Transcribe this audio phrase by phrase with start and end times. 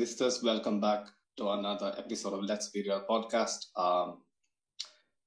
[0.00, 3.66] Madridistas, welcome back to another episode of Let's Be Real podcast.
[3.76, 4.22] Um,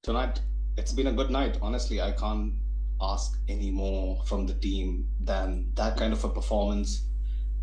[0.01, 0.41] tonight,
[0.77, 1.59] it's been a good night.
[1.61, 2.55] Honestly, I can't
[2.99, 7.05] ask any more from the team than that kind of a performance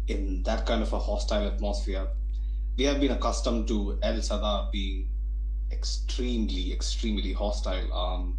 [0.06, 2.06] in that kind of a hostile atmosphere.
[2.78, 5.10] We have been accustomed to El Sadar being
[5.72, 7.92] extremely, extremely hostile.
[7.92, 8.38] Um,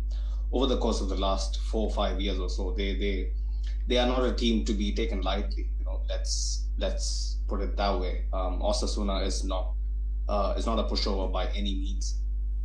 [0.53, 3.34] over the course of the last four or five years or so, they they
[3.90, 5.70] they are not a team to be taken lightly.
[5.78, 8.14] You know, let's let's put it that way.
[8.32, 9.74] Um, Osasuna is not
[10.30, 12.18] uh, is not a pushover by any means.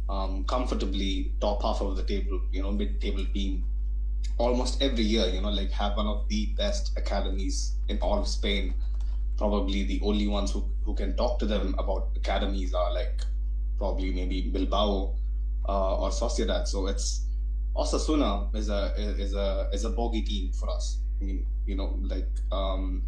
[0.08, 3.64] Um, comfortably top half of the table, you know, mid-table team,
[4.38, 8.28] almost every year, you know, like have one of the best academies in all of
[8.28, 8.74] Spain.
[9.36, 13.20] Probably the only ones who, who can talk to them about academies are like
[13.78, 15.16] probably maybe Bilbao
[15.68, 16.68] uh, or Sociedad.
[16.68, 17.26] So it's
[17.76, 21.00] Osasuna is a is a is a bogey team for us.
[21.20, 23.02] I mean, you know, like um,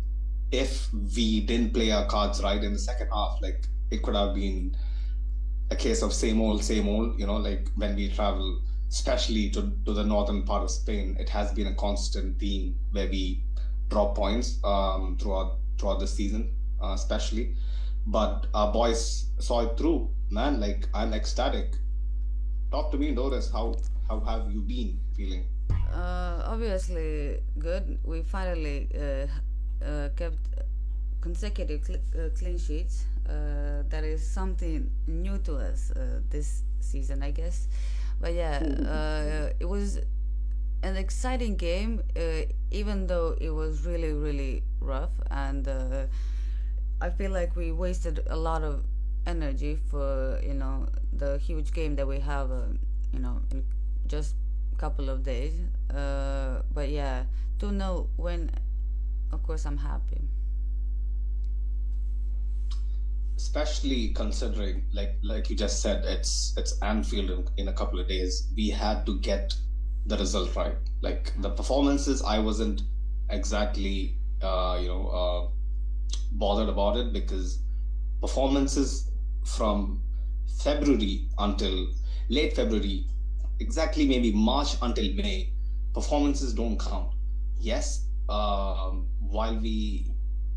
[0.51, 4.35] if we didn't play our cards right in the second half, like it could have
[4.35, 4.77] been
[5.71, 7.19] a case of same old, same old.
[7.19, 11.29] You know, like when we travel, especially to to the northern part of Spain, it
[11.29, 13.45] has been a constant theme where we
[13.89, 17.55] drop points um, throughout throughout the season, uh, especially.
[18.07, 20.61] But our boys saw it through, man.
[20.61, 21.75] Like I'm ecstatic.
[22.71, 23.51] Talk to me, Doris.
[23.53, 23.75] How
[24.09, 25.45] how have you been feeling?
[25.93, 27.99] Uh, obviously good.
[28.05, 29.27] We finally uh,
[29.85, 30.39] uh, kept
[31.21, 33.05] consecutive cl- uh, clean sheets.
[33.29, 35.93] Uh, that is something new to us
[36.31, 37.69] this season, I guess.
[38.21, 38.59] But yeah,
[39.61, 39.99] it was
[40.83, 42.03] an exciting game,
[42.71, 45.13] even though it was really, really rough.
[45.31, 45.69] And
[47.01, 48.85] I feel like we wasted a lot of
[49.27, 52.63] energy for you know the huge game that we have, uh,
[53.13, 53.65] you know, in
[54.07, 54.35] just
[54.73, 55.53] a couple of days.
[55.95, 57.25] Uh, but yeah,
[57.59, 58.51] to know when,
[59.33, 60.29] of course, I'm happy.
[63.39, 68.09] especially considering like like you just said it's it's Anfield in, in a couple of
[68.09, 68.49] days.
[68.57, 69.55] We had to get
[70.07, 70.77] the result right.
[71.03, 72.83] Like the performances I wasn't
[73.31, 75.49] exactly uh, you know uh,
[76.33, 77.63] bothered about it because
[78.21, 79.11] performances
[79.45, 80.03] from
[80.65, 81.87] February until
[82.29, 83.07] late February
[83.61, 85.53] exactly maybe March until May
[85.95, 87.13] performances don't count.
[87.57, 90.07] Yes um, while we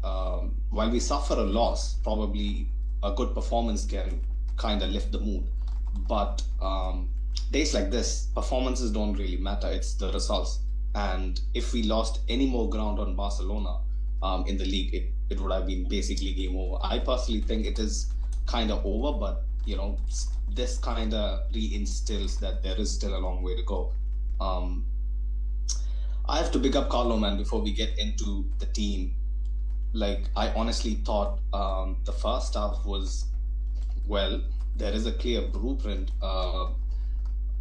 [0.03, 2.67] um, while we suffer a loss, probably
[3.03, 4.21] a good performance can
[4.57, 5.43] kind of lift the mood.
[6.07, 7.09] But um,
[7.51, 9.69] days like this, performances don't really matter.
[9.69, 10.59] It's the results.
[10.95, 13.77] And if we lost any more ground on Barcelona
[14.23, 16.77] um, in the league, it, it would have been basically game over.
[16.83, 18.11] I personally think it is
[18.45, 19.97] kind of over, but you know,
[20.53, 23.93] this kind of reinstills that there is still a long way to go.
[24.39, 24.85] Um,
[26.31, 29.16] I have to pick up Carlo, man, before we get into the team
[29.94, 33.25] like I honestly thought um, the first half was
[34.08, 34.42] well.
[34.75, 36.68] There is a clear blueprint, uh,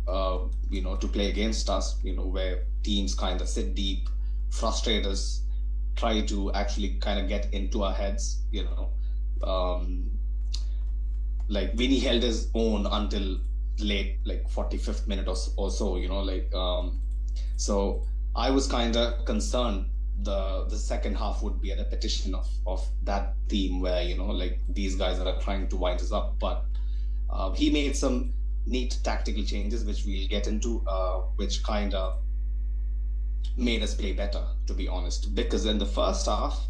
[0.07, 0.39] uh,
[0.71, 1.99] you know, to play against us.
[2.03, 4.09] You know, where teams kind of sit deep,
[4.51, 5.43] frustrate us,
[5.97, 8.43] try to actually kind of get into our heads.
[8.53, 8.91] You know,
[9.43, 10.19] um,
[11.49, 13.41] like Vinny held his own until
[13.81, 15.97] late, like 45th minute or, or so.
[15.97, 17.01] You know, like um,
[17.57, 18.05] so.
[18.35, 19.87] I was kind of concerned
[20.23, 24.27] the the second half would be a repetition of of that theme where you know
[24.27, 26.65] like these guys are trying to wind us up but
[27.31, 28.35] uh, he made some
[28.67, 32.19] neat tactical changes which we'll get into uh, which kind of
[33.57, 35.35] made us play better to be honest.
[35.35, 36.67] Because in the first half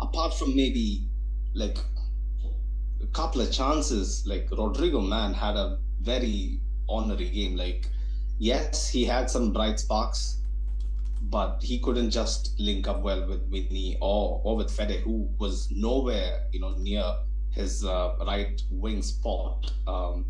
[0.00, 1.08] apart from maybe
[1.54, 1.78] like
[3.02, 7.56] a couple of chances like Rodrygo man had a very honorary game.
[7.56, 7.90] Like
[8.38, 10.35] yes he had some bright sparks
[11.22, 15.68] but he couldn't just link up well with Vinny or or with Fede, who was
[15.70, 17.04] nowhere, you know, near
[17.50, 20.26] his uh, right wing spot, um,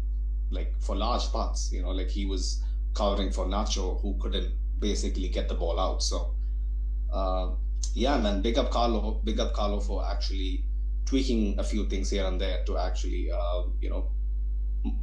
[0.51, 1.71] like for large parts.
[1.73, 2.63] You know, like he was
[2.95, 6.03] covering for Nacho, who couldn't basically get the ball out.
[6.03, 6.35] So,
[7.13, 7.51] uh,
[7.95, 10.65] yeah, man, big up Carlo, big up Carlo for actually
[11.05, 14.11] tweaking a few things here and there to actually, uh, you know,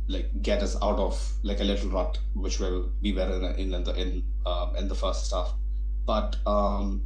[0.08, 3.84] like get us out of like a little rut, which will be were in in
[3.84, 5.54] the in uh, in the first half.
[6.06, 7.04] But um,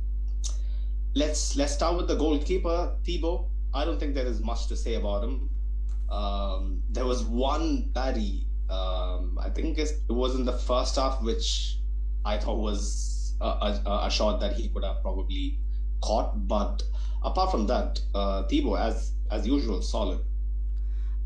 [1.14, 3.48] let's let's start with the goalkeeper, Thibaut.
[3.74, 5.50] I don't think there is much to say about him.
[6.10, 11.80] Um, there was one parry, um, I think it was in the first half, which
[12.26, 15.60] I thought was a, a, a, shot that he could have probably
[16.02, 16.48] caught.
[16.48, 16.84] But
[17.24, 20.20] apart from that, uh, Thibaut, as as usual, solid.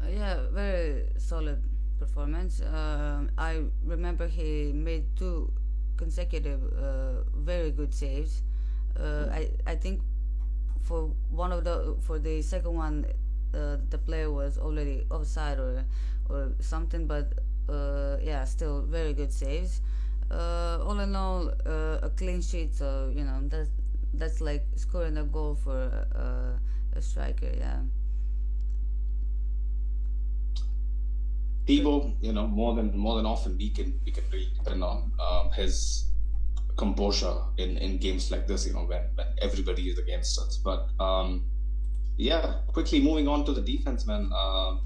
[0.03, 1.61] Uh, yeah, very solid
[1.99, 2.61] performance.
[2.61, 5.53] Uh, I remember he made two
[6.01, 8.41] consecutive uh, very good saves.
[8.99, 9.41] Uh, I
[9.73, 10.01] I think
[10.81, 13.05] for one of the for the second one
[13.53, 15.83] uh, the player was already offside or
[16.29, 17.33] or something, but
[17.69, 19.81] uh, yeah, still very good saves.
[20.31, 22.73] Uh, all in all, uh, a clean sheet.
[22.75, 23.69] So you know that's
[24.13, 25.79] that's like scoring a goal for
[26.15, 27.51] uh, a striker.
[27.57, 27.81] Yeah.
[31.65, 35.11] Thibaut, you know, more than more than often we can we can really depend on
[35.19, 36.07] um, his
[36.77, 40.57] composure in, in games like this, you know, when, when everybody is against us.
[40.57, 41.45] But um,
[42.17, 44.31] yeah, quickly moving on to the defense, man.
[44.33, 44.77] Uh,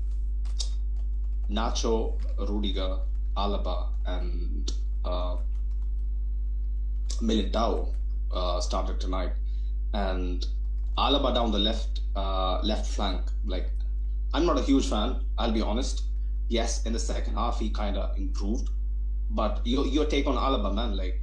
[1.50, 3.00] Nacho, Rudiger,
[3.38, 4.72] Alaba, and
[5.06, 5.38] uh,
[7.22, 7.94] Militao
[8.34, 9.32] uh, started tonight,
[9.94, 10.46] and
[10.98, 13.22] Alaba down the left uh, left flank.
[13.46, 13.70] Like,
[14.34, 15.22] I'm not a huge fan.
[15.38, 16.04] I'll be honest.
[16.48, 18.70] Yes, in the second half he kind of improved,
[19.30, 20.96] but your your take on Alaba, man?
[20.96, 21.22] Like,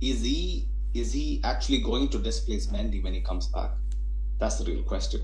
[0.00, 3.70] is he is he actually going to displace Mendy when he comes back?
[4.38, 5.22] That's the real question.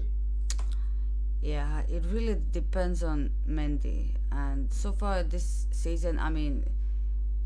[1.40, 4.14] Yeah, it really depends on Mendy.
[4.32, 6.64] And so far this season, I mean,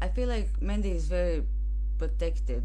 [0.00, 1.45] I feel like Mendy is very
[1.99, 2.65] protected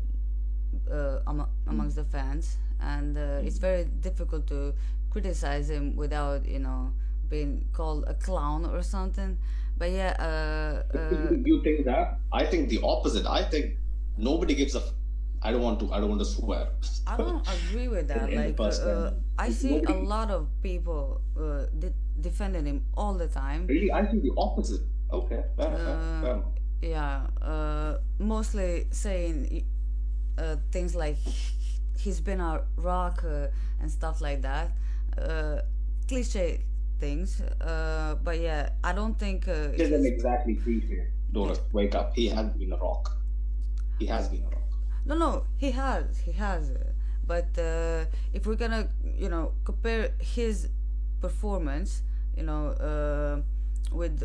[0.92, 4.74] uh, am- amongst the fans, and uh, it's very difficult to
[5.10, 6.94] criticize him without, you know,
[7.30, 9.38] being called a clown or something.
[9.78, 12.18] But yeah, uh, uh, you think that?
[12.34, 13.26] I think the opposite.
[13.26, 13.78] I think
[14.18, 14.82] nobody gives a.
[15.42, 15.94] I don't want to.
[15.94, 16.70] I don't want to swear.
[17.06, 18.34] I don't agree with that.
[18.34, 23.68] like, uh, I see a lot of people uh, de- defending him all the time.
[23.68, 24.82] Really, I see the opposite.
[25.14, 26.42] Okay, fair, fair, fair.
[26.82, 29.66] Yeah, uh, mostly saying
[30.38, 31.18] uh, things like
[31.98, 33.48] he's been a rock uh,
[33.80, 34.72] and stuff like that.
[35.18, 35.62] Uh,
[36.08, 36.62] cliche
[37.00, 39.48] things, uh, but yeah, I don't think.
[39.48, 41.08] Uh, it isn't exactly cliche.
[41.32, 42.16] Doris, wake up.
[42.16, 43.18] He has been a rock.
[44.00, 44.70] He has been a rock.
[45.06, 46.20] No, no, he has.
[46.20, 46.72] He has.
[47.26, 50.70] But uh, if we're gonna, you know, compare his
[51.20, 52.02] performance,
[52.36, 53.42] you know, uh,
[53.92, 54.24] with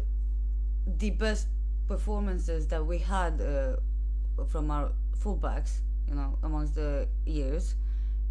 [0.86, 1.48] the best
[1.88, 7.74] performances that we had uh, from our fullbacks, you know, amongst the years,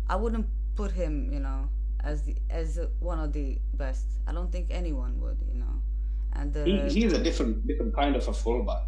[0.10, 1.70] I wouldn't put him, you know,
[2.04, 4.06] as the as one of the best.
[4.28, 5.82] I don't think anyone would, you know.
[6.34, 8.84] And uh, he, he's a different different kind of a fullback.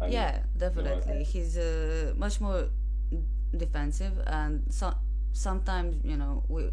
[0.00, 1.24] I yeah, definitely.
[1.24, 2.68] He's uh, much more
[3.56, 4.94] defensive, and so,
[5.32, 6.70] sometimes you know we,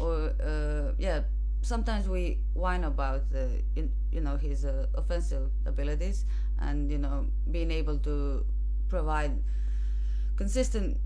[0.00, 1.22] or uh, yeah,
[1.62, 6.24] sometimes we whine about the you, you know his uh, offensive abilities
[6.58, 8.44] and you know being able to
[8.88, 9.32] provide
[10.36, 10.98] consistent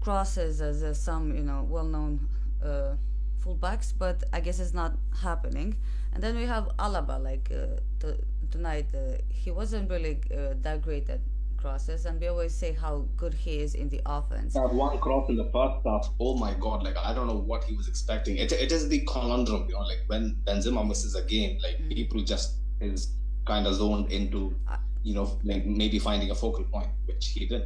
[0.00, 2.28] crosses as uh, some you know well-known
[2.64, 2.94] uh,
[3.42, 5.76] fullbacks, but I guess it's not happening.
[6.12, 8.18] And then we have Alaba, like uh, the,
[8.50, 11.20] tonight, uh, he wasn't really uh, that great at
[11.56, 14.54] crosses, and we always say how good he is in the offense.
[14.54, 16.82] That one cross in the first half, oh my god!
[16.82, 18.36] Like I don't know what he was expecting.
[18.36, 21.94] It, it is the conundrum, you know, like when Benzema misses a game, like mm.
[21.94, 23.14] people just is
[23.46, 24.54] kind of zoned into,
[25.02, 27.64] you know, like maybe finding a focal point, which he did.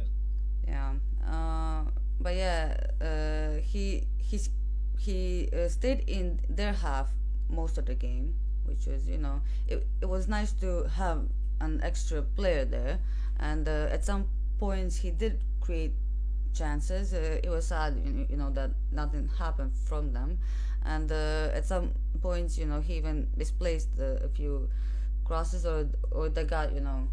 [0.67, 0.93] Yeah,
[1.27, 1.83] uh,
[2.19, 4.49] but yeah, uh, he he's
[4.97, 7.09] he uh, stayed in their half
[7.49, 8.35] most of the game,
[8.65, 11.23] which was you know it, it was nice to have
[11.61, 12.99] an extra player there,
[13.39, 14.27] and uh, at some
[14.59, 15.93] points he did create
[16.53, 17.13] chances.
[17.13, 17.95] Uh, it was sad,
[18.29, 20.39] you know, that nothing happened from them,
[20.85, 24.69] and uh, at some points, you know, he even misplaced uh, a few
[25.25, 27.07] crosses or or they got you know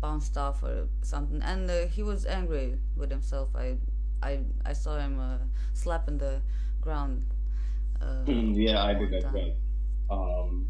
[0.00, 3.48] bounced off or something, and uh, he was angry with himself.
[3.54, 3.76] I
[4.22, 5.20] I I saw him
[5.74, 6.40] slapping the
[6.88, 7.24] ground.
[8.00, 9.52] Mm, yeah, I did that well.
[10.10, 10.68] Um,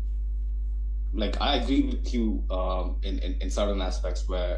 [1.12, 4.54] like I agree with you um, in, in in certain aspects where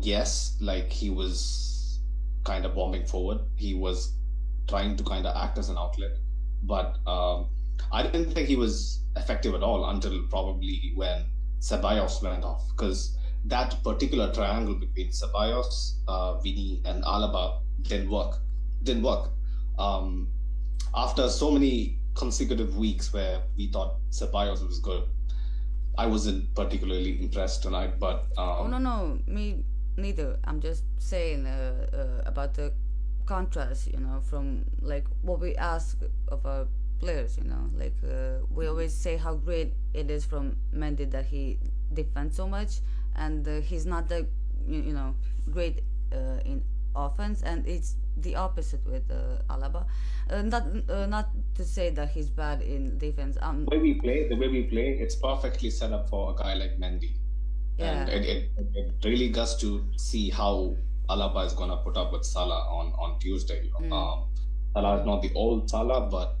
[0.00, 2.00] yes, like he was
[2.44, 3.38] kind of bombing forward.
[3.56, 4.14] He was
[4.68, 6.14] trying to kind of act as an outlet,
[6.62, 7.48] but um,
[7.90, 11.24] I didn't think he was effective at all until probably when
[11.60, 13.16] Ceballos went off because
[13.46, 18.38] that particular triangle between Ceballos, uh, Vini, and Alaba didn't work.
[18.82, 19.30] Didn't work.
[19.78, 20.28] Um,
[20.94, 25.04] after so many consecutive weeks where we thought Ceballos was good,
[25.96, 27.98] I wasn't particularly impressed tonight.
[27.98, 29.64] But um, oh no, no, me
[29.96, 30.38] neither.
[30.44, 32.72] I'm just saying uh, uh, about the
[33.26, 36.66] contrast, you know, from like what we ask of our
[36.98, 41.26] players, you know, like uh, we always say how great it is from Mendy that
[41.26, 41.58] he
[41.94, 42.80] defends so much,
[43.16, 44.26] and uh, he's not that
[44.66, 45.14] you know
[45.50, 45.82] great
[46.12, 46.62] uh, in
[46.94, 49.86] offense, and it's the opposite with uh, Alaba.
[50.30, 53.38] Uh, not uh, not to say that he's bad in defense.
[53.40, 56.34] Um, the way we play, the way we play, it's perfectly set up for a
[56.34, 57.12] guy like Mendy.
[57.76, 57.92] Yeah.
[57.92, 60.76] And it, it, it really gets to see how
[61.08, 63.70] Alaba is gonna put up with Salah on on Tuesday.
[63.80, 63.92] Mm.
[63.92, 64.28] Um,
[64.74, 66.36] Salah is not the old Salah, but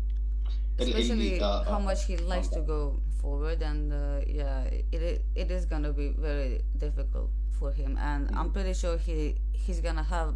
[0.78, 5.64] especially uh, how much he likes to go forward, and uh, yeah, it it is
[5.64, 8.38] gonna be very difficult for him, and mm-hmm.
[8.38, 10.34] I'm pretty sure he he's gonna have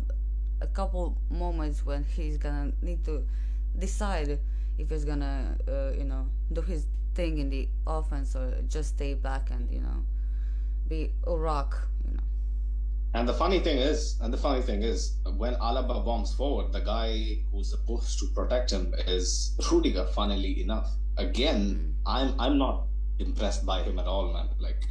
[0.60, 3.26] a couple moments when he's gonna need to
[3.78, 4.38] decide
[4.78, 9.14] if he's gonna uh, you know do his thing in the offense or just stay
[9.14, 10.04] back and you know
[10.88, 12.22] be a rock you know
[13.14, 16.80] and the funny thing is and the funny thing is when alaba bombs forward the
[16.80, 21.92] guy who's supposed to protect him is rudiger funnily enough again mm.
[22.06, 22.86] i'm i'm not
[23.18, 24.82] impressed by him at all man like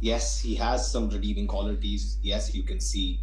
[0.00, 3.20] yes he has some redeeming qualities yes you can see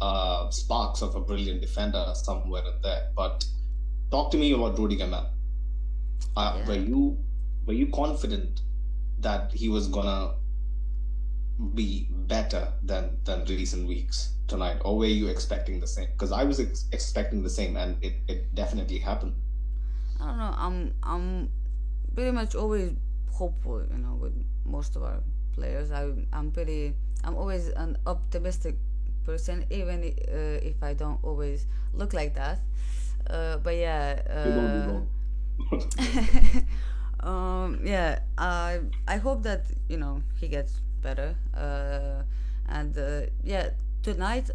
[0.00, 3.44] uh, sparks of a brilliant defender somewhere in there but
[4.10, 5.26] talk to me about rudiger man
[6.36, 6.66] uh, yeah.
[6.66, 7.18] were you
[7.66, 8.62] were you confident
[9.18, 10.34] that he was gonna
[11.74, 16.08] be better than than recent weeks tonight, or were you expecting the same?
[16.12, 19.34] Because I was ex- expecting the same, and it, it definitely happened.
[20.20, 20.54] I don't know.
[20.56, 21.50] I'm I'm
[22.14, 22.92] pretty much always
[23.30, 25.22] hopeful, you know, with most of our
[25.60, 25.92] players.
[25.92, 28.76] I I'm pretty I'm always an optimistic
[29.24, 32.60] person, even uh, if I don't always look like that.
[33.28, 34.22] Uh, but yeah.
[34.24, 35.00] Uh,
[37.20, 41.36] um, yeah, I I hope that you know he gets better.
[41.54, 42.22] Uh,
[42.68, 43.70] and uh, yeah,
[44.02, 44.50] tonight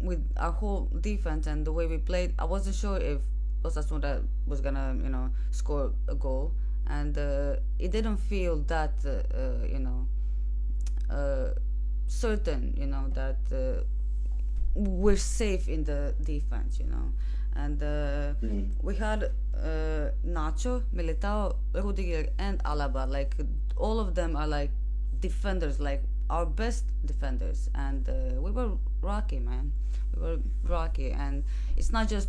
[0.00, 3.18] with our whole defense and the way we played, I wasn't sure if
[3.64, 6.52] Osasuna was gonna you know score a goal,
[6.86, 10.06] and uh, it didn't feel that uh, uh, you know
[11.10, 11.50] uh,
[12.06, 13.38] certain you know that
[14.74, 16.78] we're safe in the defense.
[16.78, 17.12] You know
[17.56, 18.68] and uh, mm.
[18.82, 23.08] we had uh, Nacho, Militao, Rudiger, and Alaba.
[23.08, 23.34] Like
[23.76, 24.70] all of them are like
[25.20, 29.72] defenders, like our best defenders, and uh, we were rocky, man.
[30.14, 31.44] We were rocky, and
[31.76, 32.28] it's not just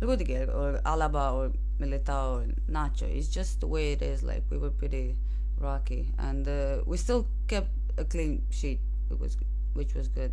[0.00, 3.02] Rudiger or Alaba or Militao or Nacho.
[3.02, 4.22] It's just the way it is.
[4.22, 5.16] Like we were pretty
[5.58, 8.80] rocky, and uh, we still kept a clean sheet.
[9.10, 9.36] It was
[9.74, 10.32] which was good,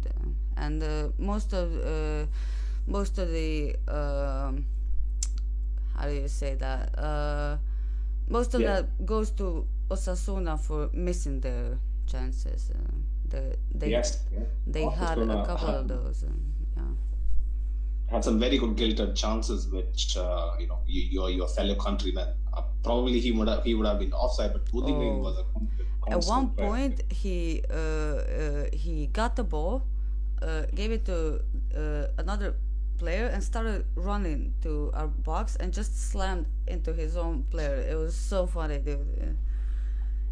[0.55, 1.67] and uh, most of
[2.87, 4.65] most of the um,
[5.97, 6.97] how do you say that?
[6.97, 7.57] Uh,
[8.29, 8.75] most of yeah.
[8.81, 12.71] that goes to Osasuna for missing their chances.
[12.73, 12.77] Uh,
[13.29, 14.23] the, they yes,
[14.65, 16.23] they had a couple of those.
[16.23, 16.27] Uh,
[16.77, 16.83] yeah.
[18.11, 22.27] Had some very good gilded chances, which uh, you know you, your your fellow countrymen.
[22.53, 25.17] Uh, probably he would have he would have been offside, but Budimir oh.
[25.17, 25.45] was a
[26.09, 29.85] at one point he uh, uh, he got the ball
[30.41, 31.41] uh, gave it to
[31.75, 32.55] uh, another
[32.97, 37.75] player and started running to our box and just slammed into his own player.
[37.89, 39.37] It was so funny, dude.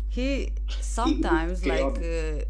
[0.08, 2.46] He sometimes like uh,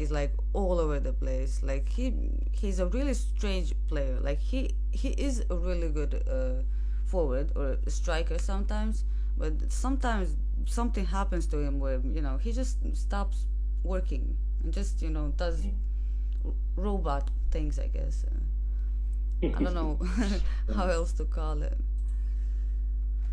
[0.00, 1.62] is like all over the place.
[1.62, 2.14] Like he
[2.52, 4.18] he's a really strange player.
[4.20, 6.62] Like he he is a really good uh,
[7.04, 9.04] forward or striker sometimes,
[9.36, 13.46] but sometimes something happens to him where you know he just stops
[13.82, 16.50] working and just you know does mm-hmm.
[16.76, 17.78] robot things.
[17.78, 18.24] I guess.
[18.24, 20.00] Uh, I don't know
[20.74, 21.76] how else to call it.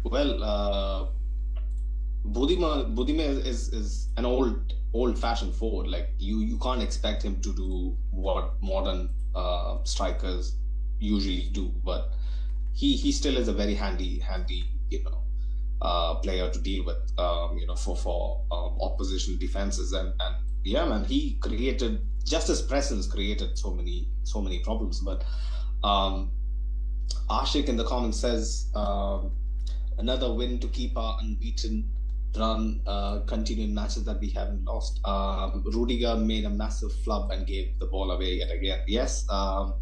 [0.04, 1.06] Well, uh,
[2.28, 5.88] Budima Budima is, is an old old fashioned forward.
[5.88, 10.56] Like you you can't expect him to do what modern uh, strikers
[11.00, 12.12] usually do, but
[12.74, 15.23] he he still is a very handy handy you know
[15.84, 20.36] uh, player to deal with um, you know for for um, opposition defenses and and
[20.64, 25.24] yeah man he created just his presence created so many so many problems but
[25.84, 26.32] um,
[27.30, 29.20] Ashik in the comments says uh,
[29.98, 31.90] another win to keep our unbeaten
[32.38, 35.00] run uh, continuing matches that we haven't lost.
[35.06, 38.80] Um, Rudiger made a massive flub and gave the ball away yet again.
[38.88, 39.76] Yes, um,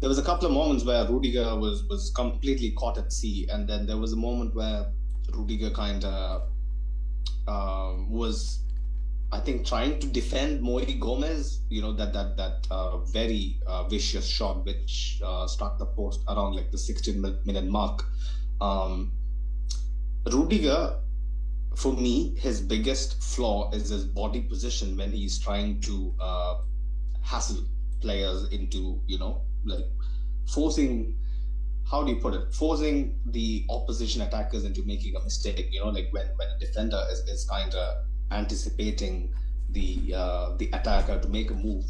[0.00, 3.68] there was a couple of moments where Rudiger was was completely caught at sea, and
[3.68, 4.86] then there was a moment where
[5.32, 6.48] Rudiger kind of
[7.46, 8.62] um, was
[9.30, 13.86] I think trying to defend Moi Gomez, you know that that that uh, very uh,
[13.88, 18.04] vicious shot which uh, struck the post around like the 16 minute mark.
[18.60, 19.12] Um,
[20.32, 20.98] Rudiger,
[21.76, 26.58] for me, his biggest flaw is his body position when he's trying to uh,
[27.22, 27.64] hassle
[28.00, 29.84] players into you know like
[30.46, 31.18] forcing
[31.90, 35.88] how do you put it forcing the opposition attackers into making a mistake you know
[35.88, 39.32] like when when a defender is, is kind of anticipating
[39.70, 41.84] the uh, the attacker to make a move,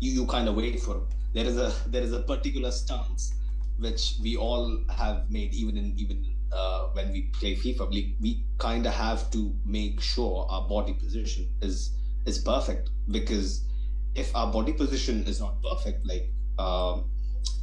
[0.00, 1.08] you, you kind of wait for him.
[1.34, 3.32] There is a there is a particular stance
[3.78, 7.90] which we all have made, even in even uh, when we play FIFA.
[7.90, 13.64] We, we kind of have to make sure our body position is is perfect because
[14.14, 17.10] if our body position is not perfect, like um,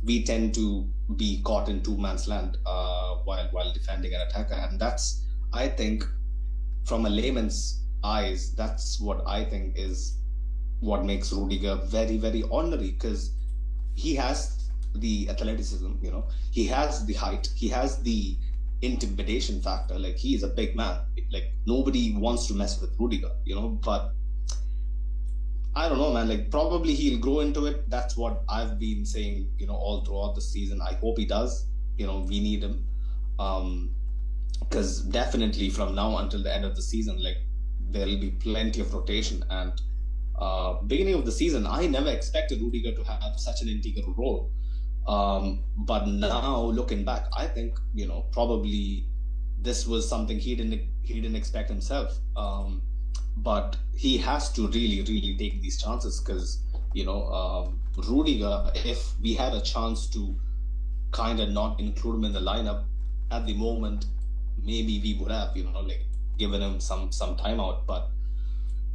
[0.03, 4.53] we tend to be caught in two man's land uh, while while defending an attacker,
[4.53, 6.03] and that's I think
[6.85, 10.17] from a layman's eyes, that's what I think is
[10.79, 13.35] what makes Rudiger very, very ordinary because
[13.95, 18.37] he has the athleticism, you know, he has the height, he has the
[18.81, 19.99] intimidation factor.
[19.99, 21.01] Like he is a big man.
[21.31, 24.13] Like nobody wants to mess with Rudiger, you know, but
[25.79, 26.27] I don't know, man.
[26.27, 27.89] Like probably he'll grow into it.
[27.89, 30.81] That's what I've been saying, you know, all throughout the season.
[30.81, 31.67] I hope he does.
[31.95, 32.85] You know, we need him.
[33.39, 33.95] Um,
[34.59, 37.37] because definitely from now until the end of the season, like
[37.91, 39.45] there'll be plenty of rotation.
[39.49, 39.71] And
[40.37, 44.51] uh, beginning of the season, I never expected Rudiger to have such an integral role.
[45.07, 49.07] Um, but now looking back, I think you know probably
[49.61, 52.17] this was something he didn't he didn't expect himself.
[52.35, 52.81] Um,
[53.43, 56.61] but he has to really really take these chances because
[56.93, 60.35] you know um, Rudiger, if we had a chance to
[61.11, 62.85] kind of not include him in the lineup
[63.31, 64.05] at the moment,
[64.63, 66.05] maybe we would have you know like
[66.37, 67.85] given him some some time out.
[67.85, 68.09] But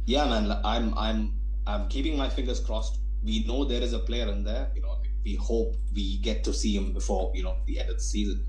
[0.05, 1.33] yeah, man, I'm I'm
[1.67, 2.99] I'm keeping my fingers crossed.
[3.23, 4.69] We know there is a player in there.
[4.75, 7.97] You know, we hope we get to see him before you know the end of
[7.97, 8.45] the season.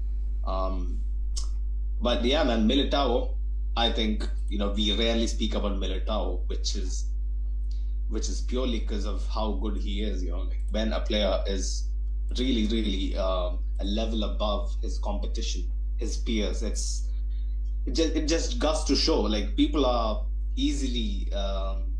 [0.46, 1.00] Um,
[2.00, 3.34] but yeah, man, Militao.
[3.76, 7.12] I think you know we rarely speak about Militao, which is
[8.08, 10.22] which is purely because of how good he is.
[10.22, 11.90] You know, like when a player is
[12.38, 17.06] really, really um, a level above his competition, his peers, it's
[17.84, 19.20] it just it just goes to show.
[19.20, 21.92] Like people are easily um,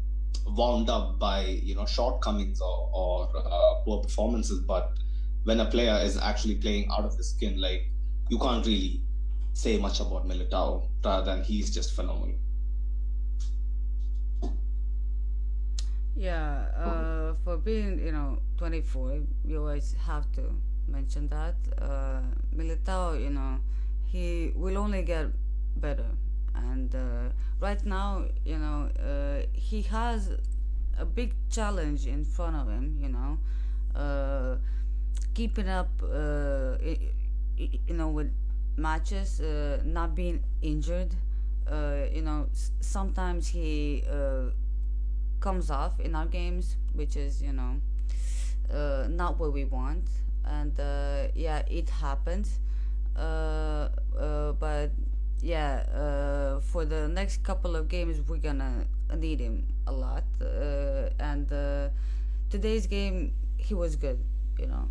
[0.47, 4.93] wound up by you know shortcomings or, or uh, poor performances, but
[5.45, 7.83] when a player is actually playing out of the skin, like
[8.31, 9.03] you can't really
[9.57, 12.37] say much about Militao rather than he's just phenomenal.
[16.17, 20.43] Yeah, uh, for being you know 24, you always have to
[20.89, 22.21] mention that uh,
[22.57, 23.61] Militao, you know,
[24.07, 25.27] he will only get
[25.77, 26.09] better,
[26.55, 27.29] and uh,
[27.61, 30.31] right now, you know, uh, he has
[30.99, 32.97] a big challenge in front of him.
[33.01, 33.39] You know,
[33.95, 34.57] uh,
[35.35, 36.77] keeping up, uh,
[37.57, 38.33] you know, with
[38.77, 41.15] matches, uh, not being injured.
[41.71, 44.51] Uh, you know, s- sometimes he uh,
[45.41, 47.81] comes off in our games, which is you know
[48.73, 50.05] uh, not what we want,
[50.45, 52.59] and uh, yeah, it happens.
[53.17, 53.89] Uh,
[54.59, 54.91] but
[55.41, 58.85] yeah, for the next couple of games, we're gonna
[59.17, 60.25] need him a lot.
[61.19, 61.49] And
[62.51, 64.19] today's game, he was good,
[64.59, 64.89] you know.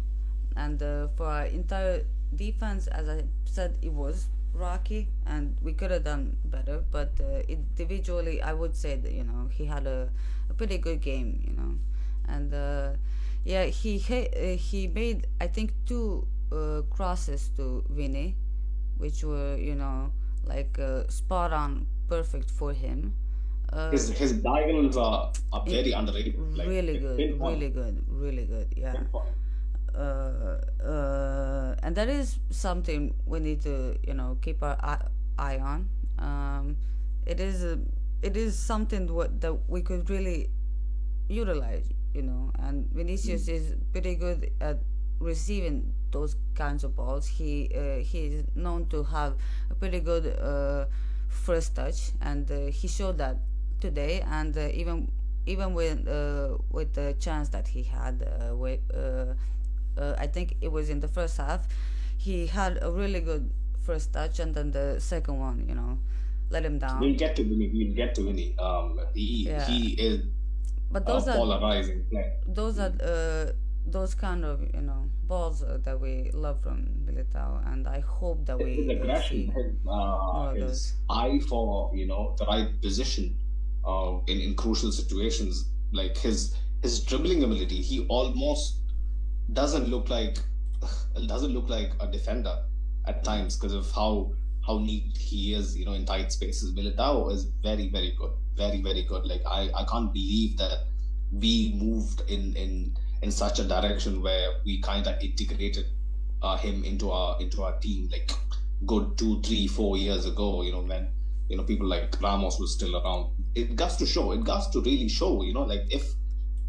[0.55, 0.79] And
[1.17, 2.03] for our entire
[2.35, 6.83] defense, as I said, it was rocky, and we could have done better.
[6.91, 10.09] But uh, individually, I would say that you know he had a,
[10.49, 11.75] a pretty good game, you know,
[12.27, 12.89] and uh,
[13.43, 18.35] yeah, he he, uh, he made I think two uh, crosses to Vinny,
[18.97, 20.11] which were you know
[20.45, 23.13] like uh, spot on, perfect for him.
[23.73, 26.35] Uh, His his diagonals are, are very underrated.
[26.55, 28.67] Like really good, really good, really good.
[28.77, 28.93] Yeah.
[29.95, 35.01] Uh, uh, and that is something we need to you know keep our eye,
[35.37, 35.89] eye on.
[36.19, 36.77] Um,
[37.25, 37.79] it is a,
[38.21, 40.49] it is something what that we could really
[41.27, 42.51] utilize, you know.
[42.59, 44.79] And Vinicius is pretty good at
[45.19, 47.27] receiving those kinds of balls.
[47.27, 49.35] He uh, he is known to have
[49.69, 50.85] a pretty good uh,
[51.27, 53.37] first touch, and uh, he showed that
[53.79, 54.23] today.
[54.29, 55.11] And uh, even
[55.45, 58.79] even with uh, with the chance that he had, uh, with,
[59.97, 61.67] uh, uh, I think it was in the first half,
[62.17, 63.49] he had a really good
[63.81, 65.99] first touch, and then the second one, you know,
[66.49, 66.99] let him down.
[67.01, 67.69] We'll get to Vinny.
[67.73, 68.55] We'll get to Vinny.
[68.59, 69.65] Um, he Yeah.
[69.65, 70.21] he is
[70.91, 72.33] But a those are polarizing player.
[72.47, 73.51] those are uh,
[73.87, 78.45] those kind of you know balls uh, that we love from Militao, and I hope
[78.45, 83.35] that we uh, aggression, see his, uh, his eye for you know the right position
[83.85, 85.69] uh, in in crucial situations.
[85.91, 88.81] Like his his dribbling ability, he almost
[89.53, 90.37] doesn't look like
[91.27, 92.57] doesn't look like a defender
[93.07, 94.31] at times because of how
[94.65, 96.73] how neat he is, you know, in tight spaces.
[96.73, 99.25] Militao is very very good, very very good.
[99.25, 100.85] Like I I can't believe that
[101.31, 105.85] we moved in in in such a direction where we kind of integrated
[106.41, 108.31] uh, him into our into our team like
[108.85, 111.07] good two three four years ago you know when
[111.49, 114.81] you know people like ramos was still around it got to show it got to
[114.81, 116.13] really show you know like if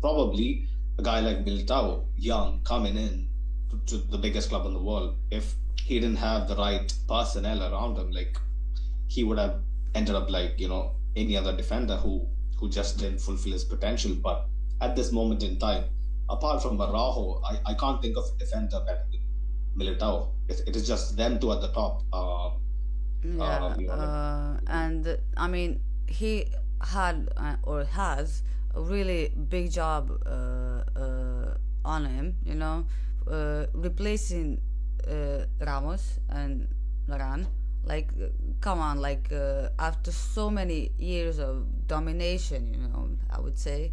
[0.01, 3.29] probably a guy like militao young coming in
[3.71, 7.63] to, to the biggest club in the world if he didn't have the right personnel
[7.63, 8.39] around him like
[9.09, 9.61] he would have
[9.95, 12.27] ended up like you know any other defender who
[12.59, 14.47] who just didn't fulfill his potential but
[14.81, 15.85] at this moment in time
[16.29, 19.23] apart from Araujo, I, I can't think of a defender better than
[19.79, 20.31] Militao.
[20.49, 22.03] It, it is just them two at the top.
[22.13, 22.51] Uh,
[23.23, 28.43] Yeah, Um, you know, uh, and I mean, he had uh, or has
[28.81, 32.87] really big job uh, uh, on him, you know,
[33.31, 34.61] uh, replacing
[35.61, 36.69] Ramos and
[37.09, 37.47] Varane.
[37.85, 38.11] Like,
[38.61, 39.33] come on, like
[39.79, 43.93] after so many years of domination, you know, I would say,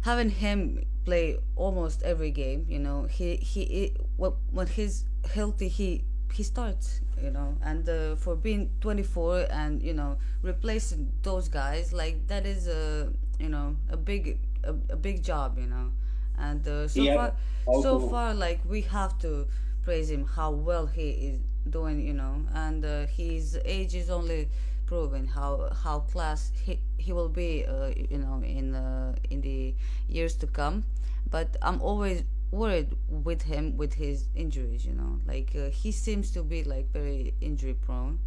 [0.00, 6.04] having him play almost every game, you know, he he, he when he's healthy, he
[6.32, 11.92] he starts, you know, and uh, for being 24 and you know replacing those guys,
[11.92, 15.92] like that is a you know a big a, a big job, you know,
[16.38, 17.32] and uh, so had far
[17.80, 19.46] so also far like we have to
[19.82, 24.48] praise him how well he is doing, you know, and uh, his age is only
[24.86, 29.74] proving how how class he he will be, uh, you know, in uh, in the
[30.08, 30.84] years to come.
[31.30, 36.30] But I'm always worried with him with his injuries, you know, like uh, he seems
[36.32, 38.18] to be like very injury prone,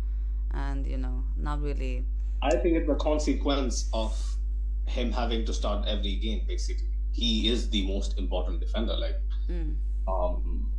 [0.51, 2.05] and you know, not really.
[2.43, 4.17] I think it's a consequence of
[4.87, 6.45] him having to start every game.
[6.47, 8.95] Basically, he is the most important defender.
[8.97, 9.17] Like,
[9.49, 9.75] Mm,
[10.07, 10.71] um,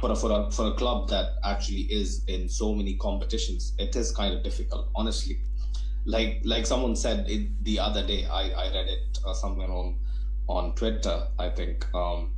[0.00, 3.96] for a for a for a club that actually is in so many competitions, it
[3.96, 5.40] is kind of difficult, honestly.
[6.04, 9.98] Like like someone said it the other day, I I read it uh, somewhere on
[10.48, 11.28] on Twitter.
[11.38, 12.32] I think um,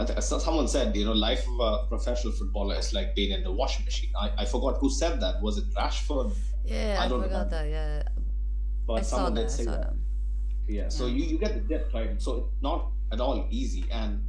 [0.00, 3.42] I th- someone said, you know, life of a professional footballer is like being in
[3.42, 4.10] the washing machine.
[4.20, 5.42] I, I forgot who said that.
[5.42, 6.32] Was it Rashford?
[6.64, 7.68] yeah, I I forgot remember, that.
[7.68, 8.20] Yeah, I
[8.86, 9.40] but saw someone that.
[9.42, 9.80] did I say that.
[9.82, 9.94] that.
[10.68, 11.16] Yeah, so Yeah.
[11.16, 12.20] you, you get the depth, right?
[12.20, 13.84] So it's not at all easy.
[13.90, 14.22] And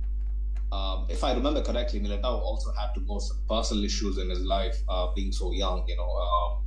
[0.72, 4.42] um, if I remember correctly, Militao also had to go some personal issues in his
[4.42, 5.84] life, uh, being so young.
[5.88, 6.64] You know, um,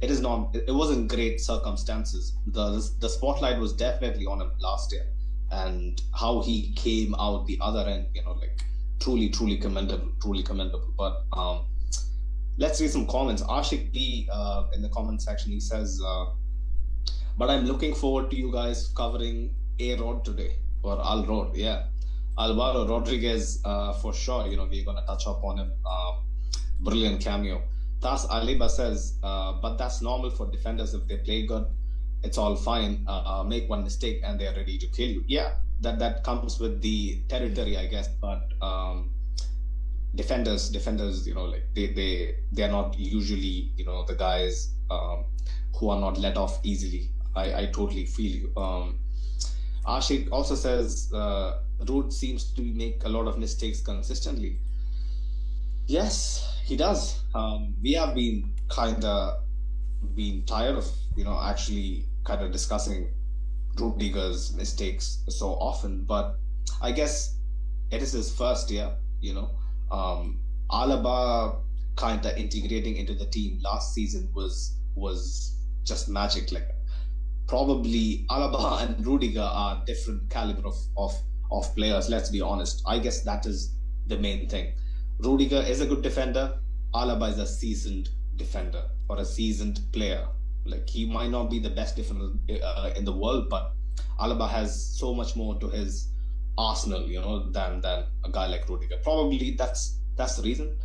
[0.00, 0.54] it is not.
[0.56, 2.36] It it wasn't great circumstances.
[2.46, 2.66] The
[2.98, 5.06] the spotlight was definitely on him last year,
[5.52, 8.06] and how he came out the other end.
[8.14, 8.60] You know, like
[9.00, 10.92] truly, truly commendable, truly commendable.
[10.96, 11.66] But um,
[12.58, 13.42] let's read some comments.
[13.42, 16.00] Ashik B uh, in the comment section, he says.
[16.04, 16.26] Uh,
[17.38, 21.56] but I'm looking forward to you guys covering A Road today or Al Road.
[21.56, 21.84] Yeah,
[22.38, 24.46] Alvaro Rodriguez uh, for sure.
[24.46, 25.72] You know we're gonna touch up on him.
[25.84, 26.12] Uh,
[26.80, 27.62] brilliant cameo.
[28.00, 31.66] Tas Aliba says, uh, but that's normal for defenders if they play good.
[32.22, 33.04] It's all fine.
[33.06, 35.24] Uh, uh, make one mistake and they're ready to kill you.
[35.26, 38.08] Yeah, that that comes with the territory, I guess.
[38.08, 39.10] But um,
[40.14, 45.24] defenders defenders you know like they they they're not usually you know the guys um,
[45.76, 48.98] who are not let off easily i i totally feel you um
[49.86, 51.58] ashik also says uh
[51.88, 54.58] Root seems to make a lot of mistakes consistently
[55.86, 59.40] yes he does um we have been kind of
[60.14, 63.12] been tired of you know actually kind of discussing
[63.78, 66.36] Rudiger's mistakes so often but
[66.82, 67.38] i guess
[67.92, 69.50] it is his first year, you know.
[69.90, 71.60] Um, Alaba
[71.96, 76.50] kind of integrating into the team last season was was just magic.
[76.50, 76.68] Like
[77.46, 81.14] probably Alaba and Rudiger are different caliber of, of
[81.50, 82.08] of players.
[82.08, 82.82] Let's be honest.
[82.86, 84.72] I guess that is the main thing.
[85.18, 86.58] Rudiger is a good defender.
[86.94, 90.26] Alaba is a seasoned defender or a seasoned player.
[90.64, 92.30] Like he might not be the best defender
[92.62, 93.72] uh, in the world, but
[94.20, 96.08] Alaba has so much more to his
[96.56, 98.98] arsenal, you know, than than a guy like Rudiger.
[99.02, 100.76] Probably that's that's the reason.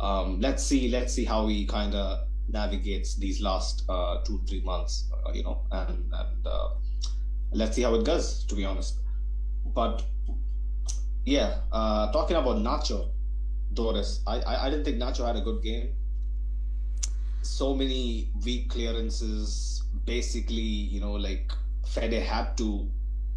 [0.00, 4.60] Um, let's see, let's see how he kind of navigates these last uh, two three
[4.62, 6.68] months, uh, you know, and and uh,
[7.52, 8.44] let's see how it goes.
[8.46, 9.00] To be honest,
[9.74, 10.04] but
[11.24, 13.10] yeah, uh, talking about Nacho,
[13.72, 15.94] Doris, I, I I didn't think Nacho had a good game.
[17.44, 19.82] So many weak clearances.
[20.04, 21.52] Basically, you know, like
[21.86, 22.90] Fede had to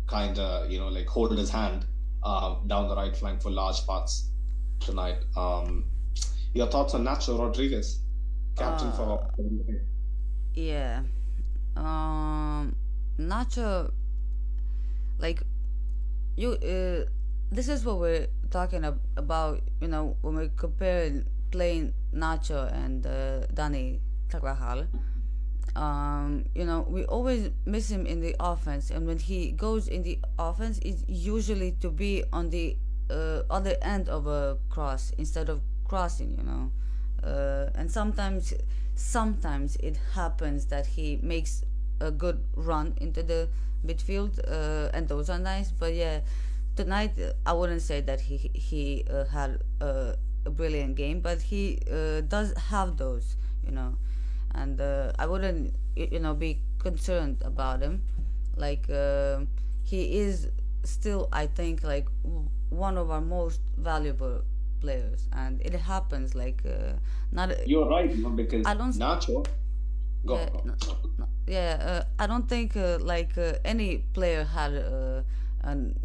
[0.08, 1.86] kind of you know like hold his hand
[2.24, 4.30] uh, down the right flank for large parts
[4.80, 5.18] tonight.
[5.36, 5.86] Um,
[6.54, 8.00] your thoughts on Nacho Rodriguez,
[8.56, 9.30] captain for?
[10.54, 11.04] Yeah.
[11.76, 12.76] Um,
[13.20, 13.92] Nacho,
[15.20, 15.44] like,
[16.36, 16.54] you.
[16.54, 17.10] Uh,
[17.52, 18.84] this is what we're talking
[19.16, 19.62] about.
[19.82, 24.88] You know, when we compare playing Nacho and uh, Dani Carvajal.
[25.76, 30.02] Um, you know, we always miss him in the offense, and when he goes in
[30.02, 32.78] the offense, it's usually to be on the
[33.10, 36.36] uh, other end of a cross instead of crossing.
[36.38, 36.72] You know,
[37.24, 38.54] uh, and sometimes
[38.96, 41.64] sometimes it happens that he makes
[42.00, 43.48] a good run into the
[43.86, 46.20] midfield uh, and those are nice but yeah
[46.76, 50.14] tonight uh, i wouldn't say that he he uh, had uh,
[50.48, 53.92] a brilliant game but he uh, does have those you know
[54.56, 58.02] and uh, i wouldn't you know be concerned about him
[58.56, 59.40] like uh,
[59.84, 60.48] he is
[60.84, 64.42] still i think like w- one of our most valuable
[64.80, 66.36] players, and it happens.
[66.36, 66.94] Like uh,
[67.32, 67.68] not.
[67.68, 69.46] You're right, because I don't, Nacho.
[70.26, 70.36] Go.
[70.66, 70.74] No,
[71.20, 75.22] no, yeah uh, I don't think uh, like uh, any player had uh,
[75.64, 75.98] an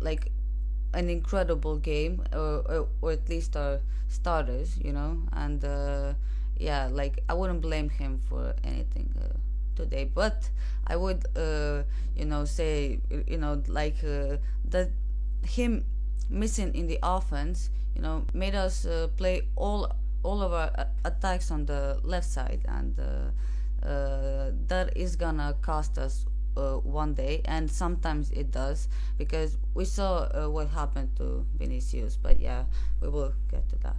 [0.00, 0.30] like
[0.92, 6.14] an incredible game, or, or, or at least our starters, you know, and uh,
[6.58, 9.36] yeah, like I wouldn't blame him for anything uh,
[9.76, 10.50] today, but
[10.86, 11.82] I would, uh,
[12.16, 14.36] you know, say, you know, like uh,
[14.68, 14.90] that
[15.44, 15.84] him
[16.28, 20.70] missing in the offense, you know, made us uh, play all all of our
[21.04, 26.26] attacks on the left side, and uh, uh, that is gonna cost us
[26.60, 32.16] uh, one day, and sometimes it does because we saw uh, what happened to Vinicius.
[32.16, 32.64] But yeah,
[33.00, 33.96] we will get to that.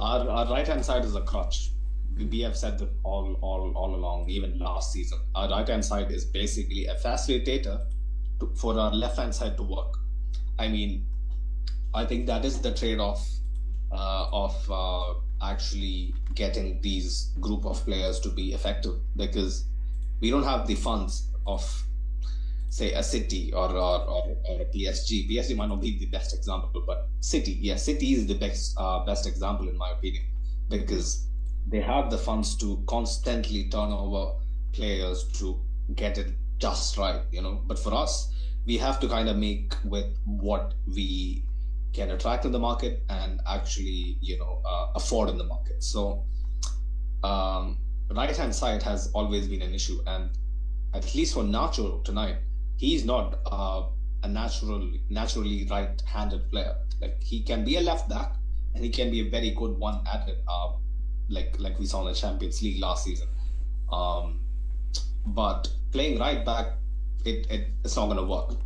[0.00, 1.70] Our, our right hand side is a crutch.
[2.16, 5.18] We have said that all, all, all along, even last season.
[5.34, 7.86] Our right hand side is basically a facilitator
[8.40, 9.96] to, for our left hand side to work.
[10.58, 11.06] I mean,
[11.94, 13.26] I think that is the trade off
[13.92, 19.66] uh, of uh, actually getting these group of players to be effective because
[20.22, 21.62] we don't have the funds of
[22.70, 25.28] say a city or or, or, or a PSG.
[25.28, 29.04] PSG might not be the best example, but City, yeah, City is the best uh,
[29.04, 30.24] best example in my opinion
[30.70, 31.28] because
[31.68, 34.32] they have the funds to constantly turn over
[34.72, 35.60] players to
[35.94, 37.60] get it just right, you know.
[37.66, 38.32] But for us,
[38.64, 41.44] we have to kind of make with what we
[41.92, 45.82] can attract in the market and actually, you know, uh, afford in the market.
[45.82, 46.24] So,
[47.22, 47.78] um,
[48.10, 50.30] right hand side has always been an issue, and
[50.94, 52.36] at least for Nacho tonight,
[52.76, 53.84] he's not uh,
[54.22, 56.76] a natural, naturally right-handed player.
[57.00, 58.36] Like he can be a left back,
[58.74, 60.42] and he can be a very good one at it.
[60.46, 60.72] Uh,
[61.28, 63.28] like like we saw in the Champions League last season.
[63.90, 64.40] Um,
[65.26, 66.74] but playing right back,
[67.24, 68.56] it, it it's not gonna work.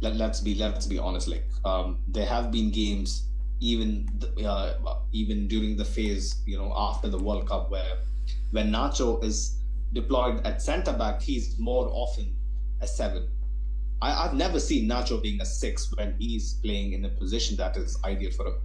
[0.00, 1.28] Let, let's be let's be honest.
[1.28, 3.28] Like um, there have been games
[3.60, 4.08] even
[4.44, 4.74] uh,
[5.12, 7.98] even during the phase you know after the World Cup where
[8.50, 9.58] when Nacho is
[9.92, 12.36] deployed at centre back, he's more often
[12.80, 13.28] a seven.
[14.02, 17.76] I, have never seen Nacho being a six when he's playing in a position that
[17.76, 18.58] is ideal for him.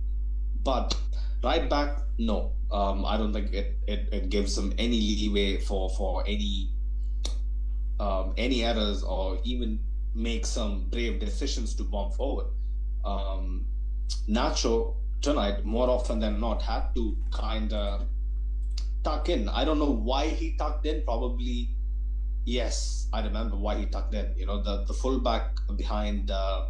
[0.63, 0.95] But
[1.43, 2.53] right back, no.
[2.71, 6.71] Um, I don't think it, it, it gives him any leeway for for any
[7.99, 9.79] um, any errors or even
[10.13, 12.47] make some brave decisions to bomb forward.
[13.05, 13.65] Um,
[14.27, 18.07] Nacho tonight, more often than not, had to kind of
[19.03, 19.49] tuck in.
[19.49, 21.03] I don't know why he tucked in.
[21.03, 21.69] Probably,
[22.45, 24.33] yes, I remember why he tucked in.
[24.37, 26.69] You know, the the fullback behind uh,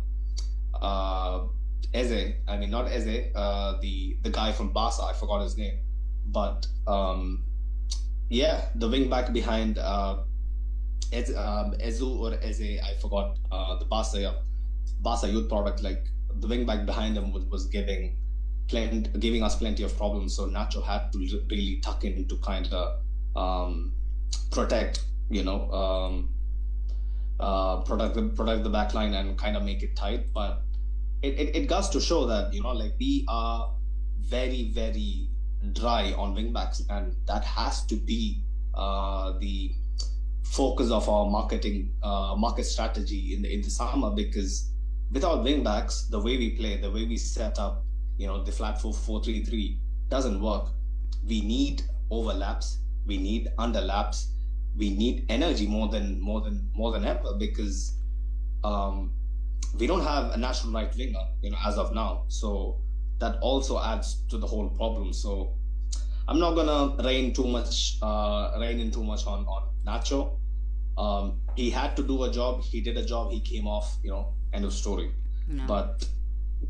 [0.81, 1.47] uh,
[1.93, 2.33] Eze.
[2.47, 3.31] I mean, not Eze.
[3.35, 5.03] Uh, the the guy from Barca.
[5.03, 5.79] I forgot his name,
[6.27, 7.45] but um,
[8.29, 10.17] yeah, the wing back behind uh,
[11.13, 12.79] um, Ezu or Eze.
[12.81, 14.43] I forgot uh, the Barca
[15.01, 15.81] Barca youth product.
[15.81, 16.07] Like
[16.39, 18.18] the wing back behind him was, was giving
[18.69, 20.35] giving us plenty of problems.
[20.35, 23.01] So Nacho had to really tuck in to kind of
[23.35, 23.93] um,
[24.51, 26.29] protect, you know, um,
[27.39, 30.33] uh, protect the protect the back line and kind of make it tight.
[30.33, 30.61] But
[31.21, 33.73] it, it, it goes to show that you know, like we are
[34.19, 35.29] very very
[35.73, 38.43] dry on wingbacks, and that has to be
[38.75, 39.71] uh, the
[40.43, 44.71] focus of our marketing uh, market strategy in the in the summer because
[45.11, 47.83] without wingbacks, the way we play, the way we set up
[48.19, 49.79] you know the flat 4433
[50.09, 50.67] doesn't work.
[51.25, 52.79] We need overlaps.
[53.07, 54.27] We need underlaps.
[54.77, 57.97] We need energy more than more than more than ever because
[58.63, 59.13] um,
[59.79, 62.25] we don't have a national right winger you know as of now.
[62.27, 62.81] So
[63.19, 65.13] that also adds to the whole problem.
[65.13, 65.55] So
[66.27, 70.37] i'm not gonna rain too much uh, rain in too much on on nacho.
[70.97, 72.61] Um, he had to do a job.
[72.61, 73.31] He did a job.
[73.31, 75.11] He came off you know end of story.
[75.47, 75.65] No.
[75.65, 76.05] but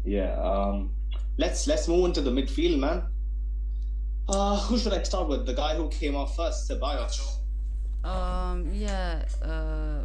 [0.06, 0.92] yeah um,
[1.40, 3.04] let's let's move into the midfield, man.
[4.28, 5.46] Uh, who should I start with?
[5.46, 7.18] The guy who came off first, Ceballos.
[8.04, 10.04] Um, yeah, uh,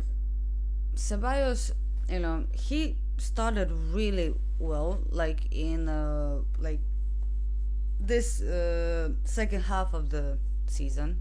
[0.94, 1.72] Ceballos,
[2.08, 6.80] you know, he started really well, like in uh, like
[8.00, 11.18] this uh, second half of the season,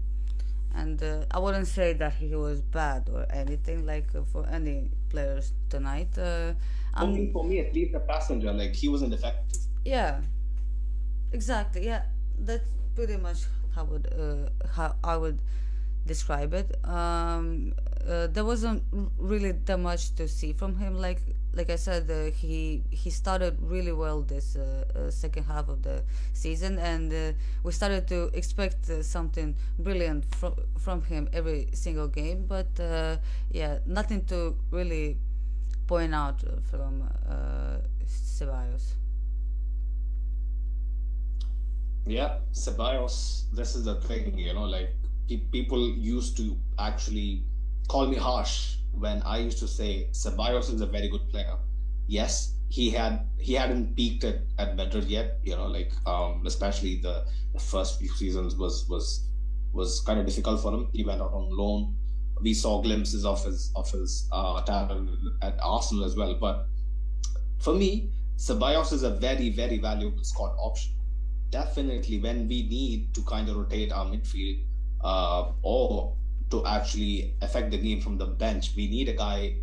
[0.74, 4.90] and uh, I wouldn't say that he was bad or anything like uh, for any
[5.10, 6.16] players tonight.
[6.16, 6.54] Uh,
[6.98, 10.20] for me, for me, at least a passenger, like he wasn't effective yeah.
[11.32, 12.02] Exactly yeah.
[12.38, 13.44] That's pretty much
[13.74, 15.40] how would uh, how I would
[16.06, 16.76] describe it.
[16.84, 17.74] Um
[18.06, 18.82] uh, there wasn't
[19.18, 20.94] really that much to see from him.
[20.94, 21.22] Like
[21.54, 25.82] like I said uh, he he started really well this uh, uh second half of
[25.82, 26.78] the season.
[26.78, 32.46] And uh, we started to expect uh, something brilliant from from him every single game.
[32.46, 32.68] But
[33.50, 35.18] yeah nothing to really
[35.86, 37.10] point out from
[38.06, 38.94] Ceballos
[42.06, 43.44] Yeah, Ceballos.
[43.52, 44.90] This is the thing, you know, like
[45.28, 47.44] pe- people used to actually
[47.88, 51.56] call me harsh when I used to say Ceballos is a very good player.
[52.06, 57.00] Yes, he had he hadn't peaked at, at Madrid yet, you know, like um, especially
[57.00, 59.28] the, the first few seasons was was
[59.72, 60.88] was kind of difficult for him.
[60.92, 61.96] He went out on loan.
[62.42, 65.10] We saw glimpses of his of his uh, talent
[65.42, 66.34] at Arsenal as well.
[66.38, 66.66] But
[67.60, 70.93] for me, Ceballos is a very very valuable squad option.
[71.54, 74.64] Definitely, when we need to kind of rotate our midfield
[75.04, 76.16] uh, or
[76.50, 79.58] to actually affect the game from the bench, we need a guy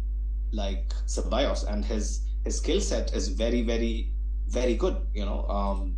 [0.53, 4.13] like Ceballos, and his his skill set is very very
[4.47, 5.05] very good.
[5.13, 5.97] You know, um,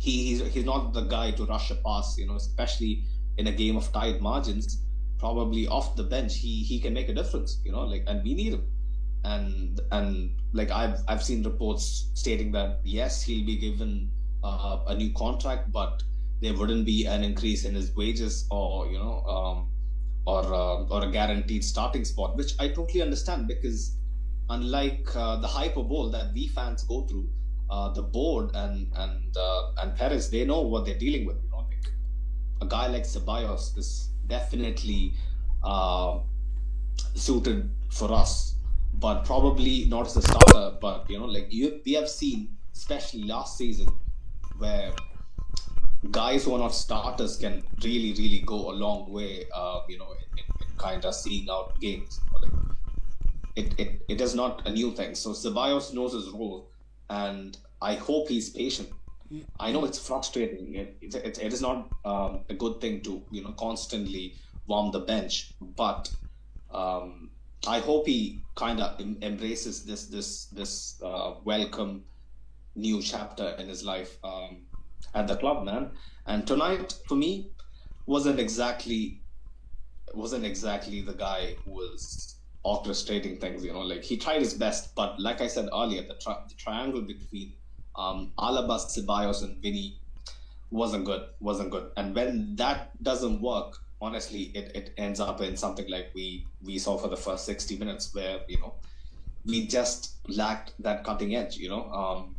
[0.00, 2.18] he, he's he's not the guy to rush a pass.
[2.18, 3.04] You know, especially
[3.38, 4.82] in a game of tight margins.
[5.20, 7.60] Probably off the bench, he he can make a difference.
[7.64, 8.66] You know, like and we need him.
[9.22, 14.10] And and like I've I've seen reports stating that yes, he'll be given
[14.44, 16.02] uh, a new contract, but
[16.40, 19.70] there wouldn't be an increase in his wages or you know um,
[20.26, 23.96] or uh, or a guaranteed starting spot, which I totally understand because
[24.50, 27.28] unlike uh, the hyperbole that we fans go through,
[27.70, 31.38] uh, the board and and uh, and Perez they know what they're dealing with.
[31.52, 31.78] Like
[32.60, 35.14] a guy like Ceballos is definitely
[35.62, 36.18] uh,
[37.14, 38.56] suited for us,
[38.94, 40.76] but probably not as a starter.
[40.80, 43.88] But you know, like you, we have seen, especially last season,
[44.58, 44.92] where
[46.10, 49.46] guys who are not starters can really, really go a long way.
[49.54, 52.20] Uh, you know, in, in, in kind of seeing out games.
[52.40, 52.50] Like,
[53.56, 55.14] it, it, it is not a new thing.
[55.14, 56.70] So Ceballos knows his role,
[57.08, 58.90] and I hope he's patient.
[59.58, 60.74] I know it's frustrating.
[60.74, 64.34] It, it, it, it is not um, a good thing to you know constantly
[64.66, 66.10] warm the bench, but
[66.70, 67.30] um,
[67.66, 72.04] I hope he kind of em- embraces this this this uh, welcome
[72.74, 74.62] new chapter in his life um,
[75.14, 75.90] at the club, man.
[76.26, 77.50] And tonight, for me,
[78.06, 79.20] wasn't exactly
[80.12, 83.64] wasn't exactly the guy who was orchestrating things.
[83.64, 86.54] You know, like he tried his best, but like I said earlier, the, tri- the
[86.54, 87.52] triangle between
[87.96, 89.98] um, Alaba, Ceballos, and Vinny
[90.70, 91.22] wasn't good.
[91.40, 91.90] Wasn't good.
[91.96, 96.78] And when that doesn't work, honestly, it, it ends up in something like we we
[96.78, 98.74] saw for the first sixty minutes, where you know
[99.44, 101.56] we just lacked that cutting edge.
[101.56, 101.90] You know.
[101.90, 102.36] Um,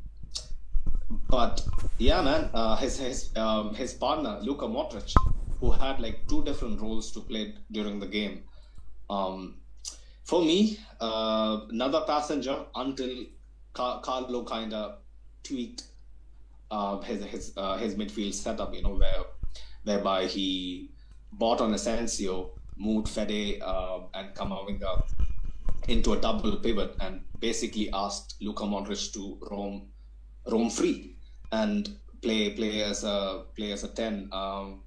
[1.10, 1.62] but
[1.98, 5.14] yeah, man, uh, his his um, his partner Luka Modric,
[5.60, 8.44] who had like two different roles to play during the game.
[9.10, 9.58] Um,
[10.24, 13.26] for me, uh, another passenger until
[13.74, 14.98] Car- Carlo kind of
[15.44, 15.84] tweaked
[16.72, 18.74] uh, his his uh, his midfield setup.
[18.74, 19.24] You know, where
[19.84, 20.90] whereby he
[21.34, 25.04] bought on Asensio, moved Fede uh, and Camavinga
[25.88, 29.90] into a double pivot, and basically asked Luka Modric to roam
[30.48, 31.16] roam free
[31.52, 31.90] and
[32.22, 34.82] play play as a play as a ten, um,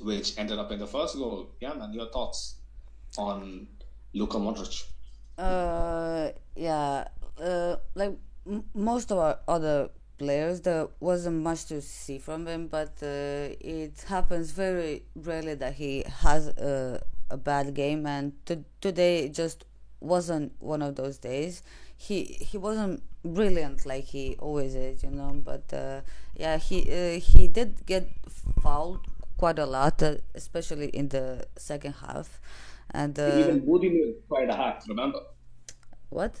[0.00, 1.50] which ended up in the first goal.
[1.60, 2.56] Yeah, man, your thoughts
[3.16, 3.66] on
[4.14, 4.84] Luka Modric?
[5.36, 7.08] Uh, yeah.
[7.40, 8.16] Uh, like
[8.46, 13.54] m- most of our other players, there wasn't much to see from him, but uh,
[13.60, 19.64] it happens very rarely that he has a, a bad game, and to, today just
[20.00, 21.62] wasn't one of those days.
[21.98, 25.32] He he wasn't brilliant like he always is, you know.
[25.44, 26.00] But uh,
[26.36, 28.08] yeah, he uh, he did get
[28.62, 29.00] fouled
[29.36, 32.40] quite a lot, uh, especially in the second half.
[32.90, 35.20] And uh, Ante Budimir tried a hack, remember?
[36.10, 36.40] what?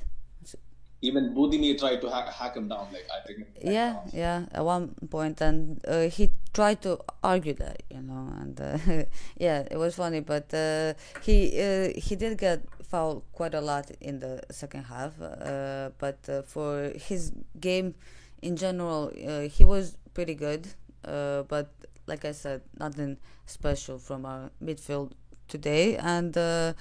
[1.02, 2.88] Ante Budimir tried to hack, hack him down.
[2.92, 3.46] Like I think.
[3.62, 8.60] yeah yeah at one point and uh, he tried to argue that you know and
[8.60, 8.78] uh,
[9.38, 13.90] yeah it was funny but uh, he uh, he did get fouled quite a lot
[14.00, 17.94] in the second half uh, but uh, for his game
[18.42, 20.66] in general uh, he was pretty good
[21.04, 21.70] uh, but
[22.06, 25.12] like i said nothing special from our midfield
[25.48, 26.72] today and uh,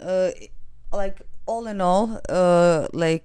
[0.00, 0.30] uh,
[0.92, 3.24] like all in all uh, like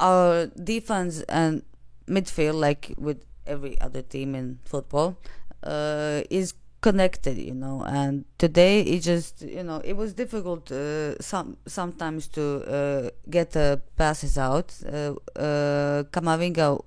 [0.00, 1.62] our defense and
[2.08, 5.16] midfield, like with every other team in football,
[5.62, 7.82] uh, is connected, you know.
[7.86, 13.56] And today, it just, you know, it was difficult uh, some sometimes to uh, get
[13.96, 14.74] passes out.
[14.86, 16.82] Uh, uh, Camavinga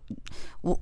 [0.64, 0.80] w-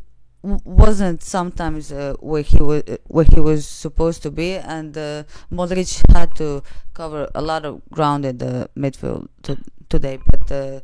[0.48, 5.24] w- wasn't sometimes uh, where he was where he was supposed to be, and uh,
[5.52, 9.58] Modric had to cover a lot of ground in the midfield to,
[9.89, 10.20] today.
[10.32, 10.80] But uh,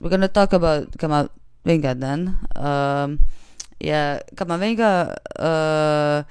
[0.00, 2.20] we're gonna talk about Camavinga then.
[2.56, 3.20] Um,
[3.80, 5.16] yeah, Camavinga.
[5.38, 6.24] Uh,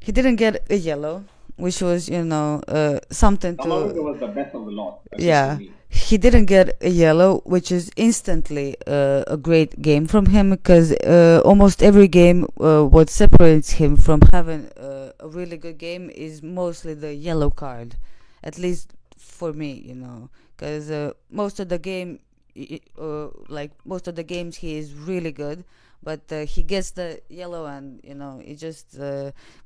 [0.00, 1.24] he didn't get a yellow,
[1.56, 5.00] which was you know uh, something to Camavinga was the best of the lot.
[5.18, 5.58] yeah.
[5.88, 10.92] He didn't get a yellow, which is instantly uh, a great game from him because
[10.92, 16.10] uh, almost every game, uh, what separates him from having uh, a really good game
[16.10, 17.96] is mostly the yellow card,
[18.44, 22.20] at least for me, you know, because uh, most of the game,
[23.00, 25.64] uh, like most of the games, he is really good,
[26.02, 28.96] but he gets the yellow and you know it just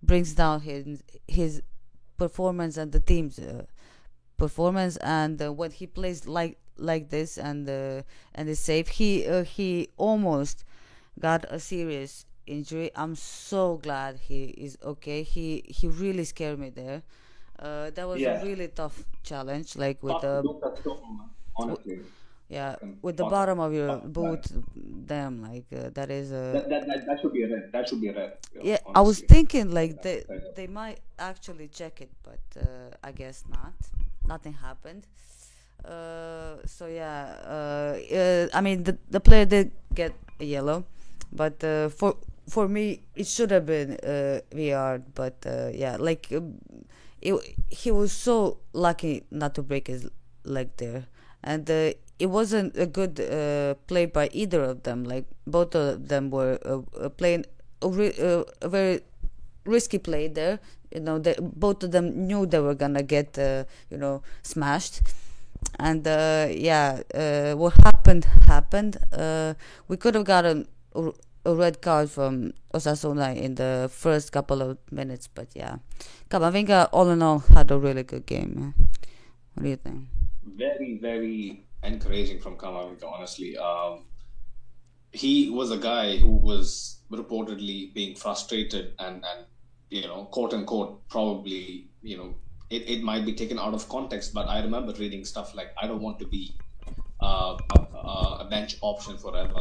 [0.02, 1.62] brings down his his
[2.16, 3.38] performance and the team's
[4.44, 8.02] performance and uh, when he plays like like this and uh,
[8.34, 10.64] and is safe he uh, he almost
[11.26, 12.90] got a serious injury.
[12.96, 15.22] I'm so glad he is okay.
[15.22, 15.46] He
[15.78, 17.02] he really scared me there.
[17.58, 18.40] Uh, that was yeah.
[18.40, 20.42] a really tough challenge like with the
[21.56, 22.00] honestly
[22.52, 24.44] yeah with the bottom of your boot
[25.06, 27.88] damn like uh, that is a that, that, that, that, should be a red that
[27.88, 28.32] should be a red
[28.70, 30.18] yeah i was thinking like they
[30.58, 33.72] they might actually check it but uh, i guess not
[34.26, 35.06] nothing happened.
[35.84, 40.84] Uh, so yeah, uh, uh, I mean the the player did get a yellow,
[41.32, 42.16] but uh, for
[42.48, 45.02] for me it should have been uh, VR.
[45.14, 46.58] But uh, yeah, like um,
[47.20, 47.34] it,
[47.68, 50.06] he was so lucky not to break his
[50.44, 51.06] leg there,
[51.42, 55.02] and uh, it wasn't a good uh, play by either of them.
[55.02, 57.46] Like both of them were uh, uh playing
[57.82, 59.00] a, re- uh, a very
[59.64, 60.58] risky play there
[60.94, 65.02] you know they, both of them knew they were gonna get uh, you know smashed.
[65.78, 67.02] And uh, yeah
[67.54, 68.98] what happened happened
[69.88, 70.68] we could have gotten
[71.44, 75.76] a red card from Osasuna in the first couple of minutes but yeah.
[76.30, 78.74] Camavinga all in all had a really good game
[79.54, 80.06] what do you think?
[80.44, 84.04] Very very encouraging from Camavinga honestly um,
[85.12, 89.46] he was a guy who was reportedly being frustrated and and
[89.92, 92.34] you know, quote unquote, probably, you know,
[92.70, 95.86] it, it might be taken out of context, but I remember reading stuff like, I
[95.86, 96.56] don't want to be
[97.20, 97.78] uh, a,
[98.40, 99.60] a, bench option forever,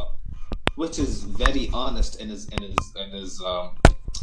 [0.76, 3.76] which is very honest in his in his in his um,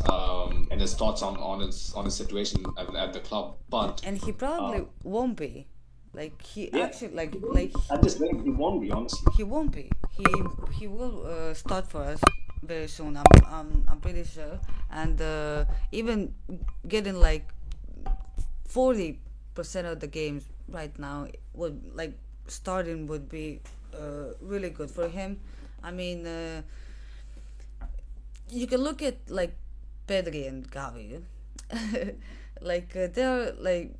[0.09, 3.57] um, in his thoughts on, on his on his situation at, at the club.
[3.69, 5.67] But and he probably um, won't be.
[6.13, 9.31] Like he yeah, actually like like at this rate he won't be honestly.
[9.37, 9.91] He won't be.
[10.17, 10.25] He
[10.73, 12.19] he will uh, start for us
[12.63, 13.15] very soon.
[13.15, 16.33] I'm I'm, I'm pretty sure, and uh, even
[16.87, 17.47] getting like
[18.65, 19.19] forty
[19.53, 23.61] percent of the games right now would like starting would be
[23.93, 25.39] uh, really good for him.
[25.83, 26.63] I mean, uh,
[28.49, 29.55] you can look at like
[30.07, 31.21] Pedri and Gavi,
[32.61, 33.93] like uh, they're like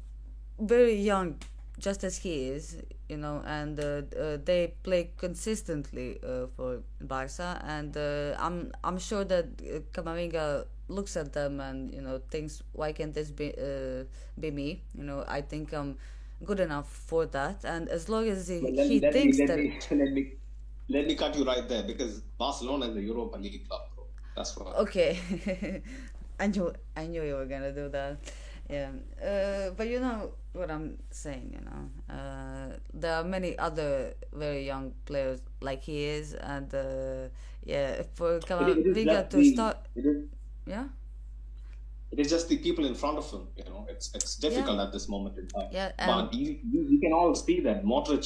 [0.59, 1.37] very young
[1.79, 2.77] just as he is,
[3.07, 8.99] you know, and uh, uh, they play consistently uh, for Barca, and uh, I'm I'm
[8.99, 13.53] sure that uh, Camavinga looks at them and you know thinks, why can't this be
[13.57, 14.03] uh,
[14.39, 14.83] be me?
[14.95, 15.97] You know, I think I'm
[16.43, 19.57] good enough for that, and as long as he, well, he thinks me, that.
[19.57, 20.33] Me, let me
[20.89, 24.05] let me cut you right there because Barcelona is a Europa League club, bro.
[24.35, 24.75] That's what.
[24.75, 25.81] Okay,
[26.39, 28.17] I knew I knew you were gonna do that
[28.69, 28.89] yeah.
[29.21, 32.13] Uh, but you know what i'm saying you know?
[32.13, 37.27] Uh, there are many other very young players like he is and uh,
[37.63, 39.77] yeah for Camavinga to start
[40.65, 40.85] yeah?
[42.11, 43.85] It is just the people in front of him you know?
[43.89, 44.85] It's it's difficult yeah.
[44.85, 45.69] at this moment in time.
[45.71, 48.25] Yeah but you, you, you can all see that Modric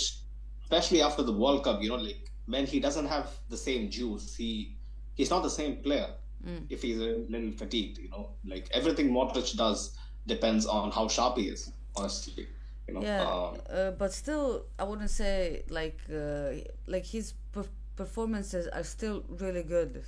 [0.63, 4.35] especially after the World Cup you know like when he doesn't have the same juice
[4.35, 4.77] he
[5.15, 6.09] he's not the same player
[6.45, 6.65] mm.
[6.69, 8.29] if he's a little fatigued you know?
[8.45, 12.47] Like everything Modric does depends on how sharp he is, honestly.
[12.87, 13.01] You know?
[13.01, 16.51] Yeah, um, uh, but still, I wouldn't say like uh,
[16.87, 17.65] like his per-
[17.95, 20.03] performances are still really good.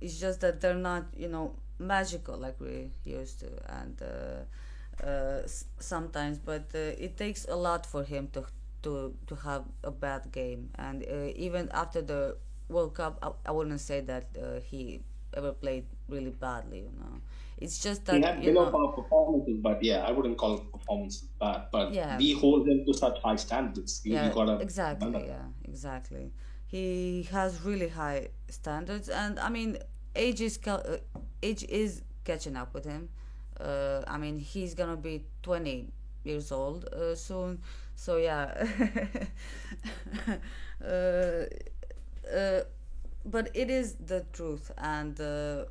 [0.00, 3.50] It's just that they're not, you know, magical like we used to,
[3.80, 5.42] and uh, uh
[5.78, 6.38] sometimes.
[6.38, 8.44] But uh, it takes a lot for him to
[8.82, 12.36] to to have a bad game, and uh, even after the
[12.68, 14.26] World Cup, I, I wouldn't say that
[14.64, 15.02] he
[15.34, 16.78] ever played really badly.
[16.80, 17.20] You know
[17.58, 21.66] it's just that he had below par performances, but yeah, I wouldn't call performances bad.
[21.72, 22.18] But yeah.
[22.18, 24.02] we hold him to such high standards.
[24.04, 25.24] You, yeah, you gotta exactly.
[25.26, 26.32] Yeah, exactly.
[26.66, 29.78] He has really high standards, and I mean,
[30.14, 30.98] age is uh,
[31.42, 33.08] age is catching up with him.
[33.58, 35.92] Uh, I mean, he's gonna be twenty
[36.24, 37.60] years old uh, soon.
[37.94, 38.66] So yeah.
[40.84, 41.46] Uh,
[42.30, 42.60] uh,
[43.24, 45.64] but it is the truth, and uh,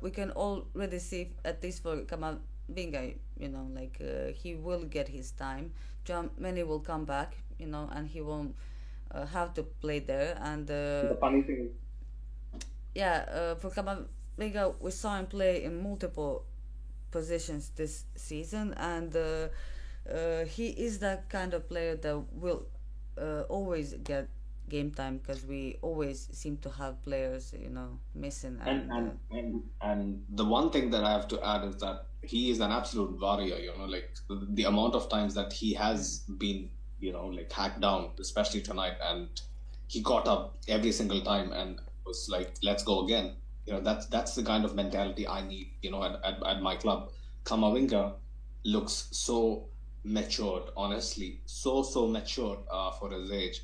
[0.00, 5.08] we can already see at least for Camavinga, you know, like uh, he will get
[5.08, 5.72] his time.
[6.04, 8.54] Tchouaméni will come back, you know, and he won't
[9.10, 10.38] uh, have to play there.
[10.40, 11.70] And uh, the funny thing,
[12.94, 16.44] yeah, uh, for Camavinga, we saw him play in multiple
[17.10, 19.48] positions this season, and uh,
[20.12, 22.66] uh, he is that kind of player that will
[23.20, 24.28] uh, always get
[24.68, 28.58] game time because we always seem to have players, you know, missing.
[28.64, 31.76] And And uh, and and and the one thing that I have to add is
[31.76, 33.58] that he is an absolute warrior.
[33.58, 37.52] You know, like the, the amount of times that he has been, you know, like
[37.52, 39.28] hacked down, especially tonight, and
[39.86, 44.06] he got up every single time and was like, "Let's go again." You know, that's
[44.06, 45.72] that's the kind of mentality I need.
[45.82, 47.10] You know, at at, at my club,
[47.44, 48.14] Camavinga
[48.64, 49.68] looks so
[50.04, 50.64] matured.
[50.76, 53.62] Honestly, so so matured uh, for his age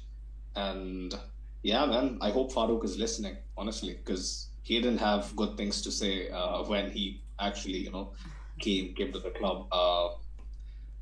[0.57, 1.15] and
[1.63, 5.91] yeah, man, I hope Farouk is listening, honestly, because he didn't have good things to
[5.91, 8.13] say uh, when he actually, you know,
[8.61, 10.09] came came to the club uh,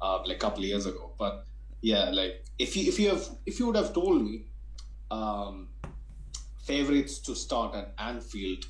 [0.01, 1.13] uh, like a couple years ago.
[1.19, 1.47] But
[1.81, 4.45] yeah, like if you if you have if you would have told me
[5.11, 5.69] um,
[6.65, 8.65] favorites to start at Anfield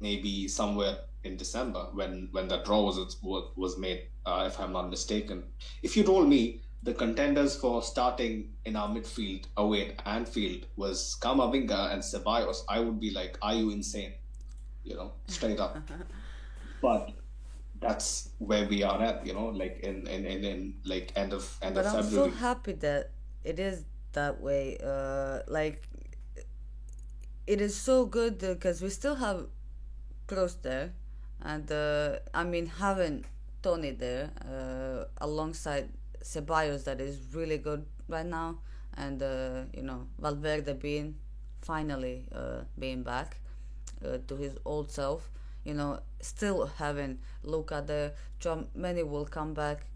[0.00, 4.72] maybe somewhere in December when when that draw was was, was made, uh, if I'm
[4.72, 5.44] not mistaken.
[5.82, 11.16] If you told me the contenders for starting in our midfield away at Anfield was
[11.20, 14.12] Camavinga and Ceballos, I would be like, "Are you insane?"
[14.84, 15.78] You know, straight up.
[16.82, 17.12] But
[17.80, 21.48] that's where we are at, you know, like in in, in, in like end of
[21.62, 23.10] end but of I'm so happy that
[23.42, 24.76] it is that way.
[24.84, 25.88] Uh, like
[27.46, 29.46] it is so good because we still have
[30.28, 30.92] Kroos there,
[31.40, 33.24] and uh, I mean having
[33.62, 35.88] Tony there uh, alongside
[36.24, 38.58] Ceballos that is really good right now,
[38.96, 41.16] and uh, you know Valverde being
[41.62, 43.38] finally uh, being back
[44.04, 45.30] uh, to his old self.
[45.64, 48.12] You know, still having Luka there.
[48.40, 49.86] Tchouaméni will come back.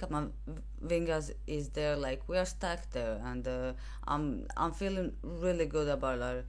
[0.85, 1.97] Vingas is there.
[1.97, 3.72] Like we are stacked there, and uh,
[4.07, 6.45] I'm I'm feeling really good about our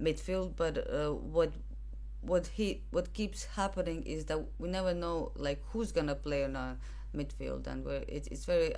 [0.00, 0.56] midfield.
[0.56, 1.52] But uh, what
[2.22, 6.56] what he what keeps happening is that we never know like who's gonna play in
[6.56, 6.76] our
[7.14, 8.74] midfield, and we're, it's it's very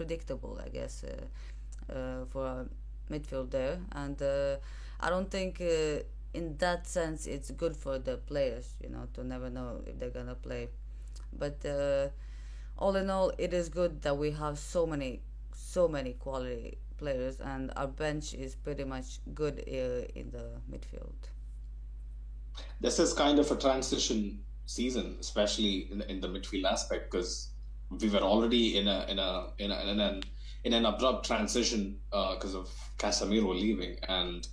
[0.00, 2.66] unpredictable, I guess, uh, uh, for our
[3.10, 3.78] midfield there.
[3.92, 4.56] And uh,
[5.00, 9.50] I don't think in that sense it's good for the players, you know, to never
[9.50, 10.68] know if they're gonna play.
[11.32, 11.64] But
[12.78, 15.20] all in all, it is good that we have so many
[15.52, 21.28] so many quality players, and our bench is pretty much good in the midfield.
[22.80, 27.49] this is kind of a transition season, especially in, in the midfield aspect, because
[27.90, 30.22] we were already in a in a in, a, in an
[30.64, 32.68] in an abrupt transition because of
[32.98, 34.46] Casemiro leaving, and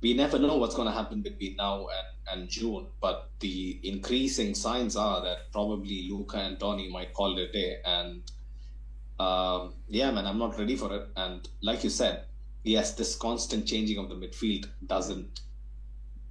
[0.00, 2.86] we never know what's going to happen between now and, and June.
[3.00, 7.76] But the increasing signs are that probably Luka and Tony might call it a day,
[7.84, 8.22] and
[9.18, 11.08] um, yeah, man, I'm not ready for it.
[11.16, 12.24] And like you said,
[12.64, 15.40] yes, this constant changing of the midfield doesn't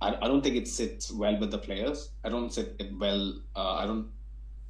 [0.01, 2.09] I, I don't think it sits well with the players.
[2.23, 3.41] I don't sit it well.
[3.55, 4.07] Uh, I don't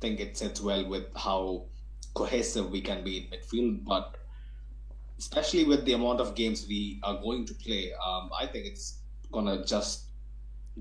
[0.01, 1.65] think it sits well with how
[2.13, 3.85] cohesive we can be in midfield.
[3.85, 4.17] But
[5.17, 8.99] especially with the amount of games we are going to play, um, I think it's
[9.31, 10.05] gonna just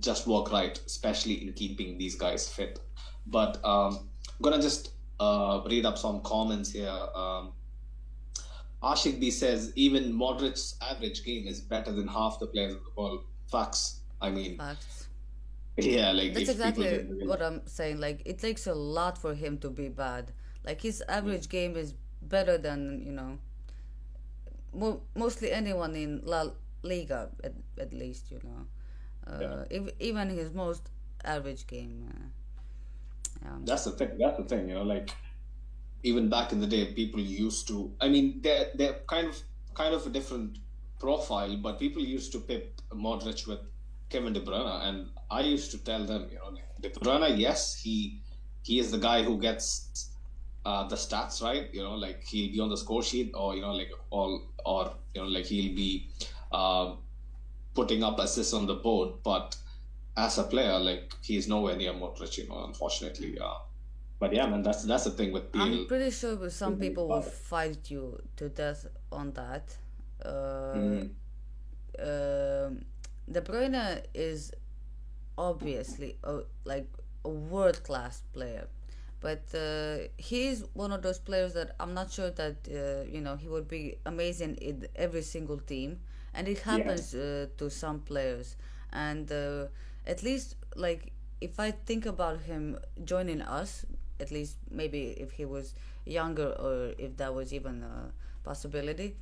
[0.01, 2.79] just work right, especially in keeping these guys fit.
[3.27, 6.99] But um, I'm gonna just uh, read up some comments here.
[7.14, 7.53] Um,
[8.83, 13.01] Ashik B says even Modric's average game is better than half the players in the
[13.03, 13.25] world.
[13.51, 14.01] Facts.
[14.21, 15.08] I mean, Facts.
[15.79, 18.01] Yeah, like That's exactly what I'm saying.
[18.01, 20.33] Like it takes a lot for him to be bad.
[20.64, 23.39] Like his average game is better than you know,
[24.72, 26.51] mo- mostly anyone in La
[26.83, 28.66] Liga at, at least you know.
[29.26, 29.64] Uh, Yeah.
[29.70, 30.91] ev- even his most
[31.24, 32.09] average game.
[32.11, 32.29] Uh,
[33.45, 33.59] yeah.
[33.64, 34.18] that's the thing.
[34.18, 34.68] That's the thing.
[34.68, 35.11] You know, like
[36.03, 37.93] even back in the day, people used to.
[38.01, 39.41] I mean, they're they're kind of
[39.74, 40.59] kind of a different
[41.01, 43.61] profile, but people used to pip Modric with
[44.11, 46.51] Kevin De Bruyne, and I used to tell them, you know,
[46.81, 48.21] De Bruyne, yes, he
[48.63, 50.11] he is the guy who gets
[50.65, 51.73] uh, the stats right.
[51.73, 54.93] You know, like he'll be on the score sheet, or you know, like all or
[55.15, 56.09] you know, like he'll be
[56.53, 56.95] uh,
[57.75, 59.57] putting up assists on the board, but
[60.17, 63.39] as a player, like he's nowhere near Modric, you know, unfortunately.
[63.39, 63.55] Uh,
[64.19, 66.81] but yeah, man, that's that's the thing with I'm pretty sure some Mhm.
[66.81, 69.77] people will fight you to death on that.
[70.25, 71.11] Uh, Mhm.
[72.01, 72.85] um,
[73.31, 74.53] De Bruyne is
[75.37, 76.89] obviously a, like
[77.24, 78.66] a world class player,
[79.20, 83.20] but uh, he is one of those players that I'm not sure that uh, you
[83.20, 86.01] know he would be amazing in every single team,
[86.35, 88.57] and it happens uh, to some players.
[88.93, 89.66] And uh,
[90.07, 93.85] at least like if I think about him joining us,
[94.20, 95.74] at least maybe if he was
[96.07, 98.12] younger or if that was even a
[98.45, 99.16] possibility,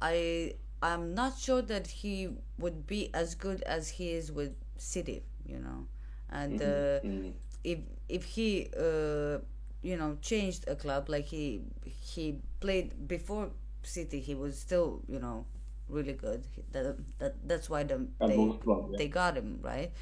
[0.00, 5.22] I I'm not sure that he would be as good as he is with City,
[5.46, 5.86] you know,
[6.30, 7.32] and uh, Mhm.
[7.64, 9.38] if if he uh,
[9.82, 13.50] you know changed a club like he he played before
[13.82, 15.46] City, he was still you know
[15.88, 16.44] really good.
[16.72, 18.98] That, that that's why the, they wrong, yeah.
[18.98, 19.92] they got him right,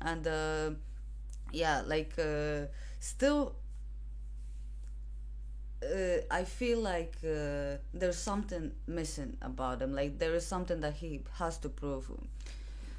[0.00, 0.70] and uh,
[1.52, 2.66] yeah, like uh,
[3.00, 3.56] still.
[5.86, 9.94] Uh, I feel like uh, there's something missing about him.
[9.94, 12.10] Like there is something that he has to prove,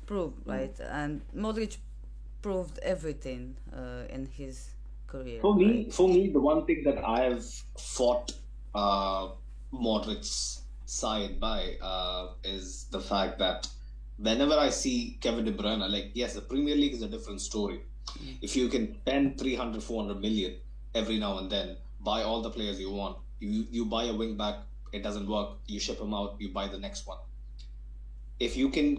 [0.05, 0.51] prove Mm.
[0.53, 0.79] right.
[0.79, 1.77] And Modric
[2.41, 4.69] proved everything uh, in his
[5.07, 5.41] career.
[5.41, 5.93] For me, right?
[5.93, 7.43] for me, the one thing that I have
[7.77, 8.31] fought
[8.75, 9.29] uh,
[9.73, 13.67] Modric's side by uh, is the fact that
[14.17, 17.81] whenever I see Kevin De Bruyne, like yes, the Premier League is a different story.
[18.41, 20.55] If you can spend 300, 400 million
[20.95, 21.75] every now and then,
[22.07, 23.17] buy all the players you want.
[23.39, 24.55] You you buy a wing back,
[24.91, 25.49] it doesn't work.
[25.67, 26.35] You ship him out.
[26.39, 27.19] You buy the next one.
[28.39, 28.89] If you can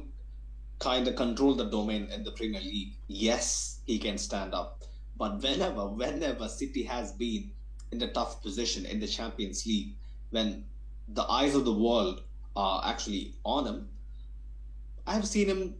[0.79, 4.85] kind of control the domain in the Premier League, yes, he can stand up.
[5.17, 7.51] But whenever, whenever City has been
[7.91, 9.95] in the tough position in the Champions League,
[10.31, 10.65] when
[11.09, 12.23] the eyes of the world
[12.55, 13.89] are actually on him,
[15.07, 15.75] I've seen him,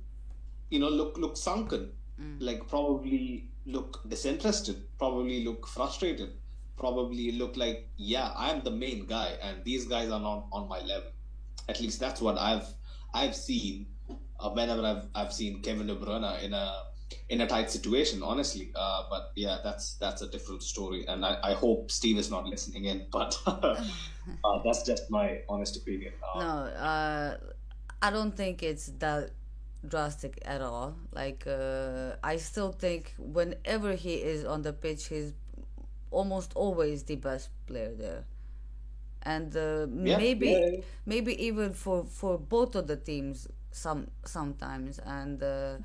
[0.71, 2.37] you know, look look sunken, mm.
[2.41, 6.33] like probably look disinterested, probably look frustrated,
[6.79, 10.81] probably look like, yeah, I'm the main guy, and these guys are not on my
[10.81, 11.11] level.
[11.69, 12.67] At least that's what I've
[13.13, 13.87] I've seen
[14.41, 16.83] uh, whenever I've I've seen Kevin De Bruyne in a
[17.29, 18.71] in a tight situation, honestly.
[18.75, 22.47] Uh, but yeah, that's that's a different story, and I, I hope Steve is not
[22.47, 23.07] listening in.
[23.13, 23.77] But uh,
[24.65, 26.13] that's just my honest opinion.
[26.35, 27.37] Uh, No, uh,
[28.03, 29.31] I don't think it's that
[29.87, 30.97] drastic at all.
[31.13, 35.33] Like, uh, I still think whenever he is on the pitch, he's
[36.11, 38.25] almost always the best player there.
[39.23, 44.99] And uh, Yeah, maybe, yeah, maybe even for for both of the teams, some sometimes.
[45.01, 45.79] And uh,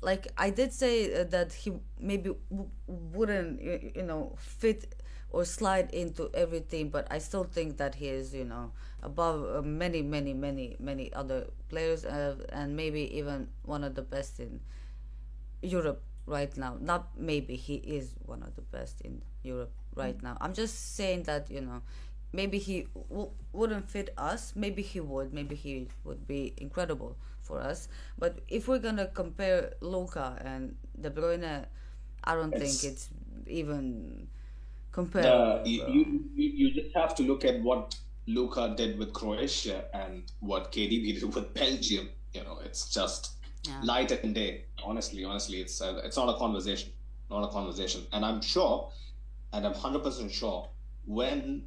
[0.00, 4.94] like I did say uh, that he maybe w- wouldn't you know fit
[5.30, 8.72] or slide into every team but I still think that he is you know
[9.02, 14.02] above uh, many many many many other players uh, and maybe even one of the
[14.02, 14.60] best in
[15.62, 16.76] Europe right now.
[16.80, 20.36] Not maybe he is one of the best in Europe right now.
[20.40, 21.82] I'm just saying that you know
[22.32, 24.52] maybe he w- wouldn't fit us.
[24.56, 25.32] Maybe he would.
[25.32, 27.88] Maybe he would be incredible for us.
[28.18, 31.66] But if we're gonna compare Luka and De Bruyne,
[32.24, 33.10] I don't It's- think it's
[33.46, 35.66] even Uh, comparable.
[35.68, 36.04] you, you,
[36.34, 37.96] you you just have to look at what
[38.26, 42.08] Luka did with Croatia and what KDB did with Belgium.
[42.32, 43.32] You know, it's just
[43.66, 43.80] Yeah.
[43.82, 44.64] light and day.
[44.82, 46.92] Honestly, honestly, it's uh, it's not a conversation,
[47.30, 48.02] not a conversation.
[48.12, 48.90] And I'm sure,
[49.52, 50.68] and I'm hundred percent sure,
[51.06, 51.64] when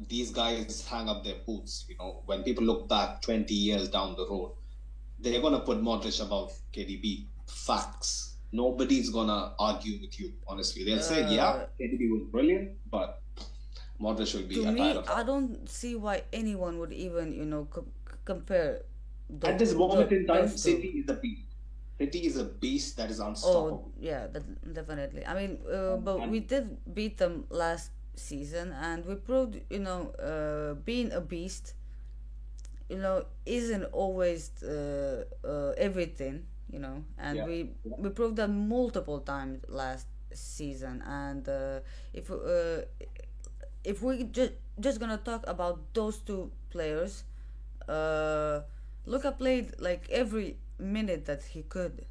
[0.00, 4.16] these guys hang up their boots, you know, when people look back twenty years down
[4.16, 4.52] the road,
[5.20, 7.26] they're gonna put Modric above KDB.
[7.46, 8.36] Facts.
[8.52, 10.32] Nobody's gonna argue with you.
[10.46, 13.22] Honestly, they'll say, Uh, "Yeah, KDB was brilliant, but
[14.00, 14.98] Modric will be to a me.
[15.08, 17.86] I don't see why anyone would even you know co-
[18.24, 18.82] compare.
[19.28, 20.48] The, At this moment the- in time.
[20.48, 21.42] City is a beast.
[21.98, 23.90] City is a beast that is unstoppable.
[23.90, 25.24] Oh yeah, that, definitely.
[25.26, 29.80] I mean, uh, but and- we did beat them last season, and we proved, you
[29.80, 31.74] know, uh, being a beast,
[32.88, 38.48] you know, isn't always uh, uh, everything, you know, and Yeah, we we proved that
[38.50, 41.80] multiple times last season, and uh,
[42.12, 42.82] if uh,
[43.84, 47.24] if we just just gonna talk about those two players,
[47.88, 48.60] uh,
[49.06, 52.04] Luka played like every minute that he could.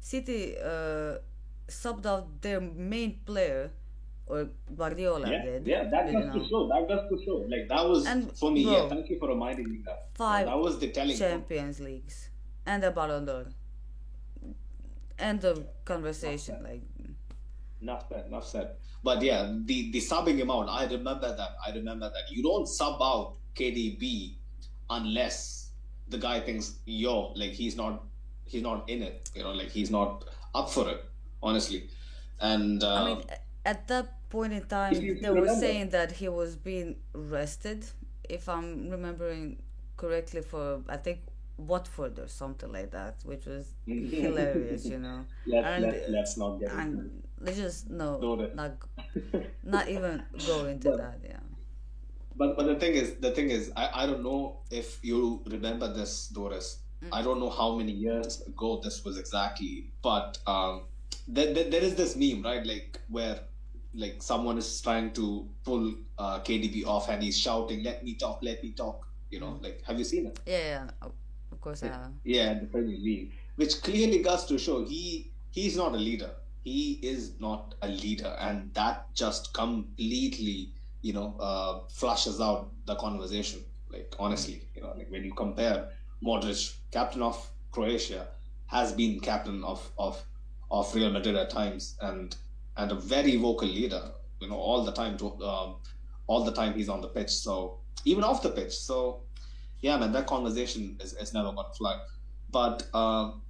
[0.00, 1.18] City uh,
[1.68, 3.70] subbed out their main player,
[4.26, 5.66] or Guardiola Yeah, did.
[5.66, 6.68] yeah, that goes to show.
[6.68, 7.36] That goes to show.
[7.48, 8.64] Like that was And, for me.
[8.64, 10.08] bro, yeah, thank you for reminding me that.
[10.14, 11.10] Five that was the telling.
[11.16, 11.18] point.
[11.18, 12.30] Champions Leagues
[12.66, 13.46] and a Ballon d'Or.
[15.18, 16.62] End of conversation.
[16.62, 16.82] Like,
[17.82, 18.26] Enough said.
[18.26, 18.68] Enough said.
[19.02, 20.68] But yeah, the the subbing him out.
[20.68, 21.56] I remember that.
[21.66, 22.30] I remember that.
[22.34, 24.34] You don't sub out KDB
[24.88, 25.59] unless
[26.10, 28.04] the guy thinks, yo, like he's not,
[28.44, 29.30] he's not in it.
[29.34, 31.04] You know, like he's not up for it.
[31.42, 31.88] Honestly,
[32.40, 33.24] and uh, I mean,
[33.64, 37.86] at that point in time, they were saying that he was being arrested,
[38.28, 39.62] if I'm remembering
[39.96, 41.20] correctly, for I think
[41.56, 45.24] Watford or something like that, which was hilarious, you know.
[45.46, 48.18] let's and- let's, let's not get into And they just no,
[48.54, 48.72] not
[49.64, 51.20] not even go into that.
[51.24, 51.38] Yeah.
[52.36, 55.92] But but the thing is, the thing is, I, I don't know if you remember
[55.92, 56.78] this, Doris.
[57.12, 60.82] I don't know how many years ago this was exactly, but um,
[61.26, 62.64] there, there, there is this meme, right?
[62.64, 63.40] Like where
[63.94, 68.40] like someone is trying to pull uh, KDB off and he's shouting, "Let me talk,
[68.42, 70.40] let me talk." You know, like have you seen it?
[70.46, 71.10] Yeah, yeah.
[71.52, 72.12] Of course, I have.
[72.24, 76.30] Yeah, the Premier League, which clearly goes to show he he's not a leader.
[76.64, 82.94] He is not a leader, and that just completely, you know, uh, flushes out the
[82.96, 83.60] conversation.
[83.90, 85.88] Like honestly, you know, like when you compare
[86.22, 88.28] Modric, captain of Croatia,
[88.66, 90.22] has been captain of of
[90.70, 92.36] of Real Madrid at times, and
[92.76, 94.12] and a very vocal leader.
[94.40, 95.76] You know, all the time to um,
[96.26, 97.30] all the time he's on the pitch.
[97.30, 98.72] So even off the pitch.
[98.72, 99.22] So
[99.80, 102.00] yeah, man, that conversation is, is never gonna fly.
[102.50, 103.42] But um,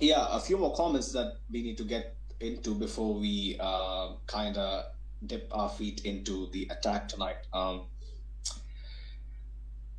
[0.00, 4.56] yeah, a few more comments that we need to get into before we uh, kind
[4.56, 4.86] of
[5.26, 7.36] dip our feet into the attack tonight.
[7.52, 7.86] Um,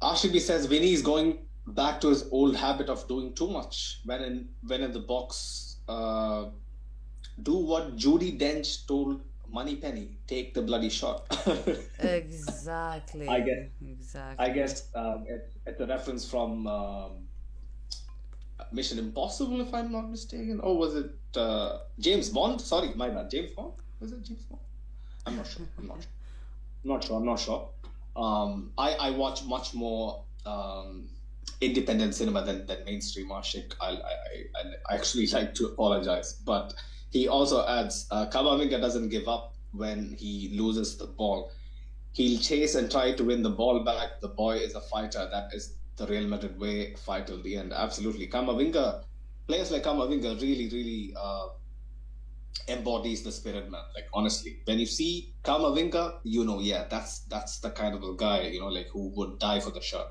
[0.01, 4.22] Ashibi says Vinny is going back to his old habit of doing too much when
[4.22, 5.78] in when in the box.
[5.88, 6.45] Uh,
[7.41, 11.26] do what Judi Dench told Moneypenny: take the bloody shot.
[11.99, 13.28] exactly.
[13.28, 13.70] I guess.
[13.82, 14.45] Exactly.
[14.45, 17.11] I guess um, it, it's a reference from um,
[18.72, 22.61] Mission Impossible, if I'm not mistaken, or was it uh, James Bond?
[22.61, 23.30] Sorry, my bad.
[23.30, 23.74] James Bond.
[23.99, 24.61] Was it James Bond?
[25.26, 25.65] I'm not sure.
[25.78, 26.11] I'm not sure.
[26.84, 27.17] not sure.
[27.17, 27.69] I'm not sure.
[28.15, 31.09] Um, I I watch much more um,
[31.61, 33.30] independent cinema than, than mainstream.
[33.30, 36.73] Ashik, I, I, I actually like to apologize, but
[37.11, 41.51] he also adds uh, Camavinga doesn't give up when he loses the ball.
[42.13, 44.21] He'll chase and try to win the ball back.
[44.21, 45.28] The boy is a fighter.
[45.32, 46.95] That is the Real Madrid way.
[46.95, 47.73] Fight till the end.
[47.73, 48.28] Absolutely.
[48.28, 49.03] Camavinga,
[49.47, 51.47] players like Camavinga really, really uh,
[52.68, 53.84] embodies the spirit, man.
[53.93, 58.16] Like honestly, when you see Camavinga, you know, yeah, that's that's the kind of a
[58.16, 60.08] guy, you know, like who would die for the shirt.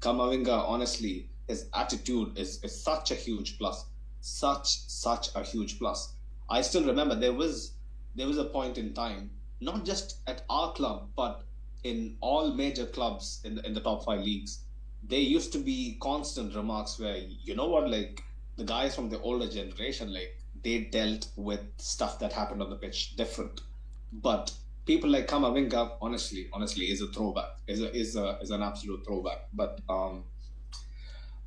[0.00, 3.86] Camavinga, honestly, his attitude is, is such a huge plus.
[4.20, 6.14] Such such a huge plus.
[6.50, 7.74] I still remember there was
[8.14, 9.30] there was a point in time,
[9.60, 11.44] not just at our club, but
[11.84, 14.64] in all major clubs in the, in the top five leagues,
[15.02, 18.22] there used to be constant remarks where you know what, like
[18.56, 22.76] the guys from the older generation, like they dealt with stuff that happened on the
[22.76, 23.60] pitch different.
[24.12, 24.52] But
[24.86, 27.50] people like Camavinga, honestly, honestly, is a throwback.
[27.66, 29.48] is a, is a, is an absolute throwback.
[29.52, 30.24] But um,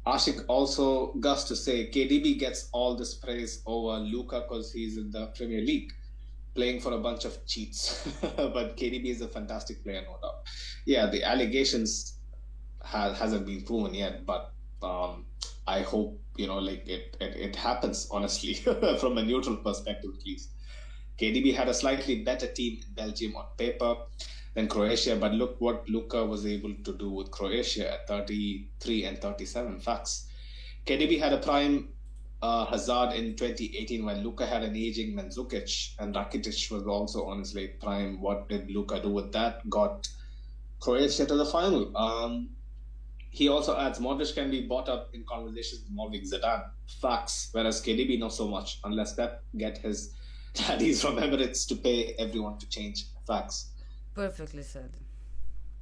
[0.05, 5.12] Ashik also gus to say KDB gets all this praise over Luka because he's in
[5.12, 5.93] the Premier League
[6.55, 8.07] playing for a bunch of cheats.
[8.22, 10.43] but KDB is a fantastic player, no doubt.
[10.86, 12.18] Yeah, the allegations
[12.84, 14.53] has, hasn't been proven yet, but
[14.84, 15.26] um,
[15.68, 18.54] I hope you know, like it, it, it happens honestly
[19.00, 20.50] from a neutral perspective, at least.
[21.20, 23.96] KDB had a slightly better team in Belgium on paper
[24.56, 29.22] than Croatia, but look what Luka was able to do with Croatia at 33 and
[29.22, 30.28] 37 facts.
[30.86, 31.90] KDB had a prime
[32.42, 37.40] uh, Hazard in 2018 when Luka had an aging Mandzukic and Rakitic was also on
[37.40, 38.20] his late prime.
[38.20, 39.70] What did Luka do with that?
[39.70, 40.10] Got
[40.80, 41.96] Croatia to the final.
[41.96, 42.50] Um,
[43.32, 46.66] he also adds Modric can be brought up in conversations involving Zidane.
[47.02, 50.14] Facts, whereas KDB not so much, unless Pep get his
[50.54, 53.06] daddies from Emirates to pay everyone to change.
[53.26, 53.72] Facts.
[54.14, 54.92] Perfectly said.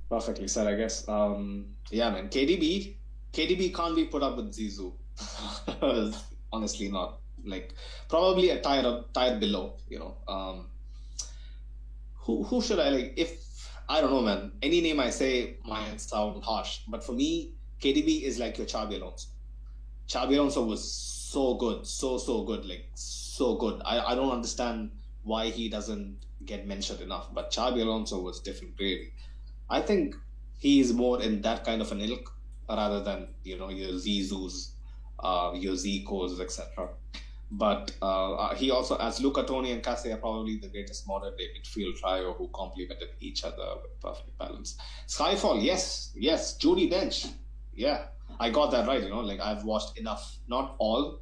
[0.09, 1.09] Perfectly said, I guess.
[1.09, 2.29] Um, yeah, man.
[2.29, 2.95] KDB,
[3.33, 4.93] KDB can't be put up with Zizou.
[6.53, 7.19] Honestly, not.
[7.43, 7.73] Like
[8.09, 9.77] probably a tire up, tire below.
[9.87, 10.17] You know.
[10.27, 10.67] Um,
[12.15, 13.13] who who should I like?
[13.17, 13.43] If
[13.91, 14.51] I don't know, man.
[14.61, 19.01] Any name I say might sound harsh, but for me, KDB is like your Xabi
[19.01, 19.29] Alonso.
[20.07, 23.81] Xabi Alonso was so good, so so good, like so good.
[23.83, 24.91] I, I don't understand
[25.23, 29.11] why he doesn't get mentioned enough, but Xabi Alonso was different, really.
[29.71, 30.15] I think
[30.59, 32.31] he is more in that kind of an ilk
[32.69, 34.73] rather than you know your Zizou's,
[35.19, 36.89] uh, your Zicos, etc.
[37.51, 41.35] But uh, uh, he also, as Luka Toni and Cassie are probably the greatest modern
[41.35, 44.77] day midfield trio who complemented each other with perfect balance.
[45.07, 46.57] Skyfall, yes, yes.
[46.59, 47.31] Judi Dench,
[47.73, 48.05] yeah,
[48.39, 49.01] I got that right.
[49.01, 51.21] You know, like I've watched enough, not all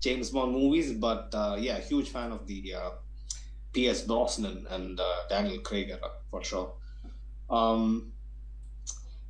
[0.00, 2.90] James Bond movies, but uh, yeah, huge fan of the uh,
[3.72, 6.72] Pierce Brosnan and uh, Daniel Craig era for sure.
[7.48, 8.12] Um,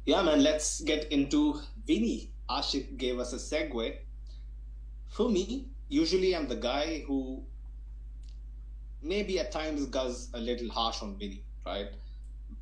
[0.06, 2.30] yeah, man, let's get into Vinny.
[2.48, 3.96] Ashik gave us a segue.
[5.08, 7.42] For me, usually I'm the guy who
[9.02, 11.88] maybe at times goes a little harsh on Vinny, right?